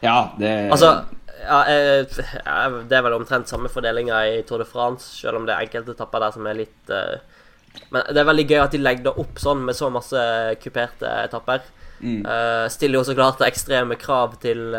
ja 0.00 0.30
det 0.38 0.52
Altså, 0.72 0.92
ja, 1.42 1.58
eh, 1.68 2.20
det 2.88 2.96
er 2.96 3.04
vel 3.04 3.16
omtrent 3.18 3.50
samme 3.50 3.70
fordelinga 3.72 4.22
i 4.32 4.42
Tour 4.48 4.64
de 4.64 4.68
France, 4.68 5.10
selv 5.20 5.40
om 5.40 5.48
det 5.48 5.54
er 5.54 5.66
enkelte 5.66 5.96
etapper 5.96 6.24
der 6.24 6.36
som 6.36 6.46
er 6.48 6.60
litt 6.62 6.92
eh, 6.94 7.18
Men 7.92 8.08
det 8.08 8.22
er 8.22 8.30
veldig 8.30 8.46
gøy 8.48 8.60
at 8.62 8.74
de 8.74 8.80
legger 8.80 9.10
det 9.10 9.18
opp 9.20 9.42
sånn, 9.42 9.66
med 9.66 9.76
så 9.76 9.90
masse 9.92 10.22
kuperte 10.62 11.10
etapper. 11.28 11.60
Mm. 12.00 12.22
Stiller 12.70 12.98
jo 12.98 13.04
så 13.06 13.14
klart 13.14 13.42
ekstreme 13.44 13.96
krav 13.98 14.36
til 14.42 14.72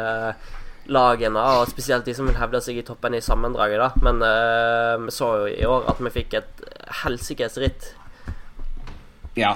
lagene, 0.89 1.39
og 1.39 1.69
spesielt 1.69 2.07
de 2.07 2.15
som 2.17 2.27
vil 2.27 2.37
hevde 2.39 2.61
seg 2.65 2.81
i 2.81 2.83
toppen 2.85 3.15
i 3.15 3.21
sammendraget, 3.23 3.79
da. 3.79 3.89
Men 4.03 4.21
uh, 4.25 5.05
vi 5.05 5.13
så 5.15 5.29
jo 5.43 5.47
i 5.53 5.65
år 5.69 5.87
at 5.93 6.01
vi 6.03 6.13
fikk 6.17 6.35
et 6.41 6.63
helsikes 7.03 7.59
ritt. 7.61 7.91
Ja. 9.37 9.55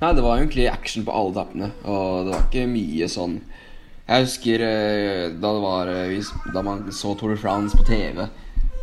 Nei, 0.00 0.14
det 0.16 0.22
var 0.24 0.38
egentlig 0.38 0.68
action 0.70 1.04
på 1.04 1.12
alle 1.12 1.34
tappene. 1.36 1.70
og 1.84 2.26
det 2.26 2.32
var 2.32 2.44
ikke 2.46 2.68
mye 2.70 3.08
sånn 3.08 3.40
Jeg 4.08 4.24
husker 4.24 4.62
eh, 4.64 5.26
da 5.36 5.50
det 5.52 5.62
var 5.62 5.90
eh, 5.92 6.30
Da 6.54 6.62
man 6.64 6.86
så 6.88 7.12
Tour 7.14 7.34
de 7.34 7.40
France 7.40 7.76
på 7.76 7.84
TV 7.84 8.24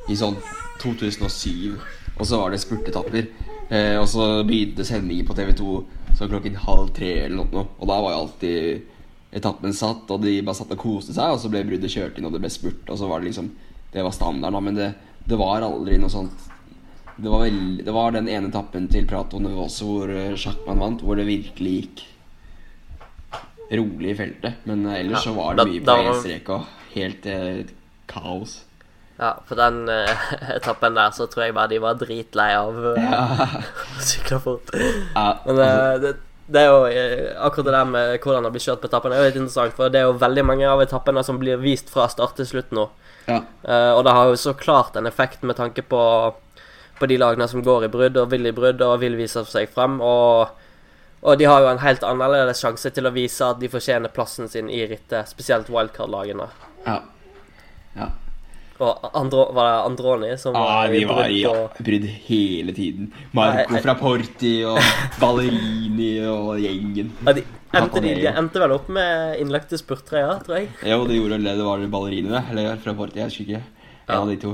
i 0.07 0.15
sånn 0.15 0.37
2007, 0.79 1.73
og 2.15 2.21
så 2.23 2.37
var 2.39 2.53
det 2.53 2.61
spurtetapper. 2.61 3.25
Eh, 3.67 3.97
og 3.99 4.05
så 4.07 4.27
begynte 4.47 4.85
sendingen 4.87 5.27
på 5.27 5.35
TV2 5.35 5.81
så 6.15 6.29
klokken 6.31 6.55
halv 6.63 6.93
tre 6.95 7.09
eller 7.25 7.41
noe, 7.41 7.65
og 7.75 7.89
da 7.89 7.97
var 7.99 8.13
jo 8.13 8.21
alltid 8.21 9.35
etappen 9.35 9.75
satt, 9.75 10.07
og 10.07 10.23
de 10.23 10.37
bare 10.39 10.55
satt 10.55 10.71
og 10.71 10.79
koste 10.79 11.11
seg, 11.17 11.33
og 11.33 11.41
så 11.43 11.51
ble 11.51 11.65
bruddet 11.67 11.91
kjørt 11.91 12.21
inn, 12.21 12.29
og 12.29 12.37
det 12.37 12.39
ble 12.45 12.53
spurt, 12.53 12.87
og 12.87 13.01
så 13.01 13.09
var 13.09 13.19
det 13.19 13.33
liksom 13.33 13.51
Det 13.91 14.03
var 14.03 14.15
standarden, 14.15 14.55
da, 14.55 14.63
men 14.63 14.79
det, 14.79 14.87
det 15.27 15.41
var 15.43 15.65
aldri 15.65 15.99
noe 15.99 16.13
sånt 16.13 16.47
det 17.17 17.29
var, 17.33 17.39
vel, 17.47 17.59
det 17.85 17.93
var 17.95 18.11
den 18.13 18.27
ene 18.29 18.49
etappen 18.51 18.87
til 18.93 19.07
Prato 19.09 19.39
også 19.41 19.85
hvor 19.89 20.11
eh, 20.13 20.35
Sjakkmann 20.37 20.79
vant, 20.83 21.01
hvor 21.01 21.15
det 21.17 21.25
virkelig 21.27 21.73
gikk 21.81 22.03
rolig 23.71 24.11
i 24.13 24.17
feltet. 24.19 24.53
Men 24.69 24.85
eh, 24.85 24.99
ellers 25.01 25.25
Ja, 25.25 25.31
så 25.31 25.35
var 25.35 25.55
da- 25.57 25.63
det 25.65 25.71
mye 25.73 25.85
da 25.85 25.95
på 25.97 26.03
var- 26.03 26.13
én 26.13 26.21
strek 26.23 26.49
og 26.49 26.65
helt 26.93 27.25
eh, 27.25 27.63
kaos. 28.07 28.63
Ja, 29.19 29.31
for 29.49 29.55
den 29.57 29.89
eh, 29.89 30.29
etappen 30.59 30.93
der 30.93 31.09
så 31.11 31.25
tror 31.27 31.47
jeg 31.47 31.55
bare 31.57 31.71
de 31.73 31.79
var 31.81 31.97
dritlei 31.97 32.51
av 32.53 32.77
å 32.77 32.93
sykle 34.11 34.39
fort. 34.39 34.71
Ja, 35.15 35.27
Men 35.45 35.59
eh, 35.65 35.97
det, 36.05 36.13
det 36.47 36.61
er 36.61 36.69
jo 36.69 36.85
eh, 36.85 37.33
akkurat 37.43 37.65
det 37.65 37.73
der 37.75 37.89
med 37.91 38.19
hvordan 38.23 38.45
det 38.45 38.53
blir 38.55 38.63
kjørt 38.67 38.81
på 38.85 38.87
etappen, 38.91 39.11
er 39.11 39.23
jo 39.23 39.29
litt 39.31 39.39
interessant. 39.41 39.73
For 39.75 39.89
det 39.91 39.99
er 40.03 40.07
jo 40.11 40.15
veldig 40.21 40.45
mange 40.45 40.69
av 40.69 40.85
etappene 40.85 41.23
som 41.25 41.39
blir 41.41 41.57
vist 41.59 41.89
fra 41.91 42.05
start 42.13 42.37
til 42.39 42.45
slutt 42.53 42.71
nå. 42.77 42.87
ja, 43.27 43.41
Eh, 43.67 43.91
og 43.97 44.05
det 44.07 44.13
har 44.15 44.29
jo 44.29 44.37
så 44.39 44.53
klart 44.55 44.95
en 44.95 45.09
effekt 45.09 45.41
med 45.43 45.57
tanke 45.57 45.81
på, 45.83 45.97
på 46.99 47.07
de 47.09 47.17
lagene 47.21 47.47
som 47.47 47.61
går 47.63 47.85
i 47.85 47.91
brudd 47.93 48.17
og 48.17 48.29
vil 48.31 48.45
i 48.49 48.51
brudd 48.55 48.81
og 48.81 48.99
vil 49.01 49.15
vise 49.19 49.43
seg 49.45 49.69
frem. 49.73 49.99
Og, 50.01 50.47
og 51.23 51.37
de 51.39 51.45
har 51.49 51.61
jo 51.61 51.71
en 51.71 51.81
helt 51.83 52.03
annerledes 52.07 52.61
sjanse 52.63 52.89
til 52.93 53.05
å 53.09 53.13
vise 53.15 53.45
at 53.45 53.59
de 53.61 53.69
fortjener 53.69 54.09
plassen 54.13 54.49
sin 54.49 54.69
i 54.69 54.83
rittet, 54.89 55.29
spesielt 55.29 55.69
wildcard-lagene. 55.73 56.49
ja. 56.87 57.01
ja. 57.97 58.09
Og 58.77 59.07
Andro, 59.17 59.47
var 59.57 59.65
det 59.65 59.77
Androni 59.89 60.27
som 60.37 60.53
Ah, 60.53 60.83
var 60.85 60.91
i 60.93 60.99
var 61.09 61.31
i 61.33 61.39
brudd 61.81 62.03
hele 62.27 62.75
tiden. 62.77 63.07
Marco 63.33 63.73
Nei, 63.73 63.79
fra 63.81 63.95
Porti 63.97 64.51
og 64.69 64.77
Ballerini 65.17 66.11
og 66.29 66.59
gjengen. 66.61 67.09
ja, 67.25 67.33
de, 67.33 67.43
endte, 67.73 68.03
de, 68.05 68.11
de 68.21 68.27
endte 68.29 68.61
vel 68.61 68.75
opp 68.75 68.91
med 68.93 69.41
innlagte 69.41 69.79
spurtreier, 69.81 70.43
tror 70.45 70.59
jeg. 70.59 70.69
Jo, 70.91 70.99
det 71.09 71.17
gjorde 71.17 71.39
vel 71.39 71.49
det. 71.49 71.55
Det 71.57 71.65
var 71.65 71.87
Ballerini. 71.95 72.43
Eller 72.51 72.77
fra 72.85 72.93
Porti, 72.99 73.17
jeg 73.23 73.31
husker 73.31 73.47
ikke. 73.47 73.63
En 74.07 74.13
Ja. 74.13 74.21
av 74.21 74.29
de 74.29 74.37
to. 74.45 74.53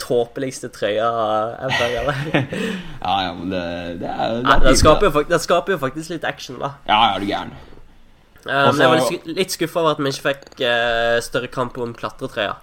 Tåpeligste 0.00 0.70
trøya 0.72 1.08
ever. 1.66 2.14
Ja, 3.00 3.14
ja, 3.26 3.32
men 3.36 3.50
det, 3.52 3.64
det 4.00 4.08
er 4.10 4.40
det 4.44 4.72
er 4.72 4.78
skaper, 4.78 5.10
jo, 5.10 5.38
skaper 5.40 5.76
jo 5.76 5.80
faktisk 5.82 6.14
litt 6.14 6.24
action, 6.28 6.58
da. 6.60 6.74
Ja, 6.88 7.00
er 7.14 7.22
du 7.22 7.28
gæren. 7.28 7.52
Um, 8.46 8.72
jeg 8.80 8.88
var 8.88 9.02
litt, 9.04 9.26
litt 9.36 9.52
skuffa 9.52 9.82
over 9.82 9.94
at 9.96 10.00
vi 10.00 10.12
ikke 10.14 10.26
fikk 10.30 10.62
uh, 10.64 11.18
større 11.24 11.50
kamp 11.52 11.76
om 11.80 11.92
klatretrøya. 11.96 12.54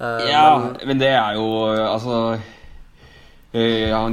Uh, 0.00 0.20
Ja, 0.28 0.44
men, 0.60 0.76
men 0.88 1.00
det 1.00 1.10
er 1.12 1.36
jo 1.36 1.46
Altså 1.72 2.18
uh, 3.52 4.12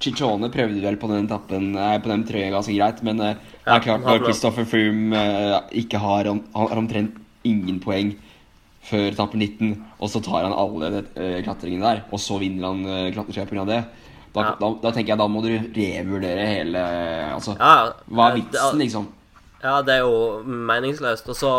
Chichone 0.00 0.48
prøvde 0.52 0.84
vel 0.84 0.96
på 1.00 1.08
den 1.10 1.26
etappen 1.26 1.74
eh, 1.76 1.96
På 2.04 2.08
den 2.12 2.24
trøya 2.28 2.52
ganske 2.52 2.76
greit, 2.76 3.02
men 3.04 3.20
uh, 3.20 3.34
det 3.64 3.74
er 3.74 3.84
klart 3.84 4.04
når 4.04 4.24
Christopher 4.26 4.68
Froome 4.68 5.20
ikke 5.72 6.00
har 6.00 6.28
han 6.28 6.42
har 6.52 6.76
omtrent 6.80 7.16
ingen 7.48 7.80
poeng 7.84 8.14
før 8.84 9.06
etappe 9.10 9.38
19, 9.40 9.74
og 9.98 10.10
så 10.12 10.20
tar 10.24 10.44
han 10.44 10.52
alle 10.52 10.90
uh, 11.02 11.38
klatringene 11.46 11.84
der, 11.86 12.02
og 12.12 12.20
så 12.20 12.36
vinner 12.42 12.68
han 12.68 12.82
uh, 12.84 13.12
klatretrøya 13.14 13.48
pga. 13.50 13.64
det. 13.70 13.82
Da, 14.34 14.42
Ja. 14.42 14.54
da, 14.58 14.68
da 14.82 14.90
tenker 14.90 15.12
jeg 15.14 15.18
da 15.20 15.28
må 15.30 15.40
du 15.44 15.52
revurdere 15.54 16.46
hele 16.50 16.80
Altså, 17.36 17.52
ja, 17.54 17.92
hva 18.10 18.24
er 18.26 18.32
eh, 18.32 18.40
vitsen, 18.40 18.72
det- 18.72 18.80
liksom? 18.82 19.04
Ja, 19.62 19.76
det 19.86 19.94
er 19.94 20.00
jo 20.02 20.42
meningsløst. 20.44 21.28
Og 21.30 21.36
så 21.38 21.52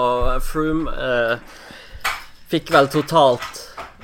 Froome 0.43 0.91
eh, 0.91 1.37
fikk 2.51 2.69
vel 2.75 2.89
totalt 2.91 3.61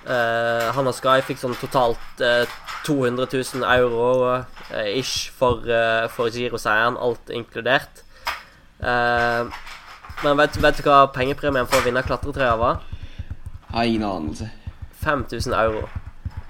eh, 0.07 0.72
Han 0.74 0.88
og 0.88 0.95
Sky 0.97 1.19
fikk 1.28 1.38
sånn 1.43 1.53
totalt 1.59 2.24
eh, 2.24 2.45
200 2.88 3.28
000 3.59 3.67
euro 3.76 4.39
eh, 4.72 4.88
ish 4.97 5.30
for, 5.36 5.67
uh, 5.67 6.07
for 6.09 6.32
giroseieren, 6.34 6.95
alt 6.97 7.30
inkludert. 7.30 8.01
Eh, 8.82 9.43
men 10.24 10.38
vet, 10.39 10.57
vet 10.63 10.80
du 10.80 10.88
hva 10.88 11.03
pengepremien 11.13 11.67
for 11.69 11.82
å 11.82 11.86
vinne 11.86 12.01
klatretrøya 12.07 12.55
var? 12.57 12.80
Har 13.72 13.84
ingen 13.84 14.03
anelse. 14.03 14.49
5000 15.01 15.53
euro. 15.53 15.89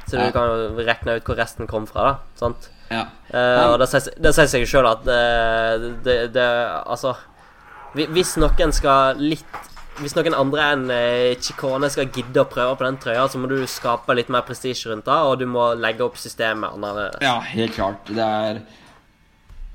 Så 0.07 0.17
Ja. 0.17 0.26
du 0.26 0.32
kan 0.32 0.47
jo 0.49 0.84
regne 0.84 1.15
ut 1.15 1.24
hvor 1.24 1.38
resten 1.38 1.67
kom 1.67 1.88
fra, 1.88 2.03
da. 2.03 2.15
Sant? 2.36 2.69
Ja. 2.91 3.05
Uh, 3.34 3.72
og 3.72 3.80
det 3.80 3.88
sier, 3.88 4.09
det 4.19 4.34
jo 4.36 4.47
seg 4.51 4.65
sjøl 4.67 4.88
at 4.89 5.05
det, 5.07 5.91
det, 6.03 6.15
det 6.36 6.47
Altså 6.84 7.13
Hvis 7.95 8.34
noen 8.36 8.74
skal 8.76 9.15
litt 9.15 9.69
Hvis 10.01 10.17
noen 10.17 10.36
andre 10.36 10.65
enn 10.74 10.84
Chikone 10.91 11.38
Chicone 11.39 11.88
skal 11.93 12.09
gidde 12.11 12.43
å 12.43 12.49
prøve 12.51 12.76
på 12.76 12.84
den 12.84 12.97
trøya, 12.99 13.30
så 13.32 13.39
må 13.39 13.47
du 13.47 13.61
skape 13.63 14.15
litt 14.17 14.28
mer 14.34 14.43
prestisje 14.47 14.91
rundt 14.91 15.05
det, 15.07 15.15
og 15.15 15.39
du 15.39 15.45
må 15.47 15.69
legge 15.80 16.03
opp 16.03 16.17
systemet 16.19 16.74
annerledes. 16.74 17.22
Ja, 17.24 17.38
helt 17.39 17.76
klart. 17.76 18.07
Det 18.07 18.28
er 18.28 18.61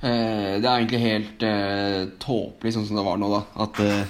eh, 0.02 0.56
Det 0.60 0.66
er 0.66 0.72
egentlig 0.72 1.02
helt 1.04 1.44
uh, 1.46 2.08
tåpelig 2.20 2.74
sånn 2.76 2.88
som 2.88 2.98
det 3.00 3.06
var 3.06 3.20
nå, 3.22 3.30
da. 3.32 3.42
At 3.64 3.80
eh, 3.84 4.02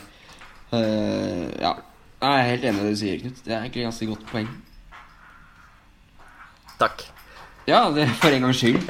eh, 0.78 1.62
Ja. 1.62 1.74
Jeg 2.22 2.38
er 2.38 2.50
helt 2.50 2.64
enig 2.64 2.80
i 2.80 2.84
det 2.84 2.92
du 2.94 2.96
sier, 2.96 3.18
Knut. 3.20 3.44
Det 3.44 3.52
er 3.52 3.60
egentlig 3.60 3.82
et 3.82 3.88
ganske 3.90 4.06
godt 4.08 4.26
poeng. 4.30 4.48
Takk. 6.80 7.02
Ja, 7.68 7.90
det 7.92 8.08
for 8.20 8.28
en 8.28 8.42
gangs 8.46 8.56
skyld. 8.56 8.78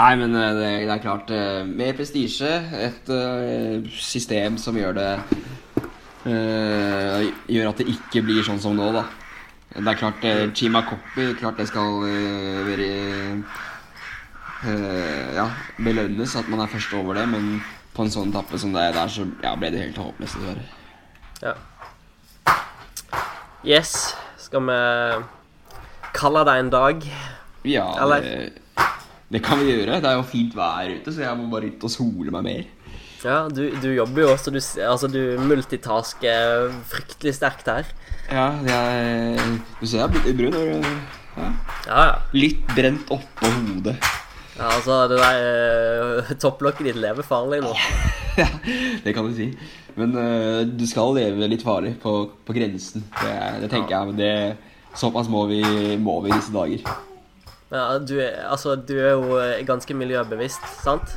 Nei, 0.00 0.14
men 0.16 0.32
eh, 0.38 0.54
det, 0.56 0.68
det 0.86 0.92
er 0.94 1.02
klart 1.02 1.30
eh, 1.34 1.66
Mer 1.66 1.96
prestisje. 1.98 2.50
Et 2.86 3.10
uh, 3.12 3.88
system 3.92 4.56
som 4.60 4.76
gjør 4.78 4.92
det 4.96 5.18
uh, 6.24 7.20
Gjør 7.50 7.68
at 7.72 7.78
det 7.82 7.88
ikke 7.92 8.22
blir 8.24 8.42
sånn 8.46 8.60
som 8.62 8.76
nå, 8.78 8.92
da. 8.96 9.04
Det 9.74 9.90
er 9.90 9.98
klart 9.98 10.24
uh, 10.24 10.52
Chima 10.56 10.80
Coppi 10.86 11.34
Klart 11.40 11.58
det 11.60 11.68
skal 11.70 11.88
uh, 12.06 12.68
være 12.68 12.88
Ja, 14.60 15.46
belønnes 15.80 16.36
at 16.36 16.48
man 16.52 16.60
er 16.60 16.68
først 16.68 16.92
over 16.92 17.16
det, 17.16 17.22
men 17.32 17.62
på 18.00 18.06
en 18.06 18.14
sånn 18.14 18.32
tappe 18.32 18.56
som 18.56 18.72
det 18.72 18.80
er 18.88 18.96
der, 18.96 19.10
så 19.12 19.26
ja, 19.44 19.52
ble 19.60 19.68
det 19.74 19.82
helt 19.82 20.00
håpløst, 20.00 20.40
dessverre. 20.40 20.64
Ja. 21.44 21.52
Yes. 23.60 23.92
Skal 24.40 24.64
vi 24.64 24.78
kalle 26.16 26.44
det 26.48 26.54
en 26.62 26.70
dag? 26.72 27.04
Ja, 27.68 27.84
Eller? 28.00 28.24
det, 28.24 28.86
det 29.36 29.42
kan 29.44 29.60
vi 29.60 29.74
gjøre. 29.74 30.00
Det 30.00 30.08
er 30.08 30.16
jo 30.16 30.24
fint 30.24 30.56
vær 30.56 30.88
ute, 30.88 31.12
så 31.12 31.26
jeg 31.26 31.36
må 31.36 31.50
bare 31.52 31.68
ut 31.68 31.84
og 31.84 31.92
sole 31.92 32.32
meg 32.32 32.46
mer. 32.46 32.62
Ja, 33.20 33.42
du, 33.52 33.66
du 33.82 33.90
jobber 33.92 34.24
jo 34.24 34.30
også, 34.32 34.48
du, 34.54 34.60
altså, 34.80 35.10
du 35.12 35.36
multitasker 35.44 36.72
fryktelig 36.88 37.36
sterkt 37.36 37.68
her. 37.68 37.92
Ja, 38.32 38.46
jeg, 38.64 39.58
du 39.76 39.84
ser 39.84 40.06
jeg 40.06 40.24
er 40.32 40.40
brun. 40.40 40.88
Ja. 41.36 41.52
Ja, 41.84 42.00
ja. 42.00 42.16
Litt 42.32 42.64
brent 42.72 43.12
oppå 43.12 43.52
hodet. 43.60 43.98
Ja 44.58 44.70
altså, 44.76 44.96
det 45.10 45.18
der 45.20 45.44
uh, 46.24 46.32
topplokket 46.42 46.90
ditt 46.90 46.98
lever 47.00 47.26
farlig 47.26 47.60
nå. 47.64 47.74
ja, 48.40 48.48
det 49.04 49.14
kan 49.16 49.28
du 49.28 49.34
si. 49.36 49.50
Men 49.98 50.14
uh, 50.16 50.62
du 50.66 50.84
skal 50.88 51.14
leve 51.16 51.48
litt 51.50 51.64
farlig, 51.66 51.94
på, 52.02 52.16
på 52.46 52.56
grensen. 52.56 53.04
Det, 53.20 53.36
det 53.64 53.70
tenker 53.72 53.96
jeg. 53.96 54.10
Men 54.12 54.18
det, 54.20 54.32
såpass 54.98 55.30
må 55.30 55.44
vi, 55.50 55.62
må 56.00 56.18
vi 56.24 56.32
i 56.32 56.36
disse 56.38 56.54
dager. 56.54 56.84
Ja, 57.70 57.84
du, 58.02 58.16
er- 58.18 58.40
altså, 58.50 58.74
du 58.76 58.96
er 58.98 59.12
jo 59.14 59.36
eh, 59.38 59.60
ganske 59.66 59.94
miljøbevisst, 59.94 60.64
sant? 60.82 61.12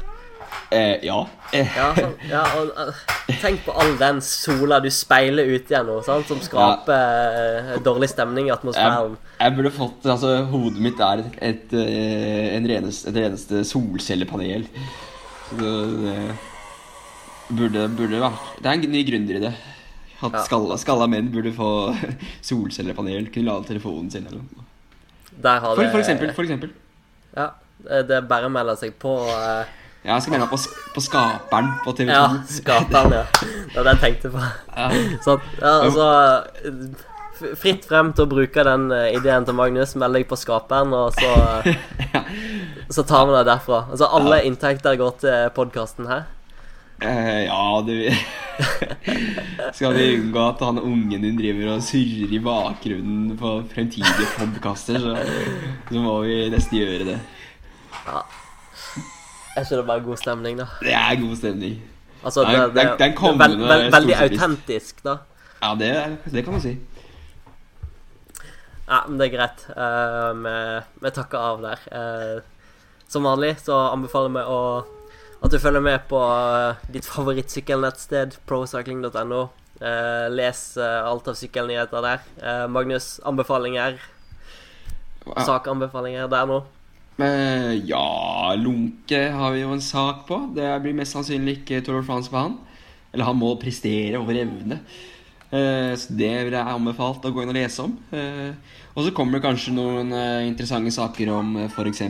Eh, 0.74 1.04
ja. 1.06 1.20
Eh, 1.54 1.68
Ja, 1.78 1.90
ja 2.30 2.44
og, 2.58 2.72
eh, 2.82 3.02
tenk 3.42 3.62
på 3.66 3.74
all 3.78 3.96
den 4.00 4.22
sola 4.26 4.80
du 4.82 4.90
speiler 4.94 5.46
ut 5.54 5.70
igjen 5.70 5.86
nå, 5.86 6.00
sant? 6.06 6.26
som 6.28 6.40
skaper 6.42 7.68
ja. 7.74 7.78
dårlig 7.86 8.10
stemning 8.10 8.48
i 8.48 8.50
jeg, 8.50 8.58
atmosfæren. 8.58 9.18
jeg 9.40 9.56
burde 9.58 9.72
fått 9.76 10.08
Altså, 10.10 10.32
hodet 10.50 10.82
mitt 10.82 11.00
er 11.00 11.22
et, 11.22 11.38
et, 11.52 11.76
en 12.58 12.68
reneste, 12.72 13.10
et 13.14 13.20
reneste 13.22 13.62
solcellepanel. 13.70 14.66
Så 15.52 15.60
det 15.60 16.18
burde, 17.54 17.86
burde 17.94 18.20
vært 18.24 18.52
Det 18.64 18.70
er 18.72 18.74
en 18.80 18.92
ny 18.98 19.04
gründeridé. 19.08 19.54
At 20.24 20.32
Ja. 20.34 20.44
skalla, 20.48 20.78
skalla 20.80 21.08
menn 21.12 21.30
burde 21.32 21.52
få 21.54 21.70
solcellepanel. 22.50 23.30
Kunne 23.34 23.50
lade 23.52 23.68
telefonen 23.68 24.10
sin 24.12 24.26
eller 24.26 24.40
noe. 24.42 24.66
For, 25.34 25.82
det 25.82 25.92
for 25.92 26.00
eksempel. 26.00 26.34
For 26.34 26.44
eksempel. 26.46 26.72
Ja, 27.36 27.50
det 27.84 28.08
det 28.08 28.18
er 28.18 28.28
bare 28.30 28.48
å 28.48 28.54
melde 28.54 28.76
seg 28.80 28.94
på. 29.02 29.16
eh, 29.28 29.66
Ja, 30.04 30.18
jeg 30.18 30.26
skal 30.26 30.36
meg 30.36 30.50
på, 30.52 30.58
på 30.92 31.02
Skaperen 31.04 31.70
på 31.86 31.94
TV2. 31.96 32.12
ja, 32.12 32.24
skaperen, 32.52 33.14
ja. 33.16 33.24
Det 33.40 33.78
var 33.78 33.86
det 33.88 33.94
jeg 33.94 34.02
tenkte 34.02 34.32
på. 34.34 34.42
Ja. 34.76 34.90
Sånn, 35.26 35.46
ja, 35.62 35.74
altså 35.88 36.08
Fritt 37.60 37.88
frem 37.88 38.12
til 38.16 38.28
å 38.28 38.30
bruke 38.32 38.64
den 38.68 38.92
eh, 38.94 39.16
ideen 39.18 39.48
til 39.48 39.56
Magnus. 39.58 39.96
Meld 40.00 40.16
deg 40.16 40.28
på 40.30 40.38
skaperen, 40.40 40.92
og 40.96 41.16
så, 41.16 41.32
så 43.00 43.08
tar 43.08 43.26
vi 43.30 43.36
det 43.36 43.46
derfra. 43.48 43.82
Altså 43.96 44.12
Alle 44.20 44.44
inntekter 44.48 45.00
går 45.00 45.18
til 45.24 45.50
podkasten 45.56 46.12
her. 46.12 46.28
Uh, 47.04 47.42
ja, 47.48 47.64
det 47.84 48.14
Skal 49.78 49.96
vi 49.98 50.06
unngå 50.20 50.44
at 50.46 50.62
han 50.64 50.80
ungen 50.80 51.26
din 51.26 51.40
driver 51.40 51.74
og 51.74 51.84
surrer 51.84 52.32
i 52.32 52.44
bakgrunnen 52.44 53.34
på 53.40 53.58
fremtidige 53.74 54.30
podkaster, 54.38 55.02
så, 55.02 55.18
så 55.90 56.06
må 56.06 56.22
vi 56.28 56.38
nesten 56.54 56.80
gjøre 56.80 57.12
det. 57.14 57.20
Er 59.56 59.62
ikke 59.66 59.78
det 59.78 59.86
bare 59.88 60.02
god 60.02 60.18
stemning, 60.18 60.58
da? 60.58 60.66
Det 60.82 60.94
er 60.98 61.20
god 61.22 61.36
stemning. 61.38 61.76
Altså, 62.24 62.42
Det 62.42 62.50
det, 62.50 62.56
er- 62.58 62.66
det, 62.66 62.74
det 62.76 62.84
er- 62.84 62.98
det 62.98 63.02
er 63.02 63.06
en 63.06 63.12
det 63.12 63.18
kommende 63.20 63.50
veld, 63.50 63.68
veld, 63.70 63.92
Veldig 63.94 64.16
autentisk, 64.22 65.04
da. 65.04 65.16
Ja, 65.64 65.76
det, 65.80 66.18
det 66.34 66.44
kan 66.44 66.54
man 66.54 66.62
si. 66.62 66.74
Ja, 68.88 69.00
men 69.08 69.18
det 69.20 69.28
er 69.30 69.38
greit. 69.38 69.62
Eh, 69.72 70.34
vi, 70.44 70.56
vi 71.06 71.12
takker 71.16 71.38
av 71.40 71.62
der. 71.64 71.80
Uh, 71.92 72.42
som 73.08 73.24
vanlig 73.24 73.54
så 73.64 73.78
anbefaler 73.94 74.34
vi 74.36 74.44
å, 74.50 74.58
at 75.44 75.52
du 75.54 75.60
følger 75.62 75.84
med 75.86 76.04
på 76.10 76.20
uh, 76.20 76.76
ditt 76.92 77.06
favorittsykkelnettsted, 77.08 78.40
procycling.no. 78.50 79.50
Les 80.32 80.60
alt 80.80 81.28
av 81.28 81.36
sykkelnyheter 81.36 82.04
der. 82.06 82.20
Magnus, 82.72 83.18
anbefalinger, 83.28 83.98
sakanbefalinger 85.44 86.30
der 86.32 86.46
nå. 86.48 86.60
Eh, 87.22 87.74
ja, 87.86 88.56
Lunke 88.58 89.20
har 89.36 89.54
vi 89.54 89.62
jo 89.62 89.74
en 89.74 89.84
sak 89.84 90.26
på. 90.28 90.40
Det 90.56 90.70
blir 90.82 90.96
mest 90.98 91.14
sannsynlig 91.14 91.60
ikke 91.60 91.84
Tour 91.86 92.00
de 92.00 92.08
France 92.08 92.32
for 92.32 92.42
han. 92.42 92.56
Eller 93.14 93.30
han 93.30 93.38
må 93.38 93.54
prestere 93.62 94.18
over 94.18 94.40
evne. 94.42 94.80
Eh, 95.54 95.94
så 96.00 96.16
det 96.18 96.32
vil 96.48 96.58
jeg 96.58 96.74
anbefalt 96.74 97.26
å 97.26 97.34
gå 97.34 97.44
inn 97.44 97.54
og 97.54 97.60
lese 97.60 97.86
om. 97.86 97.94
Eh, 98.16 98.80
og 98.96 99.06
så 99.06 99.14
kommer 99.14 99.38
det 99.38 99.46
kanskje 99.46 99.76
noen 99.76 100.14
interessante 100.46 100.94
saker 100.94 101.32
om 101.34 101.56
uh, 101.58 101.64
f.eks. 101.66 102.04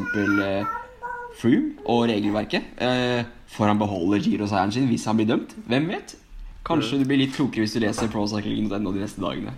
Froome 1.39 1.86
og 1.89 2.04
regelverket. 2.12 2.76
Får 3.54 3.72
han 3.72 3.80
beholde 3.80 4.20
giroseieren 4.22 4.74
sin 4.76 4.89
hvis 4.91 5.08
han 5.08 5.16
blir 5.16 5.30
dømt? 5.30 5.56
Hvem 5.72 5.88
vet? 5.93 6.18
Kanskje 6.64 7.01
du 7.01 7.07
blir 7.07 7.20
litt 7.20 7.34
klokere 7.36 7.66
hvis 7.66 7.74
du 7.76 7.82
leser 7.84 8.07
procycling.no 8.11 8.91
de 8.95 9.01
neste 9.01 9.20
dagene. 9.20 9.51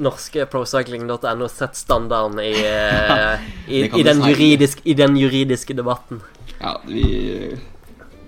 Norske 0.00 0.46
procycling.no 0.48 1.48
setter 1.52 1.76
standarden 1.76 2.40
i, 2.40 2.52
eh, 2.72 3.48
i, 3.68 3.82
i, 3.84 4.04
den 4.06 4.22
juridisk, 4.24 4.80
i 4.88 4.94
den 4.96 5.18
juridiske 5.20 5.76
debatten. 5.76 6.22
Ja, 6.56 6.78
vi 6.88 7.52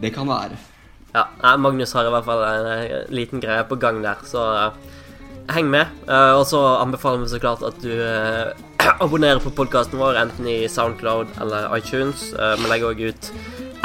Det 0.03 0.13
kan 0.15 0.29
være. 0.29 0.59
Ja, 1.15 1.25
Magnus 1.57 1.95
har 1.97 2.05
i 2.05 2.13
hvert 2.13 2.27
fall 2.29 2.45
en 2.45 2.69
eh, 2.75 3.09
liten 3.09 3.41
greie 3.41 3.65
på 3.65 3.81
gang 3.81 4.03
der, 4.05 4.21
så 4.29 4.45
eh, 4.59 4.99
heng 5.57 5.71
med. 5.73 5.89
Og 6.37 6.45
så 6.51 6.61
anbefaler 6.83 7.25
vi 7.25 7.31
så 7.33 7.41
klart 7.41 7.65
at 7.65 7.81
du 7.81 7.95
abonnerer 9.05 9.41
på 9.41 9.55
podkasten 9.57 9.97
vår, 9.97 10.21
enten 10.21 10.47
i 10.53 10.59
Soundcloud 10.69 11.33
eller 11.41 11.73
iTunes. 11.81 12.29
Vi 12.37 12.69
legger 12.69 12.93
òg 12.93 13.07
ut 13.09 13.33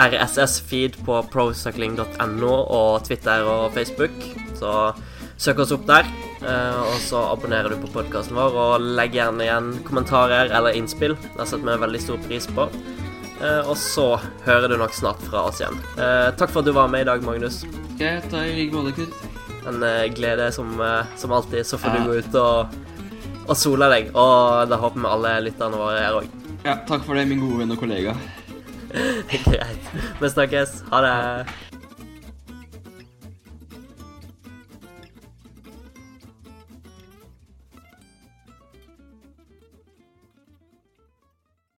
RSS-feed 0.02 0.98
på 1.06 1.20
procycling.no 1.34 2.54
og 2.74 3.04
Twitter 3.08 3.44
og 3.46 3.74
Facebook, 3.76 4.14
så 4.58 4.94
søk 5.38 5.60
oss 5.64 5.74
opp 5.76 5.86
der. 5.90 6.08
Eh, 6.44 6.80
og 6.90 6.98
så 7.04 7.22
abonnerer 7.32 7.72
du 7.72 7.78
på 7.84 7.92
podkasten 7.94 8.36
vår, 8.38 8.58
og 8.60 8.88
legg 8.98 9.16
gjerne 9.16 9.46
igjen 9.46 9.70
kommentarer 9.88 10.52
eller 10.56 10.76
innspill. 10.76 11.16
Det 11.38 11.48
setter 11.48 11.68
vi 11.70 11.78
veldig 11.86 12.02
stor 12.04 12.20
pris 12.26 12.48
på. 12.52 12.68
Eh, 13.44 13.62
og 13.70 13.76
så 13.80 14.08
hører 14.46 14.72
du 14.74 14.78
nok 14.82 14.94
snart 14.96 15.22
fra 15.30 15.46
oss 15.50 15.62
igjen. 15.64 15.78
Eh, 15.98 16.30
takk 16.40 16.52
for 16.54 16.64
at 16.64 16.70
du 16.70 16.74
var 16.76 16.90
med 16.92 17.06
i 17.06 17.10
dag, 17.12 17.24
Magnus. 17.26 17.62
Greit, 18.00 18.28
i 18.34 18.54
like 18.58 18.74
måte, 18.76 18.96
Knut. 18.98 19.30
En 19.70 19.80
glede 20.12 20.50
som, 20.52 20.74
som 21.16 21.32
alltid. 21.32 21.64
Så 21.66 21.78
får 21.80 21.94
Ja. 21.94 22.00
du 22.04 22.10
gå 22.10 22.18
ut 22.20 22.36
og, 22.36 22.74
og 23.48 23.56
sole 23.56 23.88
deg. 23.94 24.10
Og 24.14 24.68
det 24.68 24.76
håper 24.82 25.00
vi 25.00 25.08
alle 25.08 25.32
lytterne 25.46 25.80
våre 25.80 26.02
gjør 26.02 26.18
òg. 26.20 26.28
Ja, 26.66 26.74
takk 26.88 27.06
for 27.08 27.16
det, 27.16 27.24
min 27.30 27.40
gode 27.40 27.62
venn 27.62 27.72
og 27.72 27.80
kollega. 27.80 28.12
Greit. 29.46 29.80
Vi 30.22 30.30
snakkes. 30.30 30.84
Ha 30.92 31.02
det. 31.02 31.46